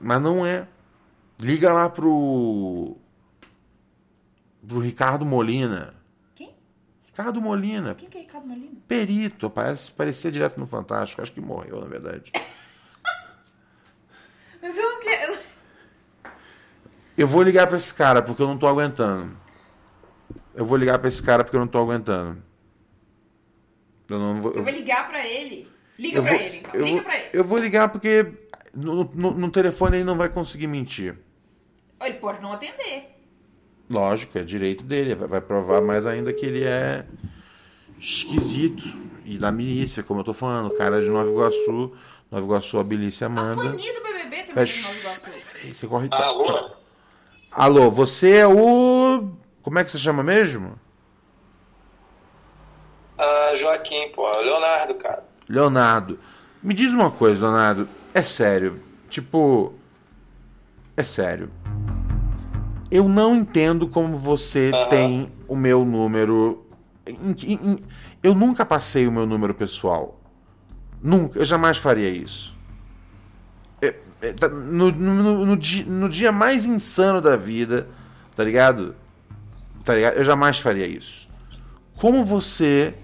Mas 0.00 0.20
não 0.22 0.46
é. 0.46 0.66
Liga 1.38 1.72
lá 1.72 1.88
pro. 1.88 2.96
pro 4.66 4.80
Ricardo 4.80 5.24
Molina. 5.24 5.94
Quem? 6.34 6.54
Ricardo 7.06 7.40
Molina. 7.40 7.94
Quem 7.96 8.08
que 8.08 8.18
é 8.18 8.20
Ricardo 8.22 8.46
Molina? 8.46 8.72
Perito, 8.86 9.50
parece, 9.50 9.90
parecia 9.90 10.30
direto 10.30 10.58
no 10.60 10.66
Fantástico. 10.66 11.20
Acho 11.22 11.32
que 11.32 11.40
morreu, 11.40 11.80
na 11.80 11.86
verdade. 11.86 12.30
Mas 14.62 14.76
eu 14.76 14.88
não 14.88 15.00
quero. 15.00 15.38
Eu 17.18 17.26
vou 17.26 17.42
ligar 17.42 17.66
pra 17.66 17.76
esse 17.76 17.92
cara 17.92 18.22
porque 18.22 18.40
eu 18.40 18.46
não 18.46 18.56
tô 18.56 18.66
aguentando. 18.66 19.36
Eu 20.54 20.64
vou 20.64 20.78
ligar 20.78 20.98
pra 20.98 21.08
esse 21.08 21.22
cara 21.22 21.42
porque 21.44 21.56
eu 21.56 21.60
não 21.60 21.66
tô 21.68 21.78
aguentando. 21.78 22.42
Eu 24.08 24.18
não 24.18 24.40
vou. 24.40 24.52
Você 24.52 24.62
vai 24.62 24.72
ligar 24.72 25.08
pra 25.08 25.26
ele? 25.26 25.68
Liga 25.98 26.22
vou- 26.22 26.32
ele, 26.32 26.56
então. 26.58 26.70
eu 26.74 26.80
Liga 26.84 26.94
vou- 26.96 27.04
pra 27.04 27.18
ele. 27.18 27.28
Eu 27.32 27.44
vou 27.44 27.58
ligar 27.58 27.88
porque 27.90 28.26
no, 28.72 29.04
no- 29.14 29.30
no 29.32 29.50
telefone 29.50 29.96
ele 29.96 30.04
não 30.04 30.16
vai 30.16 30.28
conseguir 30.28 30.66
mentir. 30.68 31.16
Ele 32.00 32.14
pode 32.14 32.40
não 32.40 32.52
atender. 32.52 33.16
Lógico, 33.90 34.38
é 34.38 34.42
direito 34.44 34.84
dele. 34.84 35.14
Vai, 35.16 35.28
vai 35.28 35.40
provar 35.40 35.80
mais 35.80 36.06
ainda 36.06 36.32
que 36.32 36.46
ele 36.46 36.62
é 36.64 37.04
esquisito 37.98 38.84
e 39.24 39.36
da 39.38 39.50
milícia, 39.50 40.02
como 40.04 40.20
eu 40.20 40.24
tô 40.24 40.32
falando, 40.32 40.66
o 40.68 40.76
cara 40.76 40.98
é 40.98 41.00
de 41.00 41.10
Nova 41.10 41.28
Iguaçu, 41.28 41.92
Nova 42.30 42.44
Iguaçu, 42.44 42.78
a 42.78 42.84
milícia 42.84 43.26
A 43.26 43.30
manda. 43.30 43.70
Do 43.70 43.78
BBB 43.78 44.42
também 44.44 44.54
Pera, 44.54 44.64
de 44.66 44.82
Nova 44.82 44.94
Iguaçu. 44.94 45.20
Peraí, 45.52 45.74
você 45.74 45.86
corre 45.88 46.08
Alô? 46.12 46.77
Alô, 47.50 47.90
você 47.90 48.36
é 48.38 48.46
o. 48.46 49.30
Como 49.62 49.78
é 49.78 49.84
que 49.84 49.90
você 49.90 49.98
chama 49.98 50.22
mesmo? 50.22 50.78
Ah, 53.16 53.52
Joaquim, 53.56 54.10
pô. 54.14 54.30
Leonardo, 54.38 54.94
cara. 54.94 55.24
Leonardo. 55.48 56.18
Me 56.62 56.74
diz 56.74 56.92
uma 56.92 57.10
coisa, 57.10 57.42
Leonardo. 57.42 57.88
É 58.14 58.22
sério. 58.22 58.76
Tipo. 59.08 59.72
É 60.96 61.02
sério. 61.02 61.50
Eu 62.90 63.08
não 63.08 63.34
entendo 63.34 63.88
como 63.88 64.16
você 64.16 64.70
tem 64.88 65.30
o 65.46 65.54
meu 65.54 65.84
número. 65.84 66.66
eu 68.22 68.34
nunca 68.34 68.64
passei 68.64 69.06
o 69.06 69.12
meu 69.12 69.26
número 69.26 69.54
pessoal. 69.54 70.20
Nunca. 71.02 71.38
Eu 71.38 71.44
jamais 71.44 71.76
faria 71.76 72.08
isso. 72.08 72.57
É- 74.20 74.32
tá- 74.32 74.48
no, 74.48 74.90
no, 74.90 75.14
no, 75.22 75.46
no 75.46 75.56
di- 75.56 75.84
no 75.84 76.08
dia 76.08 76.32
mais 76.32 76.66
insano 76.66 77.20
da 77.20 77.36
vida, 77.36 77.86
tá 78.36 78.42
ligado? 78.44 78.94
Tá 79.84 79.94
ligado? 79.94 80.14
Eu 80.16 80.24
jamais 80.24 80.58
faria 80.58 80.86
isso. 80.86 81.28
Como 81.96 82.24
você 82.24 82.94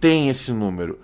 tem 0.00 0.28
esse 0.28 0.52
número? 0.52 0.98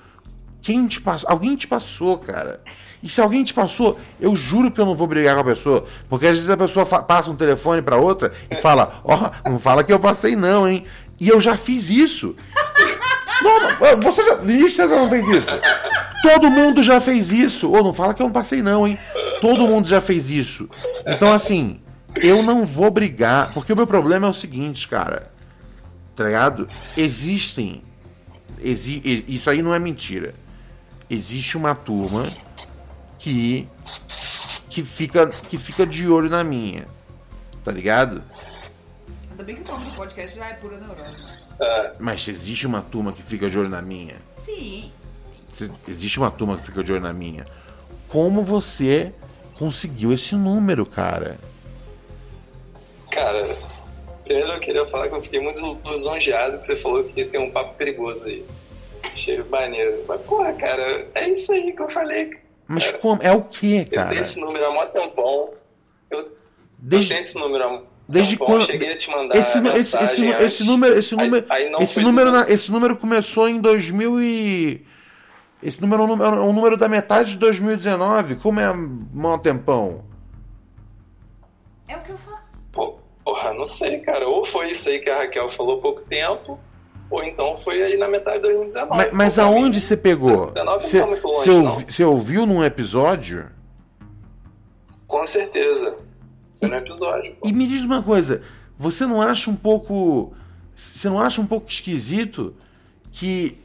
Quem 0.61 0.87
te 0.87 1.01
passou? 1.01 1.29
Alguém 1.31 1.57
te 1.57 1.67
passou, 1.67 2.19
cara. 2.19 2.61
E 3.03 3.09
se 3.09 3.21
alguém 3.21 3.43
te 3.43 3.53
passou, 3.53 3.99
eu 4.21 4.37
juro 4.37 4.71
que 4.71 4.81
eu 4.81 4.87
não 4.87 4.95
vou 4.95 5.09
brigar 5.09 5.35
com 5.35 5.41
a 5.41 5.45
pessoa. 5.45 5.87
Porque 6.09 6.27
às 6.27 6.33
vezes 6.37 6.49
a 6.49 6.57
pessoa 6.57 6.87
passa 6.87 7.31
um 7.31 7.35
telefone 7.37 7.83
pra 7.83 7.97
outra 7.97 8.33
e 8.49 8.57
fala: 8.57 9.01
Ó, 9.05 9.31
não 9.51 9.59
fala 9.59 9.83
que 9.83 9.93
eu 9.93 9.99
passei, 9.99 10.37
não, 10.37 10.69
hein? 10.69 10.85
E 11.19 11.29
eu 11.29 11.41
já 11.41 11.57
fiz 11.57 11.89
isso. 11.91 12.37
Não, 13.43 14.01
você 14.01 14.25
já. 14.25 14.37
Vinícius, 14.37 14.89
não 14.89 15.09
fez 15.11 15.27
isso. 15.29 15.49
Todo 16.23 16.49
mundo 16.49 16.81
já 16.85 17.01
fez 17.01 17.33
isso. 17.33 17.69
Ou 17.73 17.83
não 17.83 17.93
fala 17.93 18.15
que 18.15 18.23
eu 18.23 18.27
não 18.27 18.33
passei, 18.33 18.63
não, 18.63 18.87
hein? 18.87 18.97
Todo 19.43 19.67
mundo 19.67 19.89
já 19.89 20.01
fez 20.01 20.31
isso. 20.31 20.69
Então, 21.05 21.33
assim, 21.33 21.81
eu 22.23 22.43
não 22.45 22.65
vou 22.65 22.91
brigar. 22.93 23.53
Porque 23.53 23.73
o 23.73 23.77
meu 23.77 23.87
problema 23.89 24.29
é 24.29 24.31
o 24.31 24.35
seguinte, 24.35 24.87
cara. 24.87 25.33
Tá 26.15 26.25
ligado? 26.25 26.69
Existem. 26.97 27.83
exi- 28.61 29.25
isso 29.27 29.51
aí 29.51 29.61
não 29.61 29.75
é 29.75 29.79
mentira. 29.81 30.35
Existe 31.11 31.57
uma 31.57 31.75
turma 31.75 32.31
que. 33.19 33.67
que 34.71 34.83
fica, 34.85 35.27
que 35.27 35.59
fica 35.59 35.85
de 35.85 36.07
olho 36.09 36.31
na 36.31 36.45
minha. 36.45 36.87
Tá 37.65 37.73
ligado? 37.73 38.23
Ainda 39.33 39.43
bem 39.43 39.57
que 39.57 39.63
o 39.63 39.73
nome 39.73 39.87
do 39.87 39.97
podcast 39.97 40.37
já 40.39 40.47
é 40.47 40.55
pura 40.55 40.79
neurose. 40.79 41.21
né? 41.27 41.39
Ah, 41.61 41.93
Mas 41.99 42.29
existe 42.29 42.65
uma 42.67 42.81
turma 42.81 43.13
que 43.13 43.23
fica 43.25 43.51
de 43.51 43.59
olho 43.59 43.69
na 43.69 43.83
minha. 43.83 44.17
Sim. 44.45 44.93
Existe 45.89 46.19
uma 46.19 46.31
turma 46.31 46.57
que 46.57 46.63
fica 46.65 46.83
de 46.85 46.93
olho 46.93 47.03
na 47.03 47.13
minha. 47.13 47.45
Como 48.09 48.43
você 48.43 49.13
conseguiu 49.67 50.13
esse 50.13 50.35
número, 50.35 50.85
cara? 50.85 51.39
cara, 53.13 53.57
primeiro 54.25 54.53
eu 54.55 54.59
queria 54.61 54.85
falar 54.87 55.09
que 55.09 55.15
eu 55.15 55.21
fiquei 55.21 55.41
muito 55.41 55.79
lisonjeado 55.87 56.59
que 56.59 56.65
você 56.67 56.75
falou 56.75 57.05
que 57.05 57.25
tem 57.27 57.41
um 57.41 57.51
papo 57.53 57.75
perigoso 57.75 58.25
aí. 58.25 58.45
Achei 59.13 59.41
maneiro. 59.45 60.03
Mas, 60.09 60.21
porra, 60.23 60.53
cara, 60.55 61.07
é 61.15 61.29
isso 61.29 61.53
aí 61.53 61.73
que 61.73 61.83
eu 61.83 61.89
falei. 61.89 62.33
Mas 62.67 62.91
como? 62.93 63.23
É 63.23 63.31
o 63.33 63.43
que, 63.43 63.79
Eu 63.81 63.87
cara? 63.87 64.09
tenho 64.11 64.21
esse 64.23 64.41
número 64.41 64.65
há 64.67 64.73
mó 64.73 64.87
tempão. 64.87 65.53
Eu, 66.11 66.19
eu 66.21 66.33
Desde, 66.79 67.11
tenho 67.11 67.21
esse 67.21 67.35
número 67.39 67.65
há 67.65 67.83
desde 68.09 68.33
tempão. 68.33 68.47
quando? 68.47 68.63
Eu 68.63 68.67
cheguei 68.67 68.93
a 68.93 68.97
te 68.97 69.11
mandar 69.11 69.37
Esse, 69.37 69.59
esse, 69.59 69.97
esse, 70.03 70.27
antes. 70.29 70.41
esse 70.41 70.65
número, 70.65 70.99
esse 70.99 71.15
Aí- 71.15 71.25
número, 71.29 71.47
aí 71.51 71.71
não 71.71 71.83
esse 71.83 72.01
número, 72.01 72.33
na- 72.33 72.49
esse 72.51 72.73
número 72.73 72.97
começou 72.97 73.49
em 73.49 73.61
2000 73.61 74.21
e 74.23 74.87
esse 75.63 75.81
número 75.81 76.03
é 76.03 76.05
um 76.05 76.09
número, 76.09 76.37
é 76.37 76.41
um 76.41 76.53
número 76.53 76.77
da 76.77 76.89
metade 76.89 77.33
de 77.33 77.39
2019. 77.39 78.37
Como 78.37 78.59
é 78.61 78.73
mó 78.73 79.39
tempão? 79.39 80.05
É 81.89 81.97
o 81.97 82.01
que 82.01 82.11
eu 82.11 82.19
falo. 82.19 82.39
Pô, 82.71 82.99
Porra, 83.25 83.55
não 83.55 83.67
sei, 83.67 84.01
cara. 84.01 84.27
Ou 84.29 84.45
foi 84.45 84.71
isso 84.71 84.89
aí 84.89 84.99
que 84.99 85.09
a 85.11 85.19
Raquel 85.19 85.49
falou 85.49 85.79
há 85.79 85.83
pouco 85.83 86.03
tempo, 86.03 86.59
ou 87.11 87.23
então 87.23 87.57
foi 87.57 87.83
aí 87.83 87.97
na 87.97 88.09
metade 88.09 88.37
de 88.39 88.43
2019. 88.49 88.97
Mas, 88.97 89.13
mas 89.13 89.39
aonde 89.39 89.81
você 89.81 89.97
pegou? 89.97 90.51
19 90.51 90.65
não 90.65 90.81
Você, 90.81 91.01
tá 91.01 91.07
muito 91.07 91.27
longe, 91.27 91.39
você 91.45 91.51
ouvi- 91.51 91.85
não. 91.85 91.93
você 91.93 92.05
ouviu 92.05 92.47
num 92.47 92.65
episódio? 92.65 93.47
Com 95.07 95.27
certeza. 95.27 95.99
Foi 96.59 96.69
no 96.69 96.77
episódio. 96.77 97.35
pô. 97.41 97.49
E 97.49 97.53
me 97.53 97.67
diz 97.67 97.85
uma 97.85 98.03
coisa, 98.03 98.43
você 98.79 99.05
não 99.07 99.21
acha 99.21 99.51
um 99.51 99.57
pouco. 99.57 100.33
Você 100.75 101.09
não 101.09 101.21
acha 101.21 101.41
um 101.41 101.47
pouco 101.47 101.69
esquisito 101.71 102.55
que. 103.11 103.59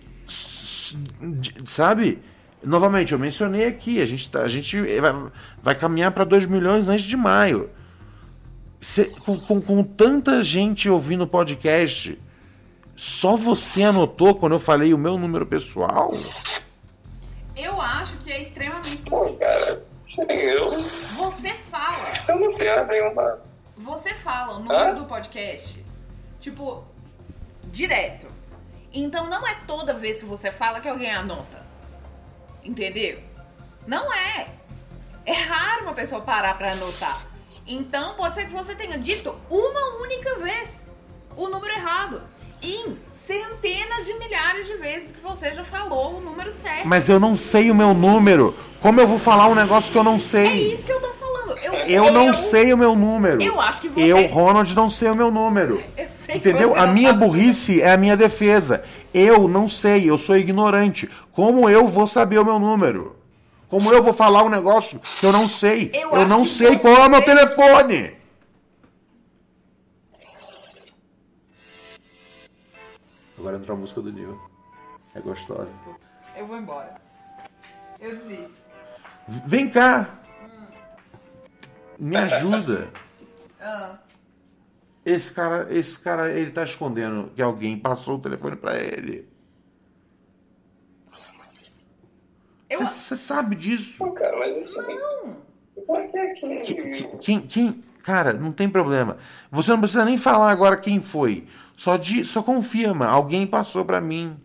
Sabe? 1.65 2.21
Novamente, 2.63 3.13
eu 3.13 3.19
mencionei 3.19 3.65
aqui, 3.67 4.01
a 4.01 4.05
gente, 4.05 4.29
tá- 4.31 4.41
a 4.41 4.47
gente 4.47 4.79
vai, 4.99 5.13
vai 5.61 5.75
caminhar 5.75 6.11
para 6.11 6.23
2 6.23 6.45
milhões 6.45 6.87
antes 6.87 7.05
de 7.05 7.15
maio. 7.15 7.69
Cê- 8.81 9.05
com, 9.25 9.39
com, 9.39 9.61
com 9.61 9.83
tanta 9.83 10.43
gente 10.43 10.89
ouvindo 10.89 11.23
o 11.23 11.27
podcast, 11.27 12.19
só 12.95 13.35
você 13.35 13.83
anotou 13.83 14.35
quando 14.35 14.53
eu 14.53 14.59
falei 14.59 14.93
o 14.93 14.97
meu 14.97 15.17
número 15.17 15.45
pessoal? 15.45 16.11
Eu 17.55 17.79
acho 17.81 18.17
que 18.17 18.31
é 18.31 18.41
extremamente 18.41 19.01
Pô, 19.03 19.19
possível. 19.19 19.37
cara, 19.39 19.83
sim, 20.03 20.21
eu, 20.31 20.83
Você 21.15 21.53
fala. 21.71 22.13
eu 22.27 22.39
não 22.39 22.53
tenho 22.57 22.87
nenhuma. 22.87 23.39
Você 23.77 24.13
fala 24.15 24.55
o 24.57 24.59
número 24.59 24.91
Hã? 24.91 24.95
do 24.95 25.05
podcast, 25.05 25.83
tipo, 26.39 26.83
direto. 27.71 28.27
Então 28.93 29.29
não 29.29 29.45
é 29.45 29.55
toda 29.67 29.93
vez 29.93 30.17
que 30.17 30.25
você 30.25 30.51
fala 30.51 30.79
que 30.79 30.87
alguém 30.89 31.13
anota. 31.13 31.65
Entendeu? 32.63 33.19
Não 33.85 34.11
é. 34.13 34.47
É 35.25 35.33
raro 35.33 35.83
uma 35.83 35.93
pessoa 35.93 36.21
parar 36.21 36.57
pra 36.57 36.71
anotar. 36.71 37.25
Então 37.65 38.15
pode 38.15 38.35
ser 38.35 38.45
que 38.45 38.53
você 38.53 38.73
tenha 38.75 38.97
dito 38.97 39.35
uma 39.49 40.01
única 40.01 40.35
vez 40.35 40.85
o 41.35 41.47
número 41.49 41.73
errado. 41.73 42.21
Em 42.61 42.97
centenas 43.13 44.05
de 44.05 44.13
milhares 44.15 44.65
de 44.67 44.73
vezes 44.77 45.11
que 45.11 45.19
você 45.19 45.51
já 45.53 45.63
falou 45.63 46.17
o 46.17 46.21
número 46.21 46.49
certo. 46.51 46.87
Mas 46.87 47.07
eu 47.09 47.19
não 47.19 47.35
sei 47.35 47.69
o 47.69 47.75
meu 47.75 47.93
número. 47.93 48.55
Como 48.81 48.99
eu 49.01 49.07
vou 49.07 49.19
falar 49.19 49.47
um 49.47 49.55
negócio 49.55 49.91
que 49.91 49.97
eu 49.97 50.03
não 50.03 50.15
É 50.15 50.19
sei? 50.19 50.73
isso 50.73 50.85
que 50.85 50.91
eu 50.91 51.01
tô 51.01 51.09
falando. 51.13 51.57
Eu, 51.59 51.73
Eu 51.73 52.11
não 52.11 52.33
sei 52.33 52.73
o 52.73 52.77
meu 52.77 52.95
número. 52.95 53.41
Eu 53.41 53.59
acho 53.59 53.81
que 53.81 53.89
você. 53.89 54.01
Eu, 54.11 54.27
Ronald, 54.27 54.73
não 54.75 54.89
sei 54.89 55.09
o 55.09 55.15
meu 55.15 55.29
número. 55.29 55.83
Eu 55.97 56.09
sei 56.27 56.37
Entendeu? 56.37 56.75
A 56.75 56.85
minha 56.87 57.13
burrice 57.13 57.81
é 57.81 57.91
a 57.93 57.97
minha 57.97 58.17
defesa. 58.17 58.83
Eu 59.13 59.47
não 59.47 59.67
sei, 59.67 60.09
eu 60.09 60.17
sou 60.17 60.35
ignorante. 60.37 61.09
Como 61.31 61.69
eu 61.69 61.87
vou 61.87 62.05
saber 62.05 62.37
o 62.39 62.43
meu 62.45 62.59
número? 62.59 63.15
Como 63.69 63.93
eu 63.93 64.03
vou 64.03 64.13
falar 64.13 64.43
um 64.43 64.49
negócio 64.49 64.99
que 65.19 65.25
eu 65.25 65.31
não 65.31 65.47
sei? 65.47 65.89
Eu 65.93 66.11
Eu, 66.11 66.27
não 66.27 66.43
sei 66.45 66.77
qual 66.77 66.95
é 66.95 67.07
o 67.07 67.09
meu 67.09 67.19
você- 67.21 67.25
telefone. 67.25 68.11
Agora 73.37 73.57
entrou 73.57 73.77
a 73.77 73.79
música 73.79 74.01
do 74.01 74.11
Nil. 74.11 74.39
É 75.15 75.19
gostosa. 75.21 75.77
Eu 76.35 76.47
vou 76.47 76.57
embora. 76.57 76.95
Eu 77.99 78.17
desisto. 78.17 78.51
Vem 79.45 79.69
cá. 79.69 80.09
Me 81.99 82.15
ajuda. 82.17 82.89
Ah, 83.59 83.97
Esse 85.09 85.31
cara, 85.33 85.67
esse 85.71 85.97
cara, 85.97 86.29
ele 86.31 86.51
tá 86.51 86.65
escondendo 86.65 87.31
que 87.33 87.41
alguém 87.41 87.79
passou 87.79 88.15
o 88.17 88.19
telefone 88.19 88.57
pra 88.57 88.77
ele. 88.77 89.25
eu, 92.69 92.85
Você 92.85 93.15
sabe 93.15 93.55
disso? 93.55 93.97
Pô, 93.99 94.11
cara, 94.11 94.37
mas 94.37 94.57
isso 94.57 94.81
não. 94.81 95.37
Por 95.85 96.11
que 96.11 96.27
que. 96.33 96.63
Quem, 96.63 97.17
quem, 97.21 97.41
quem- 97.47 97.83
Cara, 98.03 98.33
não 98.33 98.51
tem 98.51 98.69
problema. 98.69 99.17
Você 99.49 99.71
não 99.71 99.79
precisa 99.79 100.03
nem 100.03 100.17
falar 100.17 100.51
agora 100.51 100.75
quem 100.77 101.01
foi. 101.01 101.47
Só, 101.77 101.95
di, 101.97 102.25
só 102.25 102.41
confirma. 102.43 103.05
Alguém 103.05 103.47
passou 103.47 103.85
pra 103.85 104.01
mim. 104.01 104.37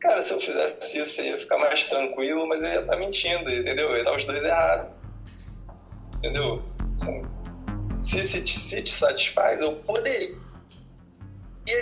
Cara, 0.00 0.20
se 0.20 0.32
eu 0.32 0.40
fizesse 0.40 0.98
isso, 0.98 1.20
eu 1.20 1.26
ia 1.26 1.38
ficar 1.38 1.58
mais 1.58 1.84
tranquilo, 1.86 2.48
mas 2.48 2.60
eu 2.62 2.68
ia 2.70 2.80
estar 2.80 2.96
mentindo, 2.96 3.48
entendeu? 3.50 3.90
Eu 3.90 3.98
ia 3.98 4.04
dar 4.04 4.16
os 4.16 4.24
dois 4.24 4.42
errados. 4.42 4.88
Entendeu? 6.18 6.64
Assim, 6.94 7.22
se, 8.02 8.22
se, 8.24 8.46
se 8.46 8.82
te 8.82 8.90
satisfaz, 8.90 9.60
eu 9.62 9.76
poderia 9.76 10.34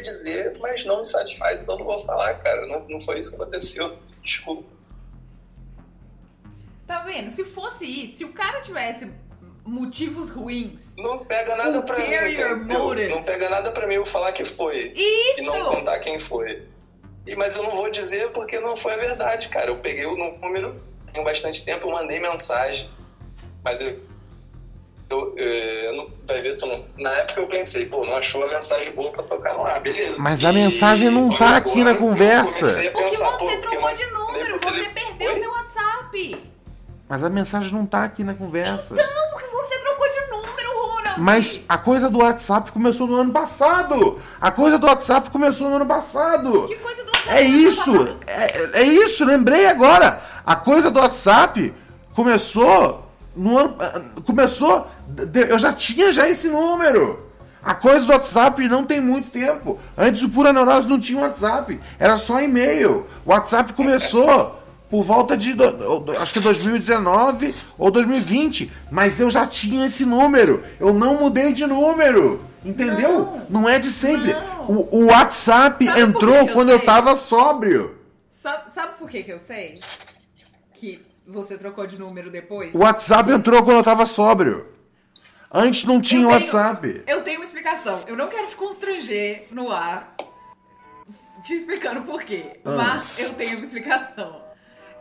dizer, 0.03 0.59
mas 0.61 0.85
não 0.85 1.01
me 1.01 1.07
satisfaz, 1.07 1.62
então 1.62 1.79
não 1.79 1.85
vou 1.85 1.99
falar, 1.99 2.35
cara. 2.35 2.66
Não, 2.66 2.87
não 2.89 3.01
foi 3.01 3.18
isso 3.18 3.31
que 3.31 3.37
aconteceu. 3.37 3.99
Desculpa. 4.23 4.68
Tá 6.87 7.03
vendo? 7.03 7.31
Se 7.31 7.45
fosse 7.45 7.85
isso, 7.85 8.18
se 8.18 8.25
o 8.25 8.33
cara 8.33 8.61
tivesse 8.61 9.11
motivos 9.64 10.31
ruins. 10.31 10.95
Não 10.97 11.18
pega 11.25 11.57
nada 11.57 11.83
pra 11.83 11.97
mim, 11.97 12.05
entendeu? 12.05 13.09
Não 13.09 13.23
pega 13.23 13.49
nada 13.49 13.71
pra 13.71 13.87
mim 13.87 13.95
eu 13.95 14.07
falar 14.07 14.33
que 14.33 14.45
foi. 14.45 14.93
E 14.95 15.43
não 15.43 15.57
Isso! 15.57 15.71
contar 15.71 15.99
quem 16.01 16.18
foi. 16.18 16.66
E, 17.27 17.37
mas 17.37 17.55
eu 17.55 17.62
não 17.62 17.75
vou 17.75 17.91
dizer 17.91 18.33
porque 18.33 18.59
não 18.59 18.75
foi 18.75 18.95
a 18.95 18.97
verdade, 18.97 19.49
cara. 19.49 19.71
Eu 19.71 19.79
peguei 19.79 20.07
o 20.07 20.16
número, 20.16 20.83
tem 21.12 21.23
bastante 21.23 21.64
tempo, 21.64 21.87
eu 21.87 21.93
mandei 21.93 22.18
mensagem. 22.18 22.91
Mas 23.62 23.81
eu. 23.81 24.01
Eu, 25.11 25.35
eh, 25.37 25.87
eu 25.89 25.97
não- 25.97 26.07
vai 26.25 26.41
ver, 26.41 26.57
não... 26.63 26.85
Na 26.97 27.11
época 27.11 27.41
eu 27.41 27.47
pensei, 27.49 27.87
pô, 27.87 28.05
não 28.07 28.17
achou 28.17 28.45
a 28.45 28.49
mensagem 28.49 28.93
boa 28.93 29.11
pra 29.11 29.23
tocar 29.25 29.55
no 29.55 29.65
ar, 29.65 29.81
beleza. 29.81 30.17
Mas 30.19 30.45
a 30.45 30.53
mensagem 30.53 31.11
não 31.11 31.37
tá 31.37 31.57
aqui 31.57 31.83
na 31.83 31.95
conversa. 31.95 32.67
Porque 32.93 33.17
você 33.17 33.57
trocou 33.59 33.95
de 33.95 34.07
número, 34.07 34.61
você 34.61 34.89
perdeu 34.95 35.35
seu 35.41 35.51
WhatsApp. 35.51 36.51
Mas 37.09 37.25
a 37.25 37.29
mensagem 37.29 37.73
não 37.73 37.85
tá 37.85 38.05
aqui 38.05 38.23
na 38.23 38.35
conversa. 38.35 38.95
Não, 38.95 39.31
porque 39.33 39.49
você 39.49 39.77
trocou 39.81 40.09
de 40.09 40.21
número, 40.31 40.87
Ronald. 40.87 41.21
Mas 41.21 41.61
a 41.69 41.77
coisa 41.77 42.09
do 42.09 42.21
WhatsApp 42.21 42.71
começou 42.71 43.09
no 43.09 43.17
ano 43.17 43.33
passado. 43.33 44.23
A 44.41 44.53
coisa 44.53 44.79
do 44.79 44.87
WhatsApp 44.87 45.29
começou 45.31 45.69
no 45.71 45.77
ano 45.77 45.87
passado. 45.87 46.69
Que 46.69 46.77
coisa 46.77 47.03
do 47.03 47.09
WhatsApp 47.09 47.37
É 47.37 47.43
isso, 47.43 48.19
é, 48.29 48.81
é 48.81 48.83
isso, 48.85 49.25
lembrei 49.25 49.67
agora. 49.67 50.23
A 50.47 50.55
coisa 50.55 50.89
do 50.89 51.01
WhatsApp 51.01 51.75
começou 52.15 53.10
no 53.41 53.59
ano. 53.59 53.76
Começou. 54.24 54.86
de- 55.09 55.49
Eu 55.51 55.59
já 55.59 55.72
tinha 55.72 56.12
já 56.12 56.28
esse 56.28 56.49
número. 56.49 57.28
A 57.62 57.74
coisa 57.74 58.07
do 58.07 58.12
WhatsApp 58.12 58.66
não 58.68 58.84
tem 58.84 59.01
muito 59.01 59.30
tempo. 59.30 59.78
Antes 59.97 60.22
o 60.22 60.28
Pura 60.30 60.53
Neurose 60.53 60.88
não 60.88 60.99
tinha 60.99 61.20
WhatsApp. 61.20 61.78
Era 61.99 62.16
só 62.16 62.41
e-mail. 62.41 63.07
O 63.24 63.30
WhatsApp 63.30 63.72
começou 63.74 64.59
por 64.88 65.03
volta 65.05 65.36
de. 65.36 65.55
Acho 66.20 66.32
que 66.32 66.41
2019 66.41 67.55
ou 67.78 67.91
2020. 67.91 68.70
Mas 68.91 69.20
eu 69.20 69.30
já 69.30 69.47
tinha 69.47 69.84
esse 69.86 70.05
número. 70.07 70.64
Eu 70.78 70.95
não 70.95 71.18
mudei 71.20 71.53
de 71.53 71.66
número. 71.66 72.45
Entendeu? 72.64 73.41
Não, 73.49 73.68
é 73.68 73.78
de 73.78 73.91
sempre. 73.91 74.32
Não. 74.34 74.64
O, 74.66 74.88
o 75.03 75.07
WhatsApp 75.07 75.84
Sabe 75.84 76.01
entrou 76.01 76.34
eu 76.34 76.49
quando 76.49 76.70
eu 76.70 76.76
sei? 76.78 76.86
tava 76.86 77.16
sóbrio. 77.16 77.95
Sabe, 78.30 78.70
sabe 78.70 78.93
por 78.99 79.09
que 79.09 79.22
que 79.22 79.32
eu 79.32 79.38
sei? 79.38 79.80
Que 80.74 81.01
você 81.33 81.57
trocou 81.57 81.87
de 81.87 81.99
número 81.99 82.31
depois? 82.31 82.74
O 82.74 82.78
WhatsApp 82.78 83.31
entrou 83.31 83.62
quando 83.62 83.78
eu 83.78 83.83
tava 83.83 84.07
sóbrio. 84.07 84.66
Antes 85.53 85.85
não 85.85 86.01
tinha 86.01 86.22
Eu 86.22 86.28
tenho- 86.28 86.41
WhatsApp. 86.41 87.03
Eu 87.07 87.22
tenho 87.22 87.39
uma 87.41 87.45
explicação. 87.45 88.05
Eu 88.07 88.16
não 88.16 88.28
quero 88.28 88.47
te 88.49 88.57
constranger 88.57 89.49
no 89.51 89.70
ar 89.70 90.14
te 91.43 91.55
explicando 91.55 92.03
por 92.03 92.22
quê. 92.22 92.61
Ah. 92.64 92.70
Mas 92.76 93.18
eu 93.18 93.33
tenho 93.35 93.57
uma 93.57 93.64
explicação. 93.64 94.43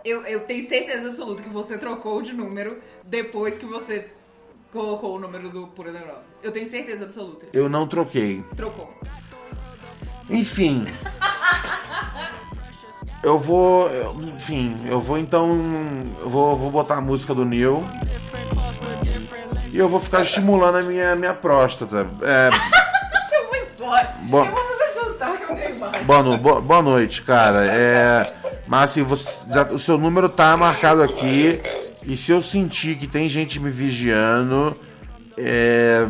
Eu, 0.03 0.23
eu 0.25 0.41
tenho 0.41 0.63
certeza 0.63 1.09
absoluta 1.09 1.43
que 1.43 1.49
você 1.49 1.77
trocou 1.77 2.21
de 2.21 2.33
número 2.33 2.81
depois 3.03 3.57
que 3.57 3.65
você 3.65 4.09
colocou 4.71 5.15
o 5.15 5.19
número 5.19 5.49
do 5.49 5.67
Pura 5.67 5.91
Neurose. 5.91 6.33
Eu 6.41 6.51
tenho 6.51 6.65
certeza 6.65 7.03
absoluta. 7.03 7.47
Eu 7.51 7.67
não 7.67 7.87
troquei. 7.87 8.43
Trocou. 8.55 8.91
Enfim. 10.29 10.85
Eu 13.21 13.37
vou. 13.37 13.89
eu- 13.89 14.15
Enfim, 14.21 14.77
eu 14.85 14.99
vou 15.01 15.17
então. 15.17 15.49
Eu 16.21 16.29
vou, 16.29 16.55
vou 16.57 16.71
botar 16.71 16.95
a 16.95 17.01
música 17.01 17.33
do 17.35 17.43
Neil. 17.45 17.83
E 19.71 19.77
eu 19.77 19.87
vou 19.89 19.99
ficar 19.99 20.21
estimulando 20.21 20.77
a 20.77 20.81
minha, 20.81 21.15
minha 21.15 21.33
próstata. 21.33 22.07
É, 22.21 22.49
Eu 23.35 23.47
vou 23.47 23.55
embora. 23.57 24.15
Bom. 24.29 24.45
Eu 24.45 24.51
vou 24.51 24.63
fazer 24.65 24.93
jantar 24.93 25.37
que 25.37 25.43
eu 25.51 25.55
sei 25.57 25.77
mais. 25.77 26.03
boa, 26.05 26.23
no- 26.23 26.37
boa- 26.37 26.81
noite, 26.81 27.21
cara. 27.21 27.65
É, 27.65 28.33
mas 28.67 28.91
assim, 28.91 29.03
você, 29.03 29.43
já- 29.51 29.63
o 29.63 29.77
seu 29.79 29.97
número 29.97 30.29
tá 30.29 30.55
marcado 30.57 31.03
aqui. 31.03 31.61
E 32.05 32.15
se 32.17 32.31
eu 32.31 32.41
sentir 32.41 32.95
que 32.95 33.05
tem 33.05 33.27
gente 33.29 33.59
me 33.59 33.69
vigiando, 33.69 34.75
é, 35.37 36.07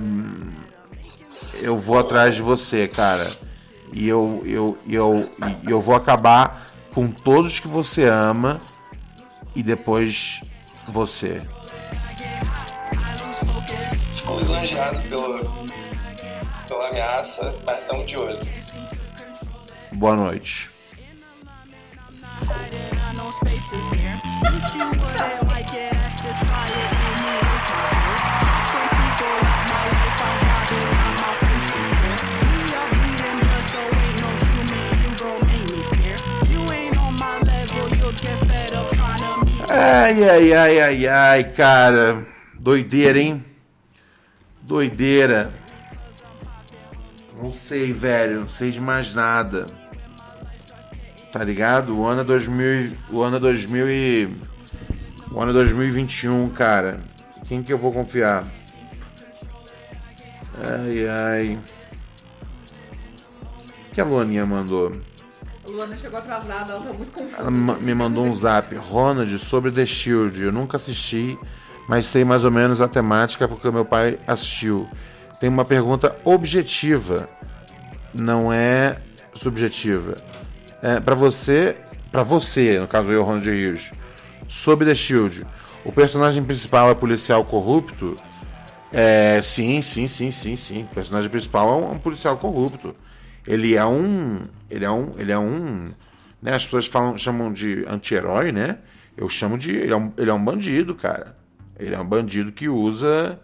eu 1.62 1.78
vou 1.78 1.98
atrás 2.00 2.36
de 2.36 2.42
você, 2.42 2.88
cara. 2.88 3.30
E 3.92 4.08
eu, 4.08 4.44
eu, 4.46 4.78
eu, 4.88 5.30
e 5.68 5.72
eu 5.72 5.82
vou 5.82 5.96
acabar 5.96 6.69
com 7.00 7.10
todos 7.10 7.62
que 7.62 7.68
você 7.70 8.10
ama 8.10 8.60
e 9.56 9.64
depois 9.64 10.42
você. 10.86 11.42
Fico 14.14 14.36
lisonjeado 14.38 15.02
pelo, 15.04 15.66
pela 16.68 16.90
ameaça, 16.90 17.56
mas 17.66 17.80
estamos 17.80 18.06
de 18.06 18.18
olho. 18.18 18.40
Boa 19.94 20.18
noite. 20.18 20.70
Ai, 39.72 40.24
ai, 40.28 40.54
ai, 40.54 40.82
ai, 40.82 41.08
ai, 41.08 41.44
cara. 41.52 42.26
Doideira, 42.60 43.20
hein? 43.20 43.46
Doideira. 44.64 45.54
Não 47.40 47.52
sei, 47.52 47.94
velho. 47.94 48.42
Não 48.42 48.50
sei 48.50 48.72
de 48.72 48.82
mais 48.82 49.14
nada. 49.14 49.68
Tá 51.32 51.44
ligado? 51.44 51.96
O 51.96 52.08
ano 52.08 52.22
é 52.22 52.24
2000, 52.24 52.98
o 53.12 53.22
ano 53.22 53.38
é 53.38 53.40
2000 53.40 53.90
e 53.90 54.38
o 55.32 55.40
ano 55.40 55.52
é 55.52 55.54
2021, 55.54 56.50
cara. 56.50 57.02
Quem 57.48 57.62
que 57.62 57.72
eu 57.72 57.78
vou 57.78 57.94
confiar? 57.94 58.48
Ai, 60.58 61.08
ai. 61.08 61.60
O 63.92 63.94
que 63.94 64.02
a 64.02 64.04
Luaninha 64.04 64.48
mandou? 64.48 65.09
Luana 65.72 65.96
chegou 65.96 66.20
atrasada, 66.20 66.74
ela 66.74 66.84
tá 66.84 66.94
muito 66.94 67.12
confusa. 67.12 67.38
Ela 67.38 67.52
me 67.52 67.94
mandou 67.94 68.26
um 68.26 68.34
zap. 68.34 68.76
Ronald, 68.76 69.38
sobre 69.40 69.72
The 69.72 69.86
Shield. 69.86 70.42
Eu 70.42 70.52
nunca 70.52 70.78
assisti, 70.78 71.38
mas 71.88 72.06
sei 72.06 72.24
mais 72.24 72.44
ou 72.44 72.52
menos 72.52 72.82
a 72.82 72.88
temática 72.88 73.48
porque 73.48 73.70
meu 73.70 73.86
pai 73.86 74.18
assistiu. 74.28 74.88
Tem 75.40 75.50
uma 75.50 75.64
pergunta 75.64 76.16
objetiva, 76.26 77.30
não 78.14 78.52
é 78.52 78.98
subjetiva. 79.34 80.18
É, 80.82 81.00
para 81.00 81.16
você, 81.16 81.78
para 82.12 82.24
você, 82.24 82.80
no 82.80 82.88
caso 82.88 83.10
eu, 83.12 83.24
Ronald 83.24 83.50
Rios, 83.50 83.92
sobre 84.48 84.86
The 84.86 84.96
Shield, 84.96 85.46
o 85.86 85.92
personagem 85.92 86.44
principal 86.44 86.90
é 86.90 86.96
policial 86.96 87.44
corrupto? 87.46 88.16
É, 88.92 89.40
sim, 89.42 89.82
sim, 89.82 90.08
sim, 90.08 90.32
sim, 90.32 90.56
sim. 90.56 90.84
O 90.84 90.96
personagem 90.96 91.30
principal 91.30 91.70
é 91.70 91.94
um 91.94 92.00
policial 92.00 92.38
corrupto. 92.38 92.94
Ele 93.50 93.76
é 93.76 93.84
um, 93.84 94.42
ele 94.70 94.86
é 94.86 94.92
um, 94.92 95.16
ele 95.18 95.32
é 95.32 95.40
um, 95.40 95.90
né? 96.40 96.54
As 96.54 96.64
pessoas 96.66 96.86
falam, 96.86 97.18
chamam 97.18 97.52
de 97.52 97.84
anti-herói, 97.88 98.52
né? 98.52 98.78
Eu 99.18 99.28
chamo 99.28 99.58
de, 99.58 99.72
ele 99.76 99.92
é, 99.92 99.98
um, 99.98 100.14
ele 100.16 100.30
é 100.30 100.34
um 100.34 100.46
bandido, 100.46 100.94
cara. 100.94 101.36
Ele 101.80 101.96
é 101.96 102.00
um 102.00 102.06
bandido 102.06 102.52
que 102.52 102.70
usa, 102.70 103.40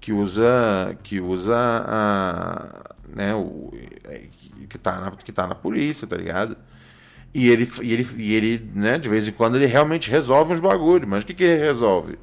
que 0.00 0.10
usa, 0.10 0.96
que 1.02 1.20
usa 1.20 1.54
a, 1.54 2.94
né? 3.14 3.34
O, 3.34 3.74
que 4.70 4.78
tá 4.78 5.00
na, 5.00 5.10
que 5.10 5.30
tá 5.30 5.46
na 5.46 5.54
polícia, 5.54 6.06
tá 6.06 6.16
ligado? 6.16 6.56
E 7.34 7.50
ele, 7.50 7.70
e 7.82 7.92
ele, 7.92 8.08
e 8.16 8.34
ele, 8.34 8.70
né? 8.74 8.98
De 8.98 9.06
vez 9.10 9.28
em 9.28 9.32
quando 9.32 9.56
ele 9.56 9.66
realmente 9.66 10.10
resolve 10.10 10.54
uns 10.54 10.60
bagulhos. 10.60 11.06
Mas 11.06 11.24
o 11.24 11.26
que 11.26 11.34
que 11.34 11.44
ele 11.44 11.62
resolve? 11.62 12.18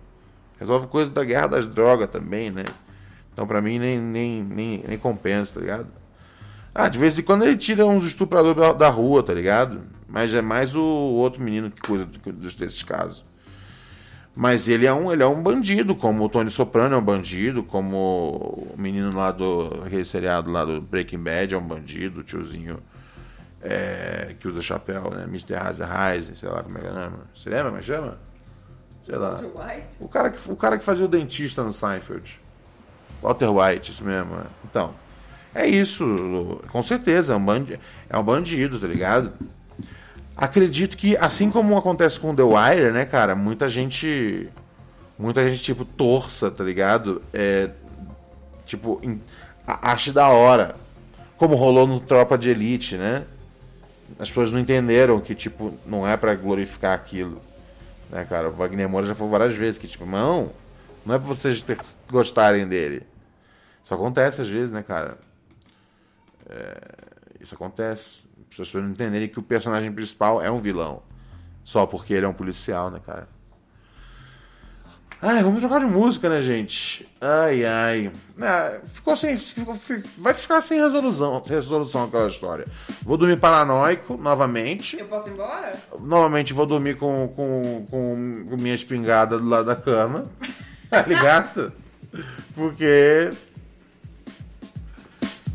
Resolve 0.59 0.88
coisa 0.88 1.11
da 1.11 1.24
guerra 1.24 1.45
das 1.45 1.68
drogas 1.68 2.09
também, 2.09 2.49
né? 2.49 2.66
Então 3.32 3.45
pra 3.45 3.61
mim 3.61 3.78
nem, 3.78 3.99
nem, 3.99 4.43
nem, 4.43 4.84
nem 4.88 4.97
compensa, 4.97 5.53
tá 5.53 5.59
ligado? 5.59 6.03
Ah, 6.74 6.89
de 6.89 6.97
vez 6.97 7.17
em 7.17 7.21
quando 7.21 7.43
ele 7.43 7.57
tira 7.57 7.86
uns 7.86 8.05
estupradores 8.05 8.59
da, 8.59 8.74
da 8.74 8.89
rua, 8.89 9.21
tá 9.21 9.34
ligado? 9.34 9.82
Mas 10.07 10.34
é 10.34 10.41
mais 10.41 10.76
o 10.76 10.82
outro 10.82 11.41
menino 11.41 11.69
que 11.69 11.82
cuida 11.82 12.05
desses 12.36 12.82
casos. 12.84 13.24
Mas 14.36 14.67
ele 14.67 14.88
é 14.88 14.93
um, 14.93 15.11
ele 15.11 15.21
é 15.21 15.28
um 15.28 15.41
bandido, 15.43 15.95
como 15.95 16.26
o 16.26 16.30
Tony 16.30 16.49
Soprano 16.49 16.95
é 16.95 16.97
um 16.97 17.03
bandido, 17.03 17.63
como 17.63 18.74
o 18.74 18.76
menino 18.76 19.15
lá 19.15 19.32
do 19.32 19.84
aquele 19.86 20.03
seriado 20.03 20.51
lá 20.51 20.65
do 20.65 20.82
Breaking 20.82 21.19
Bad 21.19 21.53
é 21.53 21.57
um 21.57 21.67
bandido, 21.67 22.21
o 22.21 22.24
tiozinho 22.24 22.80
é, 23.61 24.36
que 24.39 24.47
usa 24.47 24.61
chapéu, 24.61 25.11
né? 25.11 25.24
Mr. 25.26 25.53
Heisenheisen, 25.53 26.36
sei 26.36 26.49
lá 26.49 26.63
como 26.63 26.78
é 26.80 26.82
que 26.82 26.88
é 26.88 26.91
o 26.91 26.93
nome. 26.93 27.17
Você 27.36 27.49
lembra 27.49 27.65
como 27.65 27.78
é 27.78 27.80
que 27.82 27.86
chama? 27.86 28.17
Sei 29.05 29.15
lá. 29.15 29.39
White? 29.39 29.88
O 29.99 30.07
cara, 30.07 30.30
que, 30.32 30.51
o 30.51 30.55
cara 30.55 30.78
que 30.80 30.84
fazia 30.84 31.05
o 31.05 31.07
dentista 31.07 31.63
no 31.63 31.71
Seinfeld. 31.71 32.39
Walter 33.21 33.49
White, 33.49 33.91
isso 33.91 34.03
mesmo. 34.03 34.36
é. 34.36 34.45
Então, 34.65 34.95
é 35.54 35.68
isso. 35.68 36.60
Com 36.72 36.82
certeza, 36.82 37.34
é 37.34 37.36
um, 37.36 37.43
bandi 37.45 37.80
é 38.10 38.18
um 38.18 38.24
bandido, 38.24 38.80
tá 38.80 38.88
ligado? 38.88 39.32
Acredito 40.36 40.97
que, 40.97 41.16
assim 41.18 41.51
como 41.51 41.78
acontece 41.78 42.20
com 42.20 42.34
The 42.36 42.41
Wire, 42.43 42.91
né, 42.91 43.06
cara, 43.06 43.36
muita 43.36 43.70
gente. 43.70 44.49
Muita 45.18 45.47
gente, 45.47 45.62
tipo, 45.62 45.86
torça, 45.86 46.49
tá 46.49 46.64
ligado? 46.64 47.22
É, 47.32 47.70
tipo, 48.66 48.99
em- 49.04 49.22
da 50.14 50.28
hora. 50.30 50.76
Como 51.38 51.56
rolou 51.56 51.86
no 51.88 51.99
Tropa 51.99 52.38
de 52.38 52.49
Elite, 52.49 52.97
né? 52.97 53.24
As 54.18 54.28
pessoas 54.28 54.51
não 54.51 54.60
entenderam 54.60 55.20
que, 55.22 55.36
tipo, 55.36 55.74
não 55.86 56.08
é 56.08 56.18
pra 56.18 56.36
glorificar 56.36 56.93
aquilo. 56.95 57.41
Né, 58.10 58.26
cara? 58.28 58.49
O 58.49 58.54
Wagner 58.54 58.89
Moura 58.89 59.06
já 59.08 59.16
falou 59.16 59.32
várias 59.32 59.56
vezes 59.56 59.78
que, 59.78 59.88
tipo, 59.88 60.06
não, 60.06 60.51
não 61.06 61.16
é 61.16 61.20
pra 61.20 61.28
vocês 61.28 61.62
ter- 61.62 61.78
gostarem 62.10 62.68
dele. 62.68 63.04
Isso 63.84 63.93
acontece 63.93 64.41
às 64.41 64.47
vezes, 64.47 64.72
né, 64.72 64.82
cara? 64.84 65.18
É, 66.49 66.77
isso 67.41 67.55
acontece. 67.55 68.21
As 68.51 68.57
pessoas 68.57 68.83
não 68.83 68.91
entenderem 68.91 69.27
que 69.27 69.39
o 69.39 69.43
personagem 69.43 69.91
principal 69.91 70.41
é 70.41 70.49
um 70.51 70.59
vilão. 70.59 71.01
Só 71.63 71.85
porque 71.85 72.13
ele 72.13 72.25
é 72.25 72.29
um 72.29 72.33
policial, 72.33 72.91
né, 72.91 72.99
cara? 73.05 73.27
Ai, 75.25 75.41
vamos 75.41 75.61
trocar 75.61 75.79
de 75.79 75.85
música, 75.85 76.27
né, 76.27 76.41
gente? 76.43 77.07
Ai, 77.21 77.63
ai. 77.63 78.11
Ah, 78.41 78.79
ficou 78.93 79.15
sem. 79.15 79.37
ficou- 79.37 79.75
fi- 79.75 80.03
vai 80.17 80.33
ficar 80.33 80.59
sem 80.59 80.81
resolução, 80.81 81.41
resolução 81.47 82.03
aquela 82.03 82.27
história. 82.27 82.65
Vou 83.01 83.15
dormir 83.15 83.37
paranoico 83.39 84.17
novamente. 84.17 84.99
Eu 84.99 85.05
posso 85.07 85.29
ir 85.29 85.31
embora? 85.31 85.71
Novamente 86.01 86.51
vou 86.51 86.65
dormir 86.65 86.97
com, 86.97 87.31
com, 87.33 87.85
com, 87.89 88.45
com 88.49 88.57
minha 88.57 88.75
espingarda 88.75 89.39
do 89.39 89.47
lado 89.47 89.65
da 89.65 89.77
cama. 89.77 90.25
Tá 90.89 91.03
ligado? 91.03 91.71
Porque. 92.53 93.31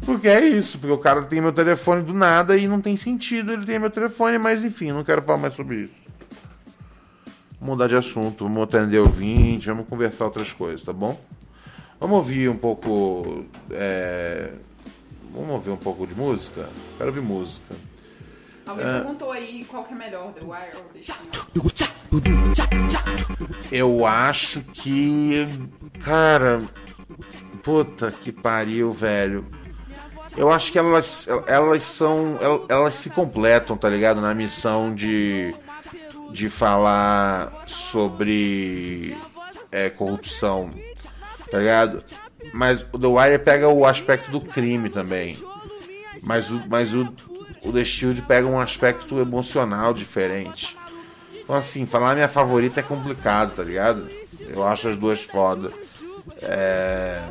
Porque 0.09 0.27
é 0.27 0.41
isso, 0.43 0.79
porque 0.79 0.93
o 0.95 0.97
cara 0.99 1.23
tem 1.27 1.39
meu 1.39 1.53
telefone 1.53 2.03
do 2.03 2.15
nada 2.15 2.57
e 2.57 2.67
não 2.67 2.81
tem 2.81 2.97
sentido 2.97 3.53
ele 3.53 3.67
ter 3.67 3.79
meu 3.79 3.91
telefone, 3.91 4.39
mas 4.39 4.65
enfim, 4.65 4.91
não 4.91 5.05
quero 5.05 5.21
falar 5.21 5.37
mais 5.39 5.53
sobre 5.53 5.83
isso. 5.83 5.93
Vamos 7.61 7.75
mudar 7.75 7.89
de 7.89 7.95
assunto, 7.97 8.45
vamos 8.45 8.63
atender 8.63 9.01
o 9.01 9.05
20, 9.07 9.67
vamos 9.67 9.87
conversar 9.87 10.25
outras 10.25 10.51
coisas, 10.51 10.83
tá 10.83 10.95
bom? 10.95 11.21
Vamos 12.01 12.17
ouvir 12.17 12.49
um 12.49 12.57
pouco. 12.57 13.45
é, 13.71 14.51
Vamos 15.31 15.51
ouvir 15.51 15.71
um 15.71 15.77
pouco 15.77 16.07
de 16.07 16.15
música? 16.15 16.71
Quero 16.97 17.11
ouvir 17.11 17.21
música. 17.21 17.75
Alguém 18.67 18.87
É. 18.87 19.01
perguntou 19.01 19.31
aí 19.31 19.67
qual 19.69 19.85
que 19.85 19.93
é 19.93 19.97
melhor, 19.97 20.33
The 20.33 20.41
Wire 20.41 20.77
ou 20.77 20.85
The 20.85 21.03
Shield? 21.03 21.29
Eu 23.71 24.07
acho 24.07 24.63
que. 24.73 25.45
Cara. 26.03 26.63
Puta 27.63 28.11
que 28.11 28.33
pariu, 28.33 28.91
velho. 28.93 29.45
Eu 30.39 30.51
acho 30.51 30.71
que 30.71 30.79
elas, 30.79 31.27
elas 31.47 31.83
são. 31.83 32.39
el- 32.41 32.65
Elas 32.69 32.95
se 32.95 33.11
completam, 33.11 33.77
tá 33.77 33.89
ligado? 33.89 34.21
Na 34.21 34.33
missão 34.35 34.95
de. 34.95 35.55
De 36.31 36.49
falar 36.49 37.65
sobre. 37.67 39.17
É, 39.73 39.91
corrupção. 39.91 40.71
Tá 41.51 41.59
ligado? 41.59 42.05
Mas 42.53 42.85
o 42.93 42.99
The 42.99 43.07
Wire 43.07 43.39
pega 43.39 43.69
o 43.69 43.85
aspecto 43.85 44.31
do 44.31 44.41
crime 44.41 44.89
também. 44.91 45.39
Mas 46.23 46.51
o, 46.51 46.63
mas 46.69 46.95
o, 46.95 47.09
o 47.65 47.73
The 47.73 47.85
Shield 47.85 48.23
pega 48.23 48.47
um 48.47 48.61
aspecto 48.61 49.19
emocional 49.19 49.93
diferente. 49.95 50.77
Então, 51.33 51.57
assim, 51.57 51.87
falar 51.87 52.15
minha 52.15 52.29
favorita 52.29 52.81
é 52.81 52.83
complicado, 52.83 53.55
tá 53.55 53.63
ligado? 53.63 54.07
Eu 54.39 54.63
acho 54.67 54.89
as 54.89 54.97
duas 54.99 55.23
foda. 55.23 55.73
É... 56.43 57.23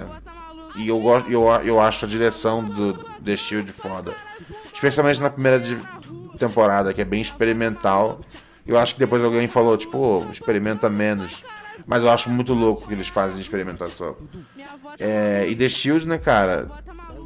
E 0.77 0.87
eu, 0.87 0.99
gosto, 0.99 1.29
eu, 1.31 1.43
eu 1.63 1.79
acho 1.79 2.05
a 2.05 2.07
direção 2.07 2.63
do 2.63 2.93
The 3.23 3.35
Shield 3.35 3.71
foda. 3.71 4.13
Especialmente 4.73 5.19
na 5.19 5.29
primeira 5.29 5.61
temporada, 6.37 6.93
que 6.93 7.01
é 7.01 7.05
bem 7.05 7.21
experimental. 7.21 8.19
Eu 8.65 8.77
acho 8.77 8.93
que 8.93 8.99
depois 8.99 9.23
alguém 9.23 9.47
falou, 9.47 9.77
tipo, 9.77 9.97
"Ô, 9.97 10.29
experimenta 10.31 10.89
menos. 10.89 11.43
Mas 11.85 12.03
eu 12.03 12.09
acho 12.09 12.29
muito 12.29 12.53
louco 12.53 12.87
que 12.87 12.93
eles 12.93 13.07
fazem 13.07 13.37
de 13.37 13.43
experimentação. 13.43 14.15
É, 14.99 15.45
e 15.47 15.55
The 15.55 15.69
Shield, 15.69 16.07
né, 16.07 16.17
cara, 16.17 16.69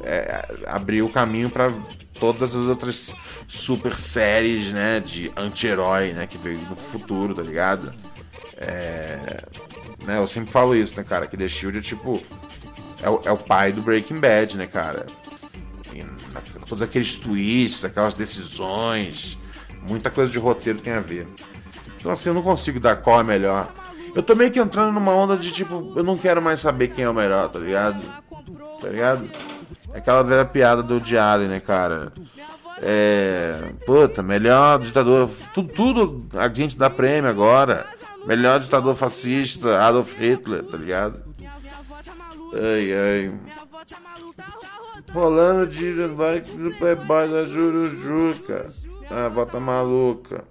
é, 0.04 0.46
abriu 0.66 1.06
o 1.06 1.10
caminho 1.12 1.50
pra 1.50 1.70
todas 2.18 2.54
as 2.54 2.66
outras 2.66 3.12
super 3.48 3.98
séries, 3.98 4.70
né, 4.72 5.00
de 5.00 5.32
anti-herói, 5.36 6.12
né, 6.12 6.26
que 6.26 6.38
veio 6.38 6.58
no 6.68 6.76
futuro, 6.76 7.34
tá 7.34 7.42
ligado? 7.42 7.92
É, 8.56 9.18
né, 10.04 10.18
eu 10.18 10.26
sempre 10.26 10.52
falo 10.52 10.76
isso, 10.76 10.96
né, 10.96 11.04
cara, 11.04 11.26
que 11.26 11.36
The 11.36 11.48
Shield 11.48 11.78
é 11.78 11.80
tipo, 11.82 12.22
é 13.02 13.10
o, 13.10 13.20
é 13.24 13.32
o 13.32 13.36
pai 13.36 13.72
do 13.72 13.82
Breaking 13.82 14.20
Bad, 14.20 14.56
né, 14.56 14.66
cara? 14.66 15.06
E 15.92 16.04
todos 16.66 16.82
aqueles 16.82 17.16
twists, 17.16 17.84
aquelas 17.84 18.14
decisões, 18.14 19.38
muita 19.88 20.10
coisa 20.10 20.30
de 20.30 20.38
roteiro 20.38 20.80
tem 20.80 20.94
a 20.94 21.00
ver. 21.00 21.26
Então 21.96 22.12
assim, 22.12 22.30
eu 22.30 22.34
não 22.34 22.42
consigo 22.42 22.80
dar 22.80 22.96
qual 22.96 23.20
é 23.20 23.22
melhor. 23.22 23.72
Eu 24.14 24.22
tô 24.22 24.34
meio 24.34 24.50
que 24.50 24.58
entrando 24.58 24.92
numa 24.92 25.12
onda 25.12 25.36
de 25.36 25.50
tipo, 25.50 25.92
eu 25.96 26.02
não 26.02 26.16
quero 26.16 26.40
mais 26.40 26.60
saber 26.60 26.88
quem 26.88 27.04
é 27.04 27.08
o 27.08 27.14
melhor, 27.14 27.48
tá 27.48 27.58
ligado? 27.58 28.02
Tá 28.80 28.88
ligado? 28.88 29.28
Aquela 29.94 30.22
velha 30.22 30.44
piada 30.44 30.82
do 30.82 31.02
Allen, 31.18 31.48
né, 31.48 31.60
cara? 31.60 32.12
É. 32.82 33.72
Puta, 33.86 34.22
melhor 34.22 34.80
ditador. 34.80 35.30
Tudo, 35.54 35.72
tudo 35.72 36.26
a 36.34 36.48
gente 36.48 36.76
dá 36.76 36.90
prêmio 36.90 37.30
agora. 37.30 37.86
Melhor 38.26 38.60
ditador 38.60 38.94
fascista, 38.94 39.80
Adolf 39.80 40.14
Hitler, 40.14 40.62
tá 40.64 40.76
ligado? 40.76 41.31
Ai, 42.52 42.92
ai. 42.92 43.32
Rolando 45.12 45.66
de 45.66 45.92
bike 46.08 46.50
do 46.52 46.70
Playboy 46.74 47.28
da 47.28 47.46
Jurujuca. 47.46 48.66
A 49.10 49.28
volta 49.28 49.58
maluca. 49.60 50.44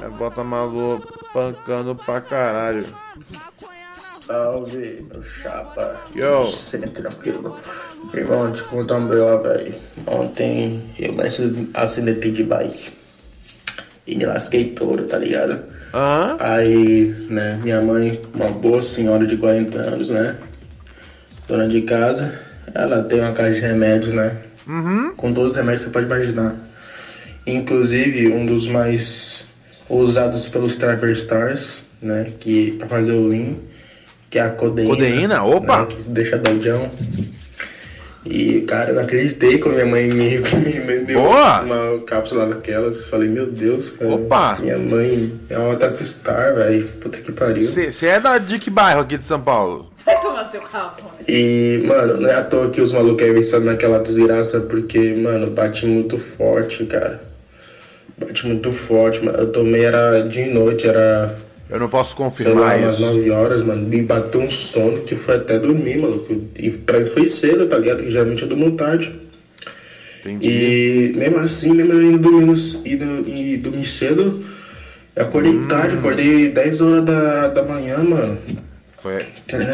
A 0.00 0.08
volta 0.08 0.44
maluca. 0.44 1.08
Pancando 1.32 1.94
pra 1.94 2.20
caralho. 2.20 2.86
Salve, 4.26 5.06
meu 5.12 5.22
chapa. 5.22 6.00
Yo. 6.14 6.46
Sempre 6.46 6.90
tranquilo. 6.90 7.56
Irmão, 8.14 8.50
te 8.52 8.62
contar 8.64 8.96
um 8.96 9.08
B.O., 9.08 9.38
velho. 9.42 9.74
Ontem 10.06 10.92
eu 10.98 11.12
me 11.12 11.22
acidentei 11.74 12.30
de 12.30 12.44
bike. 12.44 12.92
E 14.06 14.16
me 14.16 14.24
lasquei 14.24 14.70
todo, 14.72 15.04
tá 15.04 15.18
ligado? 15.18 15.62
Aham. 15.92 16.36
Aí, 16.40 17.06
né, 17.28 17.58
minha 17.62 17.80
mãe, 17.80 18.20
uma 18.34 18.50
boa 18.50 18.82
senhora 18.82 19.26
de 19.26 19.36
40 19.36 19.78
anos, 19.78 20.10
né? 20.10 20.38
Dona 21.50 21.66
de 21.66 21.82
casa, 21.82 22.38
ela 22.72 23.02
tem 23.02 23.18
uma 23.18 23.32
caixa 23.32 23.54
de 23.54 23.60
remédios, 23.60 24.12
né? 24.12 24.36
Uhum. 24.68 25.12
Com 25.16 25.32
todos 25.32 25.50
os 25.50 25.56
remédios 25.56 25.82
que 25.82 25.88
você 25.88 25.92
pode 25.92 26.06
imaginar. 26.06 26.54
Inclusive, 27.44 28.28
um 28.28 28.46
dos 28.46 28.68
mais 28.68 29.48
usados 29.88 30.48
pelos 30.48 30.76
Trapper 30.76 31.10
Stars, 31.10 31.86
né? 32.00 32.28
Que, 32.38 32.76
pra 32.78 32.86
fazer 32.86 33.14
o 33.14 33.26
lean, 33.26 33.56
que 34.30 34.38
é 34.38 34.42
a 34.42 34.50
codeína. 34.50 34.94
Codeína? 34.94 35.42
Opa! 35.42 35.80
né, 35.80 35.86
que 35.86 36.02
deixa 36.10 36.38
doidão. 36.38 36.88
E, 38.24 38.60
cara, 38.60 38.90
eu 38.90 38.94
não 38.94 39.02
acreditei 39.02 39.58
quando 39.58 39.74
minha 39.74 39.86
mãe 39.86 40.06
me, 40.06 40.38
me, 40.86 40.98
deu 41.00 41.20
Boa! 41.20 41.62
uma 41.62 42.00
cápsula 42.04 42.46
daquelas. 42.46 43.06
Falei, 43.06 43.28
meu 43.28 43.50
Deus, 43.50 43.90
cara. 43.90 44.14
Opa! 44.14 44.56
Minha 44.60 44.78
mãe 44.78 45.32
é 45.48 45.58
uma 45.58 45.74
Trapstar, 45.74 46.54
velho. 46.54 46.86
Puta 47.00 47.18
que 47.18 47.32
pariu. 47.32 47.68
Você 47.68 48.06
é 48.06 48.20
da 48.20 48.38
Dick 48.38 48.70
Bairro 48.70 49.00
aqui 49.00 49.18
de 49.18 49.24
São 49.24 49.40
Paulo. 49.40 49.89
Vai 50.04 50.20
tomar 50.20 50.44
no 50.44 50.50
seu 50.50 50.60
carro, 50.62 50.92
Tony. 50.96 51.10
E, 51.28 51.82
mano, 51.86 52.20
não 52.20 52.28
é 52.28 52.34
à 52.34 52.42
toa 52.44 52.70
que 52.70 52.80
os 52.80 52.92
malucos 52.92 53.26
é 53.26 53.32
viciado 53.32 53.64
naquela 53.64 53.98
desgraça, 53.98 54.60
porque, 54.60 55.14
mano, 55.14 55.50
bate 55.50 55.84
muito 55.86 56.16
forte, 56.16 56.84
cara. 56.86 57.20
Bate 58.18 58.46
muito 58.46 58.72
forte, 58.72 59.24
mano. 59.24 59.38
Eu 59.38 59.52
tomei, 59.52 59.84
era 59.84 60.20
de 60.20 60.46
noite, 60.46 60.86
era, 60.88 61.36
Eu 61.68 61.78
não 61.78 61.88
posso 61.88 62.14
sei 62.16 62.24
lá, 62.24 62.30
confirmar 62.30 62.78
umas 62.78 62.94
isso. 62.94 63.02
9 63.02 63.30
horas, 63.30 63.62
mano. 63.62 63.86
Me 63.86 64.02
bateu 64.02 64.40
um 64.40 64.50
sono 64.50 64.98
que 65.02 65.14
foi 65.14 65.36
até 65.36 65.58
dormir, 65.58 65.98
maluco. 65.98 66.34
E 66.56 66.70
pra 66.70 67.00
mim 67.00 67.06
foi 67.10 67.28
cedo, 67.28 67.66
tá 67.66 67.78
ligado? 67.78 68.02
Que 68.02 68.10
geralmente 68.10 68.42
eu 68.42 68.48
durmo 68.48 68.72
tarde. 68.72 69.14
Entendi. 70.20 70.48
E 70.48 71.12
mesmo 71.16 71.38
assim, 71.38 71.72
mesmo 71.72 71.92
eu 71.94 72.02
indo 72.02 72.18
dormindo, 72.18 72.52
indo, 72.84 73.28
e 73.28 73.56
dormir 73.56 73.86
cedo, 73.86 74.42
eu 75.16 75.24
acordei 75.24 75.52
Hum. 75.52 75.66
tarde, 75.66 75.96
acordei 75.96 76.48
10 76.48 76.80
horas 76.80 77.04
da, 77.04 77.48
da 77.48 77.62
manhã, 77.62 77.98
mano. 77.98 78.38
Foi. 79.02 79.26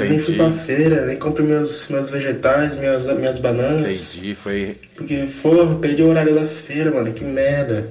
Nem 0.09 0.20
fui 0.20 0.37
pra 0.37 0.53
feira, 0.53 1.07
nem 1.07 1.18
comprei 1.18 1.47
meus, 1.47 1.89
meus 1.89 2.11
vegetais, 2.11 2.77
minhas, 2.77 3.07
minhas 3.07 3.39
bananas. 3.39 4.14
Entendi. 4.14 4.35
Foi. 4.37 4.81
Porque, 4.95 5.29
porra, 5.43 5.74
perdi 5.77 6.03
o 6.03 6.11
horário 6.11 6.35
da 6.35 6.47
feira, 6.47 6.93
mano, 6.93 7.12
que 7.12 7.24
merda. 7.24 7.91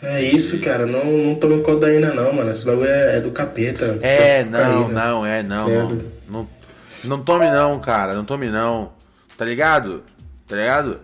É 0.00 0.22
isso, 0.22 0.60
cara, 0.60 0.86
não, 0.86 1.04
não 1.04 1.34
toma 1.34 1.58
codaína 1.62 2.12
não, 2.12 2.32
mano, 2.32 2.50
esse 2.50 2.64
bagulho 2.64 2.86
é, 2.86 3.16
é 3.16 3.20
do 3.20 3.30
capeta. 3.30 3.98
É, 4.02 4.44
não, 4.44 4.82
Cocaína. 4.84 5.04
não, 5.04 5.26
é, 5.26 5.42
não, 5.42 5.68
não. 5.68 6.02
Não, 6.28 6.48
não 7.04 7.24
tome 7.24 7.50
não, 7.50 7.80
cara, 7.80 8.14
não 8.14 8.24
tome 8.24 8.50
não. 8.50 8.92
Tá 9.36 9.44
ligado? 9.44 10.04
Tá 10.46 10.56
ligado? 10.56 11.00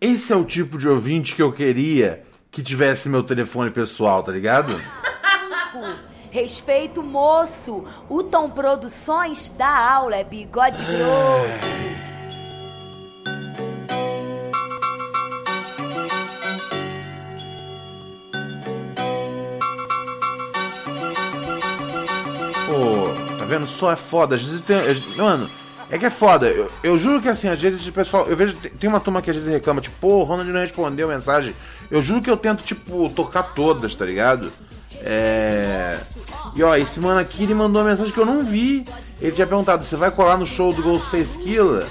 Esse 0.00 0.32
é 0.32 0.36
o 0.36 0.44
tipo 0.44 0.78
de 0.78 0.88
ouvinte 0.88 1.34
que 1.34 1.42
eu 1.42 1.52
queria 1.52 2.22
que 2.50 2.62
tivesse 2.62 3.08
meu 3.08 3.22
telefone 3.22 3.70
pessoal, 3.70 4.22
tá 4.22 4.32
ligado? 4.32 4.80
Respeito, 6.30 7.02
moço. 7.02 7.84
O 8.08 8.22
Tom 8.22 8.50
Produções 8.50 9.50
dá 9.56 9.68
aula, 9.68 10.16
é 10.16 10.24
bigode 10.24 10.84
grosso. 10.84 11.78
Pô, 22.66 23.38
tá 23.38 23.44
vendo? 23.46 23.66
Só 23.66 23.90
é 23.92 23.96
foda. 23.96 24.36
Às 24.36 24.42
vezes 24.42 24.60
tem. 24.60 24.76
Mano, 25.16 25.48
é 25.90 25.96
que 25.96 26.04
é 26.04 26.10
foda. 26.10 26.48
Eu, 26.48 26.68
eu 26.82 26.98
juro 26.98 27.22
que 27.22 27.28
assim, 27.28 27.48
às 27.48 27.60
vezes 27.60 27.86
o 27.86 27.92
pessoal. 27.92 28.26
Eu 28.26 28.36
vejo. 28.36 28.54
Tem 28.54 28.90
uma 28.90 29.00
turma 29.00 29.22
que 29.22 29.30
às 29.30 29.36
vezes 29.36 29.50
reclama, 29.50 29.80
tipo, 29.80 29.96
pô, 29.98 30.18
o 30.18 30.22
Ronald 30.24 30.50
não 30.50 30.60
respondeu 30.60 31.08
mensagem. 31.08 31.54
Eu 31.90 32.02
juro 32.02 32.20
que 32.20 32.30
eu 32.30 32.36
tento, 32.36 32.62
tipo, 32.62 33.08
tocar 33.08 33.42
todas, 33.54 33.94
tá 33.94 34.04
ligado? 34.04 34.52
É. 35.00 35.98
E 36.54 36.62
ó, 36.62 36.74
esse 36.76 37.00
mano 37.00 37.20
aqui 37.20 37.44
ele 37.44 37.54
mandou 37.54 37.82
uma 37.82 37.90
mensagem 37.90 38.12
que 38.12 38.18
eu 38.18 38.26
não 38.26 38.44
vi. 38.44 38.84
Ele 39.20 39.32
tinha 39.32 39.46
perguntado: 39.46 39.84
você 39.84 39.96
vai 39.96 40.10
colar 40.10 40.36
no 40.36 40.46
show 40.46 40.72
do 40.72 40.82
Ghostface 40.82 41.38
Killer? 41.38 41.86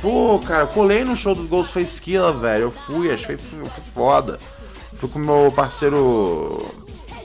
Pô, 0.00 0.38
cara, 0.38 0.66
colei 0.66 1.04
no 1.04 1.16
show 1.16 1.34
do 1.34 1.44
Ghostface 1.44 2.00
Killer, 2.00 2.32
velho. 2.34 2.62
Eu 2.62 2.70
fui, 2.70 3.10
achei 3.10 3.36
foda. 3.94 4.38
Fui 4.98 5.08
com 5.08 5.18
meu 5.18 5.52
parceiro. 5.54 6.72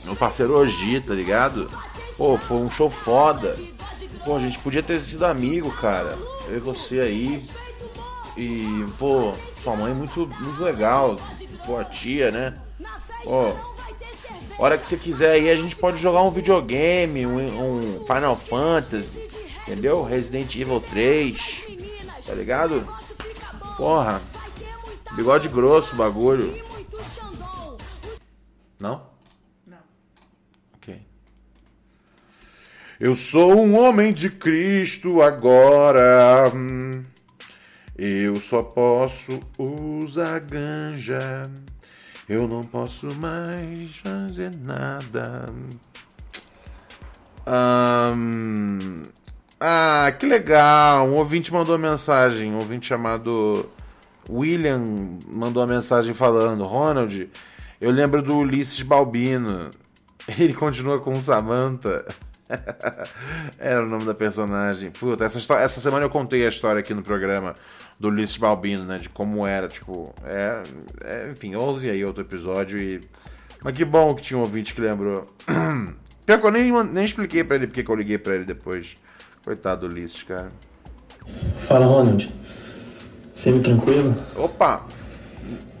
Meu 0.04 0.16
parceiro 0.16 0.58
Oji, 0.58 1.00
tá 1.00 1.14
ligado? 1.14 1.68
Pô, 2.16 2.36
foi 2.38 2.58
um 2.58 2.70
show 2.70 2.90
foda. 2.90 3.56
Pô, 4.24 4.36
a 4.36 4.40
gente 4.40 4.58
podia 4.58 4.82
ter 4.82 5.00
sido 5.00 5.24
amigo, 5.24 5.70
cara. 5.72 6.16
Eu 6.48 6.56
e 6.56 6.60
você 6.60 7.00
aí. 7.00 7.42
E, 8.36 8.84
pô, 8.98 9.32
sua 9.54 9.76
mãe 9.76 9.92
é 9.92 9.94
muito, 9.94 10.26
muito 10.40 10.62
legal. 10.62 11.16
Pô, 11.64 11.78
a 11.78 11.84
tia, 11.84 12.30
né? 12.30 12.54
Pô, 13.24 13.52
hora 14.58 14.78
que 14.78 14.86
você 14.86 14.96
quiser 14.96 15.32
aí, 15.32 15.50
a 15.50 15.56
gente 15.56 15.76
pode 15.76 16.00
jogar 16.00 16.22
um 16.22 16.30
videogame, 16.30 17.26
um, 17.26 17.38
um 17.38 18.06
Final 18.06 18.36
Fantasy, 18.36 19.28
entendeu? 19.62 20.04
Resident 20.04 20.54
Evil 20.54 20.80
3, 20.80 21.64
tá 22.26 22.34
ligado? 22.34 22.86
Porra, 23.76 24.20
bigode 25.16 25.48
grosso 25.48 25.96
bagulho. 25.96 26.54
Não? 28.78 29.02
Não. 29.66 29.78
Ok. 30.74 31.00
Eu 33.00 33.14
sou 33.14 33.56
um 33.56 33.78
homem 33.78 34.12
de 34.12 34.30
Cristo 34.30 35.22
agora. 35.22 36.52
Eu 37.96 38.36
só 38.36 38.62
posso 38.62 39.40
usar 39.58 40.40
ganja. 40.40 41.50
Eu 42.28 42.48
não 42.48 42.62
posso 42.62 43.14
mais 43.16 43.96
fazer 43.96 44.50
nada. 44.56 45.46
Ahn, 47.46 49.04
ah, 49.60 50.12
que 50.18 50.26
legal. 50.26 51.06
Um 51.06 51.14
ouvinte 51.14 51.52
mandou 51.52 51.76
uma 51.76 51.90
mensagem. 51.90 52.52
Um 52.52 52.58
ouvinte 52.58 52.86
chamado 52.86 53.68
William 54.28 55.18
mandou 55.26 55.62
uma 55.62 55.74
mensagem 55.74 56.14
falando: 56.14 56.64
Ronald, 56.64 57.30
eu 57.80 57.90
lembro 57.90 58.22
do 58.22 58.38
Ulisses 58.38 58.82
Balbino. 58.82 59.70
Ele 60.38 60.54
continua 60.54 61.00
com 61.00 61.14
Samantha. 61.16 62.04
Era 63.58 63.82
o 63.84 63.88
nome 63.88 64.04
da 64.04 64.14
personagem. 64.14 64.90
Puta, 64.90 65.24
essa, 65.24 65.38
histó- 65.38 65.58
essa 65.58 65.80
semana 65.80 66.04
eu 66.04 66.10
contei 66.10 66.44
a 66.44 66.48
história 66.48 66.80
aqui 66.80 66.92
no 66.94 67.02
programa 67.02 67.54
do 67.98 68.08
Ulisses 68.08 68.36
Balbino, 68.36 68.84
né? 68.84 68.98
De 68.98 69.08
como 69.08 69.46
era, 69.46 69.68
tipo. 69.68 70.14
É, 70.24 70.62
é, 71.04 71.30
enfim, 71.30 71.54
ouve 71.54 71.88
aí 71.90 72.04
outro 72.04 72.22
episódio 72.22 72.78
e. 72.78 73.00
Mas 73.62 73.76
que 73.76 73.84
bom 73.84 74.14
que 74.14 74.22
tinha 74.22 74.38
um 74.38 74.42
ouvinte 74.42 74.74
que 74.74 74.80
lembrou. 74.80 75.26
Pior 76.26 76.40
que 76.40 76.46
eu 76.46 76.50
nem, 76.50 76.70
nem 76.84 77.04
expliquei 77.04 77.44
pra 77.44 77.56
ele 77.56 77.66
porque 77.66 77.82
que 77.82 77.90
eu 77.90 77.96
liguei 77.96 78.18
pra 78.18 78.34
ele 78.34 78.44
depois. 78.44 78.96
Coitado 79.44 79.86
do 79.88 79.92
Ulisses, 79.94 80.22
cara. 80.22 80.48
Fala, 81.66 81.86
Ronald. 81.86 82.30
Sempre 83.34 83.60
tranquilo? 83.62 84.14
Opa! 84.36 84.86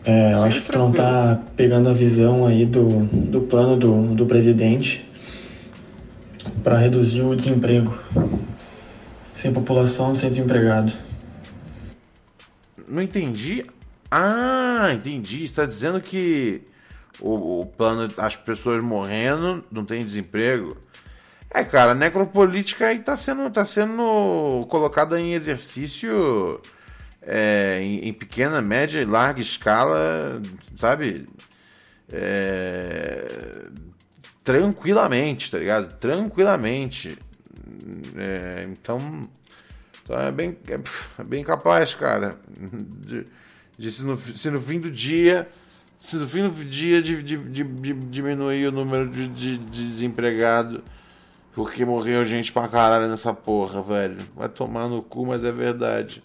É, 0.04 0.32
eu 0.32 0.36
Sempre 0.36 0.48
acho 0.48 0.62
que 0.62 0.72
tu 0.72 0.78
não 0.78 0.92
tá 0.92 1.40
pegando 1.56 1.88
a 1.88 1.94
visão 1.94 2.46
aí 2.46 2.66
do, 2.66 2.86
do 3.06 3.40
plano 3.42 3.76
do, 3.76 4.14
do 4.14 4.26
presidente 4.26 5.02
para 6.62 6.78
reduzir 6.78 7.22
o 7.22 7.34
desemprego. 7.34 7.98
Sem 9.36 9.52
população, 9.52 10.14
sem 10.14 10.30
desempregado. 10.30 10.92
Não 12.88 13.02
entendi. 13.02 13.66
Ah, 14.10 14.90
entendi. 14.92 15.46
Você 15.46 15.54
tá 15.54 15.66
dizendo 15.66 16.00
que 16.00 16.62
o, 17.20 17.60
o 17.60 17.66
plano, 17.66 18.12
as 18.16 18.36
pessoas 18.36 18.82
morrendo, 18.82 19.64
não 19.70 19.84
tem 19.84 20.04
desemprego. 20.04 20.76
É, 21.50 21.62
cara, 21.62 21.92
a 21.92 21.94
necropolítica 21.94 22.86
aí 22.86 22.98
tá 22.98 23.16
sendo, 23.16 23.48
tá 23.50 23.64
sendo 23.64 24.66
colocada 24.68 25.20
em 25.20 25.34
exercício 25.34 26.60
é, 27.22 27.80
em, 27.80 28.08
em 28.08 28.12
pequena, 28.12 28.60
média 28.60 29.00
e 29.00 29.04
larga 29.04 29.40
escala, 29.40 30.42
sabe? 30.76 31.28
É, 32.12 33.68
tranquilamente, 34.44 35.50
tá 35.50 35.58
ligado? 35.58 35.94
Tranquilamente. 35.98 37.18
É, 38.16 38.68
então, 38.70 39.28
então 40.02 40.18
é 40.18 40.30
bem, 40.30 40.56
é 41.18 41.24
bem 41.24 41.42
capaz, 41.42 41.94
cara, 41.94 42.38
de, 43.00 43.26
de 43.78 43.90
se, 43.90 44.04
no, 44.04 44.16
se 44.16 44.50
no 44.50 44.60
fim 44.60 44.78
do 44.78 44.90
dia, 44.90 45.48
se 45.98 46.16
no 46.16 46.28
fim 46.28 46.48
do 46.48 46.64
dia 46.64 47.00
de, 47.02 47.22
de, 47.22 47.36
de- 47.38 47.94
diminuir 47.94 48.66
o 48.66 48.72
número 48.72 49.08
de 49.08 49.56
desempregado, 49.58 50.84
porque 51.54 51.84
morreu 51.84 52.24
gente 52.26 52.52
pra 52.52 52.68
caralho 52.68 53.08
nessa 53.08 53.32
porra, 53.32 53.80
velho. 53.80 54.16
Vai 54.36 54.48
tomar 54.48 54.88
no 54.88 55.02
cu, 55.02 55.26
mas 55.26 55.42
é 55.44 55.52
verdade. 55.52 56.22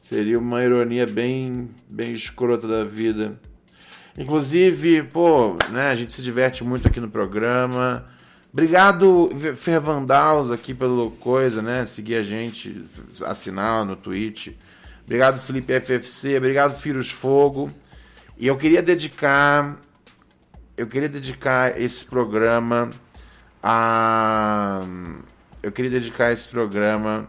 Seria 0.00 0.38
uma 0.38 0.62
ironia 0.64 1.06
bem, 1.06 1.68
bem 1.88 2.12
escrota 2.12 2.66
da 2.66 2.84
vida. 2.84 3.38
Inclusive, 4.16 5.02
pô, 5.04 5.56
né, 5.70 5.88
a 5.88 5.94
gente 5.94 6.12
se 6.12 6.22
diverte 6.22 6.62
muito 6.62 6.86
aqui 6.86 7.00
no 7.00 7.08
programa. 7.08 8.04
Obrigado, 8.52 9.30
Fervandaus, 9.56 10.50
aqui 10.50 10.74
pelo 10.74 11.12
coisa, 11.12 11.62
né? 11.62 11.86
Seguir 11.86 12.16
a 12.16 12.22
gente, 12.22 12.84
assinar 13.24 13.86
no 13.86 13.96
Twitch. 13.96 14.48
Obrigado, 15.04 15.40
Felipe 15.40 15.80
FFC. 15.80 16.36
Obrigado, 16.36 16.78
Firos 16.78 17.10
Fogo. 17.10 17.70
E 18.36 18.46
eu 18.46 18.56
queria 18.58 18.82
dedicar. 18.82 19.80
Eu 20.76 20.86
queria 20.86 21.08
dedicar 21.08 21.80
esse 21.80 22.04
programa 22.04 22.90
a. 23.62 24.80
Eu 25.62 25.72
queria 25.72 25.90
dedicar 25.90 26.32
esse 26.32 26.46
programa 26.46 27.28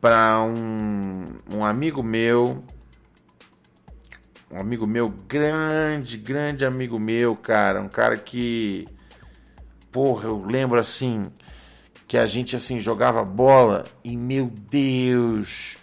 para 0.00 0.40
um, 0.42 1.24
um 1.52 1.64
amigo 1.64 2.02
meu 2.02 2.62
um 4.56 4.60
amigo 4.60 4.86
meu, 4.86 5.10
grande, 5.28 6.16
grande 6.16 6.64
amigo 6.64 6.98
meu, 6.98 7.36
cara, 7.36 7.82
um 7.82 7.88
cara 7.88 8.16
que, 8.16 8.88
porra, 9.92 10.28
eu 10.28 10.42
lembro 10.42 10.80
assim, 10.80 11.30
que 12.08 12.16
a 12.16 12.26
gente 12.26 12.56
assim 12.56 12.80
jogava 12.80 13.22
bola 13.22 13.84
e 14.02 14.16
meu 14.16 14.50
Deus, 14.70 15.76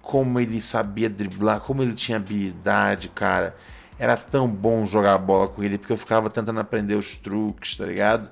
como 0.00 0.38
ele 0.38 0.62
sabia 0.62 1.10
driblar, 1.10 1.60
como 1.60 1.82
ele 1.82 1.94
tinha 1.94 2.16
habilidade, 2.16 3.08
cara. 3.08 3.56
Era 3.98 4.16
tão 4.16 4.48
bom 4.48 4.84
jogar 4.86 5.18
bola 5.18 5.48
com 5.48 5.62
ele 5.62 5.76
porque 5.76 5.92
eu 5.92 5.96
ficava 5.96 6.30
tentando 6.30 6.60
aprender 6.60 6.94
os 6.94 7.16
truques, 7.16 7.76
tá 7.76 7.84
ligado? 7.84 8.30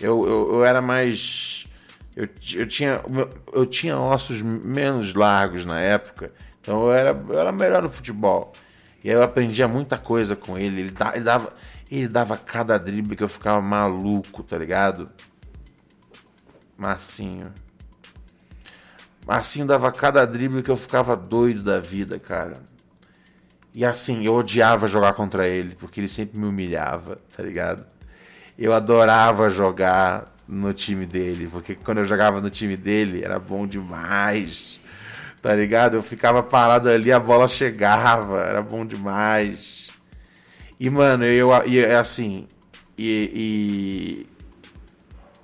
Eu, 0.00 0.26
eu, 0.26 0.54
eu 0.54 0.64
era 0.64 0.82
mais. 0.82 1.66
Eu, 2.16 2.28
eu, 2.54 2.66
tinha, 2.66 3.00
eu 3.52 3.66
tinha 3.66 3.96
ossos 3.96 4.42
menos 4.42 5.14
largos 5.14 5.64
na 5.64 5.80
época, 5.80 6.32
então 6.60 6.86
eu 6.86 6.92
era, 6.92 7.10
eu 7.28 7.38
era 7.38 7.52
melhor 7.52 7.82
no 7.82 7.88
futebol. 7.88 8.52
E 9.02 9.10
aí 9.10 9.16
eu 9.16 9.22
aprendia 9.22 9.66
muita 9.66 9.96
coisa 9.96 10.36
com 10.36 10.58
ele. 10.58 10.80
Ele, 10.80 10.94
ele 11.14 11.24
dava, 11.24 11.52
ele 11.90 12.08
dava 12.08 12.36
cada 12.36 12.78
drible 12.78 13.16
que 13.16 13.22
eu 13.22 13.28
ficava 13.28 13.60
maluco, 13.60 14.42
tá 14.42 14.58
ligado? 14.58 15.08
Marcinho. 16.76 17.52
Marcinho 19.26 19.66
dava 19.66 19.90
cada 19.92 20.26
drible 20.26 20.62
que 20.62 20.70
eu 20.70 20.76
ficava 20.76 21.16
doido 21.16 21.62
da 21.62 21.78
vida, 21.78 22.18
cara. 22.18 22.62
E 23.72 23.84
assim, 23.84 24.24
eu 24.24 24.34
odiava 24.34 24.88
jogar 24.88 25.12
contra 25.12 25.46
ele, 25.46 25.76
porque 25.76 26.00
ele 26.00 26.08
sempre 26.08 26.38
me 26.38 26.46
humilhava, 26.46 27.18
tá 27.36 27.42
ligado? 27.42 27.86
Eu 28.58 28.72
adorava 28.72 29.48
jogar 29.48 30.34
no 30.46 30.72
time 30.72 31.06
dele, 31.06 31.46
porque 31.46 31.76
quando 31.76 31.98
eu 31.98 32.04
jogava 32.04 32.40
no 32.40 32.50
time 32.50 32.76
dele 32.76 33.22
era 33.22 33.38
bom 33.38 33.66
demais, 33.66 34.79
tá 35.42 35.54
ligado? 35.54 35.96
Eu 35.96 36.02
ficava 36.02 36.42
parado 36.42 36.88
ali, 36.88 37.10
a 37.10 37.18
bola 37.20 37.48
chegava, 37.48 38.42
era 38.42 38.62
bom 38.62 38.84
demais. 38.84 39.88
E 40.78 40.88
mano, 40.90 41.24
eu 41.24 41.52
é 41.54 41.96
assim, 41.96 42.46
e, 42.96 44.26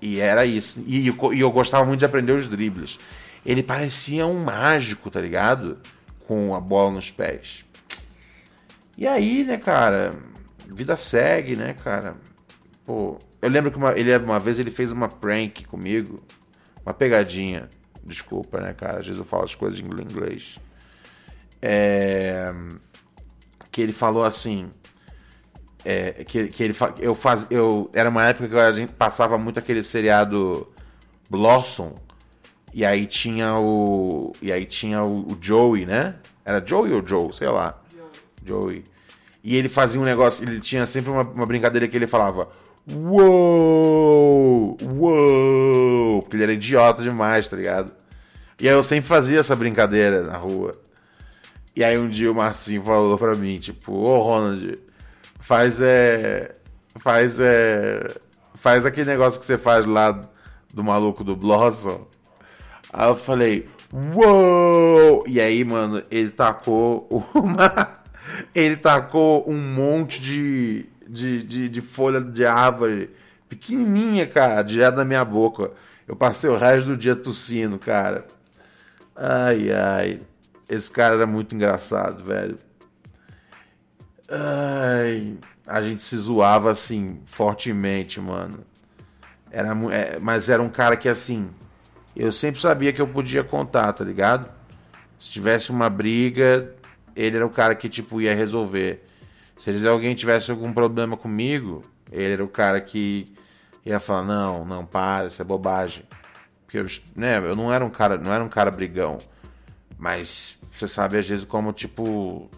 e, 0.02 0.16
e 0.16 0.20
era 0.20 0.44
isso. 0.44 0.82
E, 0.86 1.08
e 1.08 1.40
eu 1.40 1.50
gostava 1.50 1.84
muito 1.84 2.00
de 2.00 2.04
aprender 2.04 2.32
os 2.32 2.48
dribles. 2.48 2.98
Ele 3.44 3.62
parecia 3.62 4.26
um 4.26 4.42
mágico, 4.42 5.10
tá 5.10 5.20
ligado? 5.20 5.78
Com 6.26 6.54
a 6.54 6.60
bola 6.60 6.90
nos 6.90 7.10
pés. 7.10 7.64
E 8.98 9.06
aí, 9.06 9.44
né, 9.44 9.56
cara, 9.56 10.14
vida 10.66 10.96
segue, 10.96 11.54
né, 11.54 11.74
cara? 11.74 12.16
Pô, 12.84 13.18
eu 13.40 13.48
lembro 13.48 13.70
que 13.70 13.76
uma, 13.76 13.98
ele 13.98 14.16
uma 14.16 14.40
vez 14.40 14.58
ele 14.58 14.70
fez 14.70 14.90
uma 14.90 15.08
prank 15.08 15.64
comigo, 15.64 16.22
uma 16.84 16.94
pegadinha. 16.94 17.68
Desculpa, 18.06 18.60
né, 18.60 18.72
cara? 18.72 19.00
Às 19.00 19.06
vezes 19.06 19.18
eu 19.18 19.24
falo 19.24 19.44
as 19.44 19.54
coisas 19.54 19.80
em 19.80 19.84
inglês. 19.84 20.58
É, 21.60 22.54
que 23.70 23.82
ele 23.82 23.92
falou 23.92 24.24
assim, 24.24 24.70
é, 25.84 26.24
que, 26.24 26.48
que 26.48 26.62
ele 26.62 26.76
eu 26.98 27.14
faz, 27.14 27.46
eu 27.50 27.90
era 27.92 28.08
uma 28.08 28.24
época 28.24 28.48
que 28.48 28.56
a 28.56 28.72
gente 28.72 28.92
passava 28.92 29.36
muito 29.36 29.58
aquele 29.58 29.82
seriado 29.82 30.72
Blossom 31.28 31.98
e 32.72 32.84
aí 32.84 33.06
tinha 33.06 33.58
o 33.58 34.32
e 34.40 34.52
aí 34.52 34.64
tinha 34.64 35.02
o, 35.02 35.32
o 35.32 35.38
Joey, 35.40 35.84
né? 35.84 36.16
Era 36.44 36.64
Joey 36.64 36.92
ou 36.92 37.06
Joe, 37.06 37.32
sei 37.34 37.48
lá. 37.48 37.82
Joey. 38.44 38.84
E 39.42 39.56
ele 39.56 39.68
fazia 39.68 40.00
um 40.00 40.04
negócio, 40.04 40.44
ele 40.44 40.60
tinha 40.60 40.86
sempre 40.86 41.10
uma, 41.10 41.22
uma 41.22 41.46
brincadeira 41.46 41.88
que 41.88 41.96
ele 41.96 42.06
falava 42.06 42.48
Uou! 42.92 43.85
Ele 46.46 46.52
era 46.52 46.52
idiota 46.52 47.02
demais, 47.02 47.48
tá 47.48 47.56
ligado? 47.56 47.92
E 48.58 48.68
aí 48.68 48.74
eu 48.74 48.82
sempre 48.82 49.08
fazia 49.08 49.40
essa 49.40 49.54
brincadeira 49.54 50.22
na 50.22 50.36
rua. 50.36 50.74
E 51.74 51.84
aí 51.84 51.98
um 51.98 52.08
dia 52.08 52.30
o 52.30 52.34
Marcinho 52.34 52.82
falou 52.82 53.18
pra 53.18 53.34
mim, 53.34 53.58
tipo, 53.58 53.92
ô 53.92 54.18
Ronald, 54.20 54.78
faz 55.40 55.80
é. 55.80 56.54
Faz 57.00 57.38
é. 57.40 58.16
Faz 58.54 58.86
aquele 58.86 59.10
negócio 59.10 59.38
que 59.38 59.46
você 59.46 59.58
faz 59.58 59.84
lá 59.84 60.26
do 60.72 60.82
maluco 60.82 61.22
do 61.22 61.36
Blossom. 61.36 62.06
Aí 62.92 63.08
eu 63.08 63.16
falei, 63.16 63.68
uou! 63.92 65.24
E 65.26 65.40
aí, 65.40 65.62
mano, 65.64 66.02
ele 66.10 66.30
tacou 66.30 67.06
uma. 67.34 67.96
Ele 68.52 68.76
tacou 68.76 69.48
um 69.48 69.56
monte 69.56 70.20
de, 70.20 70.86
de, 71.08 71.44
de, 71.44 71.68
de 71.68 71.80
folha 71.80 72.20
de 72.20 72.44
árvore 72.44 73.08
pequenininha, 73.48 74.26
cara, 74.26 74.62
direto 74.62 74.96
na 74.96 75.04
minha 75.04 75.24
boca. 75.24 75.70
Eu 76.06 76.14
passei 76.14 76.48
o 76.48 76.56
resto 76.56 76.88
do 76.88 76.96
dia 76.96 77.16
tossindo, 77.16 77.78
cara. 77.78 78.26
Ai, 79.14 79.70
ai. 79.72 80.20
Esse 80.68 80.90
cara 80.90 81.14
era 81.14 81.26
muito 81.26 81.54
engraçado, 81.54 82.24
velho. 82.24 82.58
Ai, 84.28 85.36
a 85.66 85.82
gente 85.82 86.02
se 86.02 86.16
zoava 86.16 86.70
assim, 86.70 87.20
fortemente, 87.26 88.20
mano. 88.20 88.64
Era, 89.50 89.70
é, 89.92 90.18
mas 90.18 90.48
era 90.48 90.62
um 90.62 90.68
cara 90.68 90.96
que 90.96 91.08
assim, 91.08 91.48
eu 92.14 92.32
sempre 92.32 92.60
sabia 92.60 92.92
que 92.92 93.00
eu 93.00 93.08
podia 93.08 93.44
contar, 93.44 93.92
tá 93.92 94.04
ligado? 94.04 94.50
Se 95.18 95.30
tivesse 95.30 95.70
uma 95.70 95.88
briga, 95.88 96.74
ele 97.14 97.36
era 97.36 97.46
o 97.46 97.50
cara 97.50 97.74
que 97.74 97.88
tipo 97.88 98.20
ia 98.20 98.34
resolver. 98.34 99.04
Se 99.56 99.86
alguém 99.86 100.14
tivesse 100.14 100.50
algum 100.50 100.72
problema 100.72 101.16
comigo, 101.16 101.82
ele 102.12 102.32
era 102.32 102.44
o 102.44 102.48
cara 102.48 102.80
que 102.80 103.35
ia 103.90 104.00
falar: 104.00 104.24
"Não, 104.24 104.64
não, 104.64 104.84
para, 104.84 105.28
isso 105.28 105.40
é 105.40 105.44
bobagem". 105.44 106.04
Porque 106.64 106.78
eu, 106.78 106.86
né, 107.14 107.38
eu 107.38 107.56
não 107.56 107.72
era 107.72 107.84
um 107.84 107.90
cara, 107.90 108.18
não 108.18 108.32
era 108.32 108.42
um 108.44 108.48
cara 108.48 108.70
brigão. 108.70 109.18
Mas 109.98 110.58
você 110.72 110.86
sabe 110.88 111.18
às 111.18 111.28
vezes 111.28 111.44
como 111.44 111.72
tipo 111.72 112.50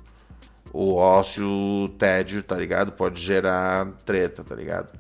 o 0.73 0.95
ócio, 0.95 1.47
o 1.47 1.89
tédio, 1.99 2.43
tá 2.43 2.57
ligado? 2.57 2.93
Pode 2.93 3.21
gerar 3.21 3.87
treta, 4.05 4.43
tá 4.45 4.55
ligado? 4.55 4.99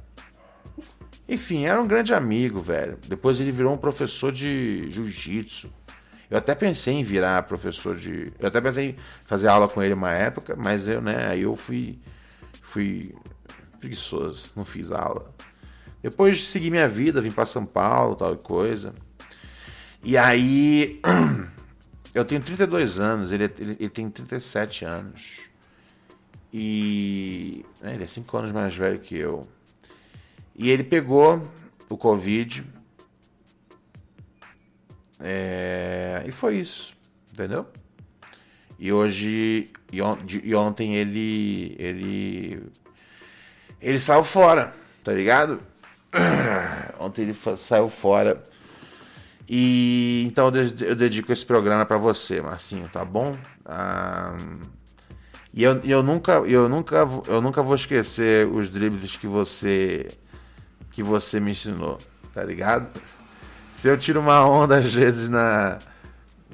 Enfim, 1.29 1.67
era 1.67 1.81
um 1.81 1.87
grande 1.87 2.15
amigo, 2.15 2.61
velho. 2.61 2.99
Depois 3.07 3.39
ele 3.39 3.53
virou 3.53 3.75
um 3.75 3.79
professor 3.79 4.33
de 4.33 4.91
jiu-jitsu. 4.91 5.71
Eu 6.31 6.39
até 6.39 6.55
pensei 6.55 6.95
em 6.95 7.05
virar 7.05 7.43
professor 7.45 7.97
de. 7.97 8.33
Eu 8.39 8.49
até 8.49 8.61
pensei 8.61 8.91
em 8.91 8.97
fazer 9.27 9.49
aula 9.49 9.69
com 9.69 9.83
ele 9.83 9.95
uma 9.95 10.13
época, 10.13 10.55
mas 10.57 10.89
eu, 10.89 11.01
né, 11.01 11.29
aí 11.29 11.43
eu 11.43 11.55
fui. 11.57 11.99
fui 12.63 13.15
preguiçoso, 13.79 14.47
não 14.57 14.65
fiz 14.65 14.91
aula. 14.91 15.35
Depois 16.03 16.47
segui 16.49 16.71
minha 16.71 16.89
vida, 16.89 17.21
vim 17.21 17.31
para 17.31 17.47
São 17.47 17.67
Paulo, 17.67 18.15
tal 18.17 18.37
coisa. 18.37 18.95
E 20.03 20.17
aí. 20.17 21.01
Eu 22.15 22.25
tenho 22.25 22.43
32 22.43 22.99
anos, 22.99 23.31
ele, 23.31 23.45
ele, 23.59 23.77
ele 23.79 23.89
tem 23.91 24.09
37 24.11 24.85
anos. 24.85 25.41
E. 26.53 27.65
né, 27.83 27.95
ele 27.95 28.05
é 28.05 28.07
5 28.07 28.37
anos 28.37 28.51
mais 28.51 28.75
velho 28.75 28.99
que 28.99 29.15
eu. 29.17 29.47
E 30.57 30.71
ele 30.71 30.83
pegou 30.83 31.47
o 31.89 31.97
Covid. 31.97 32.65
É, 35.21 36.25
e 36.27 36.33
foi 36.33 36.57
isso, 36.59 36.95
entendeu? 37.33 37.67
E 38.79 38.93
hoje. 38.93 39.71
E, 39.93 40.01
on- 40.01 40.25
de- 40.25 40.41
e 40.45 40.55
ontem 40.55 40.97
ele. 40.97 41.77
Ele. 41.79 42.63
Ele 43.81 43.99
saiu 44.01 44.25
fora, 44.25 44.75
tá 45.05 45.13
ligado? 45.13 45.61
Ontem 46.99 47.23
ele 47.23 47.35
saiu 47.57 47.89
fora. 47.89 48.43
E 49.49 50.25
então 50.27 50.47
eu 50.47 50.51
de- 50.71 50.85
eu 50.85 50.95
dedico 50.95 51.33
esse 51.33 51.45
programa 51.45 51.87
pra 51.87 51.97
você, 51.97 52.41
Marcinho, 52.41 52.89
tá 52.89 53.05
bom? 53.05 53.35
Ah, 53.65 54.37
e 55.55 55.63
eu, 55.63 55.81
eu 55.85 56.03
nunca, 56.03 56.33
eu 56.47 56.69
nunca, 56.69 57.09
eu 57.27 57.41
nunca 57.41 57.63
vou 57.63 57.75
esquecer 57.75 58.47
os 58.47 58.69
dribles 58.69 59.17
que 59.17 59.27
você 59.27 60.09
que 60.91 61.03
você 61.03 61.41
me 61.41 61.53
ensinou, 61.53 61.97
tá 62.35 62.43
ligado? 62.43 62.89
Se 63.73 63.89
eu 63.89 63.97
tiro 63.97 64.21
uma 64.21 64.45
onda 64.47 64.79
às 64.79 64.93
vezes 64.93 65.29
na 65.31 65.79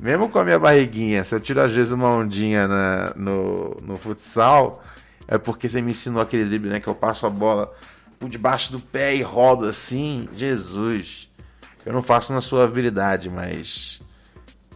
mesmo 0.01 0.29
com 0.29 0.39
a 0.39 0.45
minha 0.45 0.59
barriguinha, 0.59 1.25
se 1.25 1.35
eu 1.35 1.41
tiro 1.41 1.61
às 1.61 1.73
vezes 1.73 1.93
uma 1.93 2.09
ondinha 2.11 2.69
na- 2.69 3.13
no, 3.17 3.77
no 3.83 3.97
futsal, 3.97 4.85
é 5.27 5.39
porque 5.39 5.69
você 5.69 5.81
me 5.83 5.91
ensinou 5.93 6.21
aquele 6.23 6.45
drible, 6.45 6.69
né? 6.71 6.79
Que 6.81 6.89
eu 6.89 6.95
passo 6.95 7.27
a 7.27 7.31
bola 7.31 7.73
por 8.19 8.29
debaixo 8.29 8.73
do 8.73 8.81
pé 8.81 9.15
e 9.15 9.23
rodo 9.23 9.67
assim. 9.67 10.29
Jesus. 10.35 11.29
Eu 11.85 11.93
não 11.93 12.03
faço 12.03 12.33
na 12.33 12.41
sua 12.41 12.65
habilidade, 12.65 13.29
mas. 13.29 14.01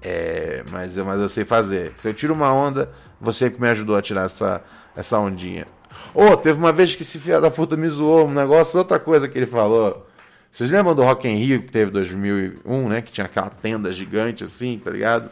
É. 0.03 0.62
Mas 0.70 0.97
eu, 0.97 1.05
mas 1.05 1.20
eu 1.20 1.28
sei 1.28 1.45
fazer. 1.45 1.93
Se 1.97 2.09
eu 2.09 2.14
tiro 2.14 2.34
uma 2.34 2.53
onda, 2.53 2.91
você 3.20 3.51
que 3.51 3.61
me 3.61 3.68
ajudou 3.68 3.97
a 3.97 4.03
tirar 4.03 4.26
essa, 4.26 4.62
essa 4.97 5.18
ondinha. 5.18 5.66
Ô, 6.14 6.36
teve 6.36 6.59
uma 6.59 6.72
vez 6.72 6.95
que 6.95 7.03
esse 7.03 7.18
filho 7.18 7.41
da 7.41 7.51
puta 7.51 7.76
me 7.76 7.89
zoou 7.89 8.26
um 8.26 8.32
negócio, 8.32 8.78
outra 8.78 8.99
coisa 8.99 9.28
que 9.28 9.39
ele 9.39 9.47
falou. 9.47 10.07
Vocês 10.51 10.70
lembram 10.70 10.95
do 10.95 11.03
Rock 11.03 11.28
in 11.28 11.36
Rio 11.36 11.62
que 11.62 11.70
teve 11.70 11.91
em 11.91 11.93
2001, 11.93 12.89
né? 12.89 13.03
Que 13.03 13.12
tinha 13.12 13.26
aquela 13.26 13.51
tenda 13.51 13.93
gigante 13.93 14.45
assim, 14.45 14.78
tá 14.82 14.91
ligado? 14.91 15.30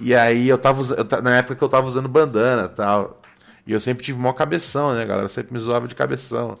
E 0.00 0.14
aí 0.14 0.48
eu 0.48 0.58
tava 0.58 0.80
usa- 0.80 0.96
eu 0.96 1.04
ta- 1.04 1.22
na 1.22 1.36
época 1.36 1.54
que 1.54 1.62
eu 1.62 1.68
tava 1.68 1.86
usando 1.86 2.08
bandana 2.08 2.64
e 2.64 2.68
tal. 2.76 3.20
E 3.66 3.72
eu 3.72 3.78
sempre 3.78 4.02
tive 4.02 4.18
mó 4.18 4.32
cabeção, 4.32 4.92
né, 4.94 5.04
galera? 5.06 5.28
Sempre 5.28 5.52
me 5.52 5.60
zoava 5.60 5.86
de 5.86 5.94
cabeção. 5.94 6.58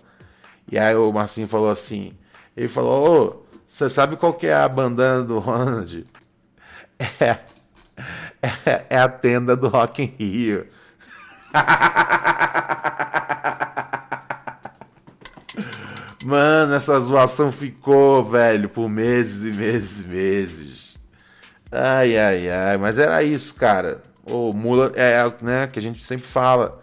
E 0.70 0.78
aí 0.78 0.94
o 0.94 1.12
Marcinho 1.12 1.48
falou 1.48 1.70
assim, 1.70 2.12
ele 2.56 2.68
falou, 2.68 3.38
ô, 3.38 3.42
você 3.66 3.88
sabe 3.88 4.16
qual 4.16 4.34
que 4.34 4.46
é 4.46 4.54
a 4.54 4.68
bandana 4.68 5.24
do 5.24 5.38
Ronald? 5.38 6.06
É, 7.20 7.36
é, 8.70 8.86
é 8.90 8.98
a 8.98 9.08
tenda 9.08 9.56
do 9.56 9.68
Rock 9.68 10.02
in 10.02 10.06
Rio. 10.18 10.66
Mano, 16.24 16.74
essa 16.74 16.98
zoação 17.00 17.50
ficou, 17.50 18.24
velho, 18.24 18.68
por 18.68 18.88
meses 18.88 19.48
e 19.48 19.52
meses 19.52 20.04
e 20.04 20.08
meses. 20.08 20.98
Ai, 21.70 22.16
ai, 22.18 22.50
ai, 22.50 22.76
mas 22.78 22.98
era 22.98 23.22
isso, 23.22 23.54
cara. 23.54 24.02
O 24.24 24.52
mula, 24.52 24.92
é, 24.94 25.12
é, 25.12 25.32
né, 25.42 25.66
que 25.66 25.78
a 25.78 25.82
gente 25.82 26.02
sempre 26.04 26.26
fala. 26.26 26.81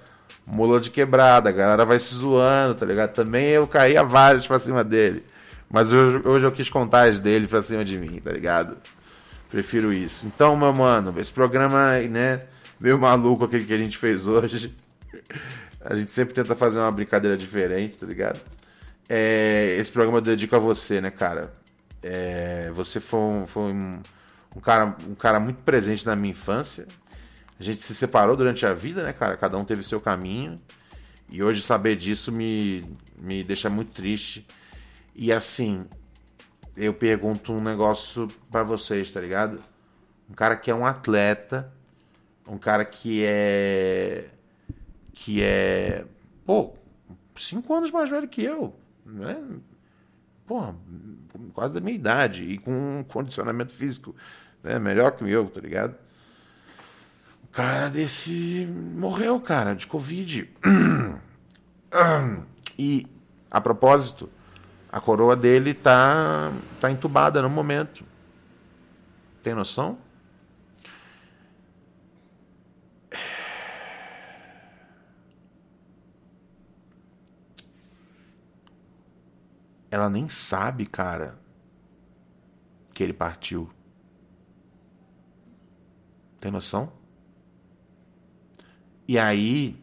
Mula 0.52 0.80
de 0.80 0.89
quebrada, 0.89 1.50
a 1.50 1.52
galera 1.52 1.86
vai 1.86 2.00
se 2.00 2.14
zoando, 2.16 2.76
tá 2.76 2.86
ligado? 2.86 3.14
Também 3.14 3.47
eu 3.47 3.68
caía 3.68 4.04
vários 4.04 4.47
pra 4.47 4.60
cima 4.60 4.84
dele. 4.84 5.24
Mas 5.70 5.93
hoje, 5.93 6.28
hoje 6.28 6.45
eu 6.45 6.52
quis 6.52 6.70
contar 6.70 7.08
as 7.08 7.20
dele 7.20 7.47
pra 7.47 7.62
cima 7.62 7.86
de 7.86 7.97
mim, 7.97 8.20
tá 8.20 8.32
ligado? 8.32 8.78
Prefiro 9.50 9.93
isso. 9.93 10.26
Então, 10.26 10.58
meu 10.58 10.74
mano, 10.74 11.14
esse 11.20 11.32
programa, 11.32 12.00
né, 12.00 12.41
meio 12.80 12.97
maluco 12.97 13.45
aquele 13.45 13.66
que 13.66 13.74
a 13.74 13.78
gente 13.78 13.97
fez 13.97 14.28
hoje. 14.28 14.76
A 15.82 15.95
gente 15.95 16.12
sempre 16.12 16.34
tenta 16.34 16.58
fazer 16.58 16.78
uma 16.78 16.91
brincadeira 16.91 17.38
diferente, 17.38 17.95
tá 17.95 18.06
ligado? 18.06 18.41
É, 19.08 19.78
esse 19.80 19.89
programa 19.89 20.18
eu 20.18 20.22
dedico 20.22 20.54
a 20.54 20.60
você, 20.60 21.00
né, 21.00 21.10
cara? 21.10 21.54
É, 22.04 22.70
você 22.76 23.00
foi, 23.00 23.20
um, 23.20 23.47
foi 23.47 23.64
um, 23.72 24.02
um 24.58 24.60
cara, 24.60 24.95
um 25.08 25.16
cara 25.16 25.39
muito 25.39 25.64
presente 25.64 26.06
na 26.06 26.18
minha 26.18 26.32
infância. 26.32 26.86
A 27.60 27.64
gente 27.64 27.82
se 27.82 27.93
separou 27.93 28.38
durante 28.38 28.66
a 28.66 28.74
vida, 28.74 29.03
né, 29.03 29.12
cara? 29.12 29.36
Cada 29.36 29.57
um 29.57 29.66
teve 29.66 29.84
seu 29.84 29.99
caminho. 29.99 30.62
E 31.30 31.43
hoje 31.43 31.62
saber 31.62 31.95
disso 31.95 32.32
me, 32.32 32.84
me 33.18 33.43
deixa 33.43 33.70
muito 33.70 33.91
triste. 33.91 34.47
E 35.14 35.32
assim, 35.32 35.86
eu 36.76 36.93
pergunto 36.93 37.51
um 37.51 37.62
negócio 37.62 38.28
pra 38.49 38.64
vocês, 38.64 39.12
tá 39.12 39.20
ligado? 39.20 39.62
Um 40.30 40.34
cara 40.34 40.55
que 40.55 40.72
é 40.72 40.76
um 40.76 40.86
atleta, 40.86 41.72
um 42.47 42.57
cara 42.57 42.86
que 42.86 43.24
é. 43.26 44.30
que 45.12 45.43
é. 45.43 46.05
pô, 46.45 46.74
cinco 47.36 47.74
anos 47.74 47.91
mais 47.91 48.10
velho 48.10 48.28
que 48.28 48.43
eu, 48.43 48.74
né? 49.05 49.38
Porra, 50.47 50.76
quase 51.53 51.74
da 51.74 51.80
minha 51.82 51.95
idade 51.95 52.43
e 52.43 52.57
com 52.57 52.99
um 52.99 53.03
condicionamento 53.03 53.74
físico 53.74 54.16
né, 54.64 54.80
melhor 54.80 55.12
que 55.12 55.24
o 55.24 55.28
meu, 55.28 55.47
tá 55.49 55.60
ligado? 55.60 55.95
Cara 57.52 57.89
desse 57.89 58.66
morreu, 58.95 59.39
cara, 59.39 59.74
de 59.76 59.88
Covid. 59.88 60.50
E, 62.82 63.06
a 63.52 63.60
propósito, 63.60 64.30
a 64.89 65.02
coroa 65.02 65.36
dele 65.36 65.74
tá, 65.74 66.50
tá 66.80 66.89
entubada 66.89 67.41
no 67.41 67.50
momento. 67.50 68.06
Tem 69.43 69.54
noção? 69.54 69.97
Ela 79.91 80.10
nem 80.10 80.30
sabe, 80.30 80.86
cara, 80.86 81.38
que 82.93 83.04
ele 83.04 83.12
partiu. 83.12 83.70
Tem 86.39 86.52
noção? 86.52 86.99
E 89.10 89.18
aí, 89.18 89.76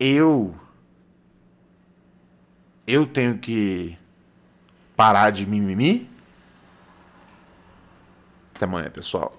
eu. 0.00 0.54
Eu 2.86 3.06
tenho 3.06 3.36
que 3.36 3.94
parar 4.96 5.28
de 5.28 5.46
mimimi? 5.46 6.08
Até 8.54 8.64
amanhã, 8.64 8.88
pessoal. 8.88 9.38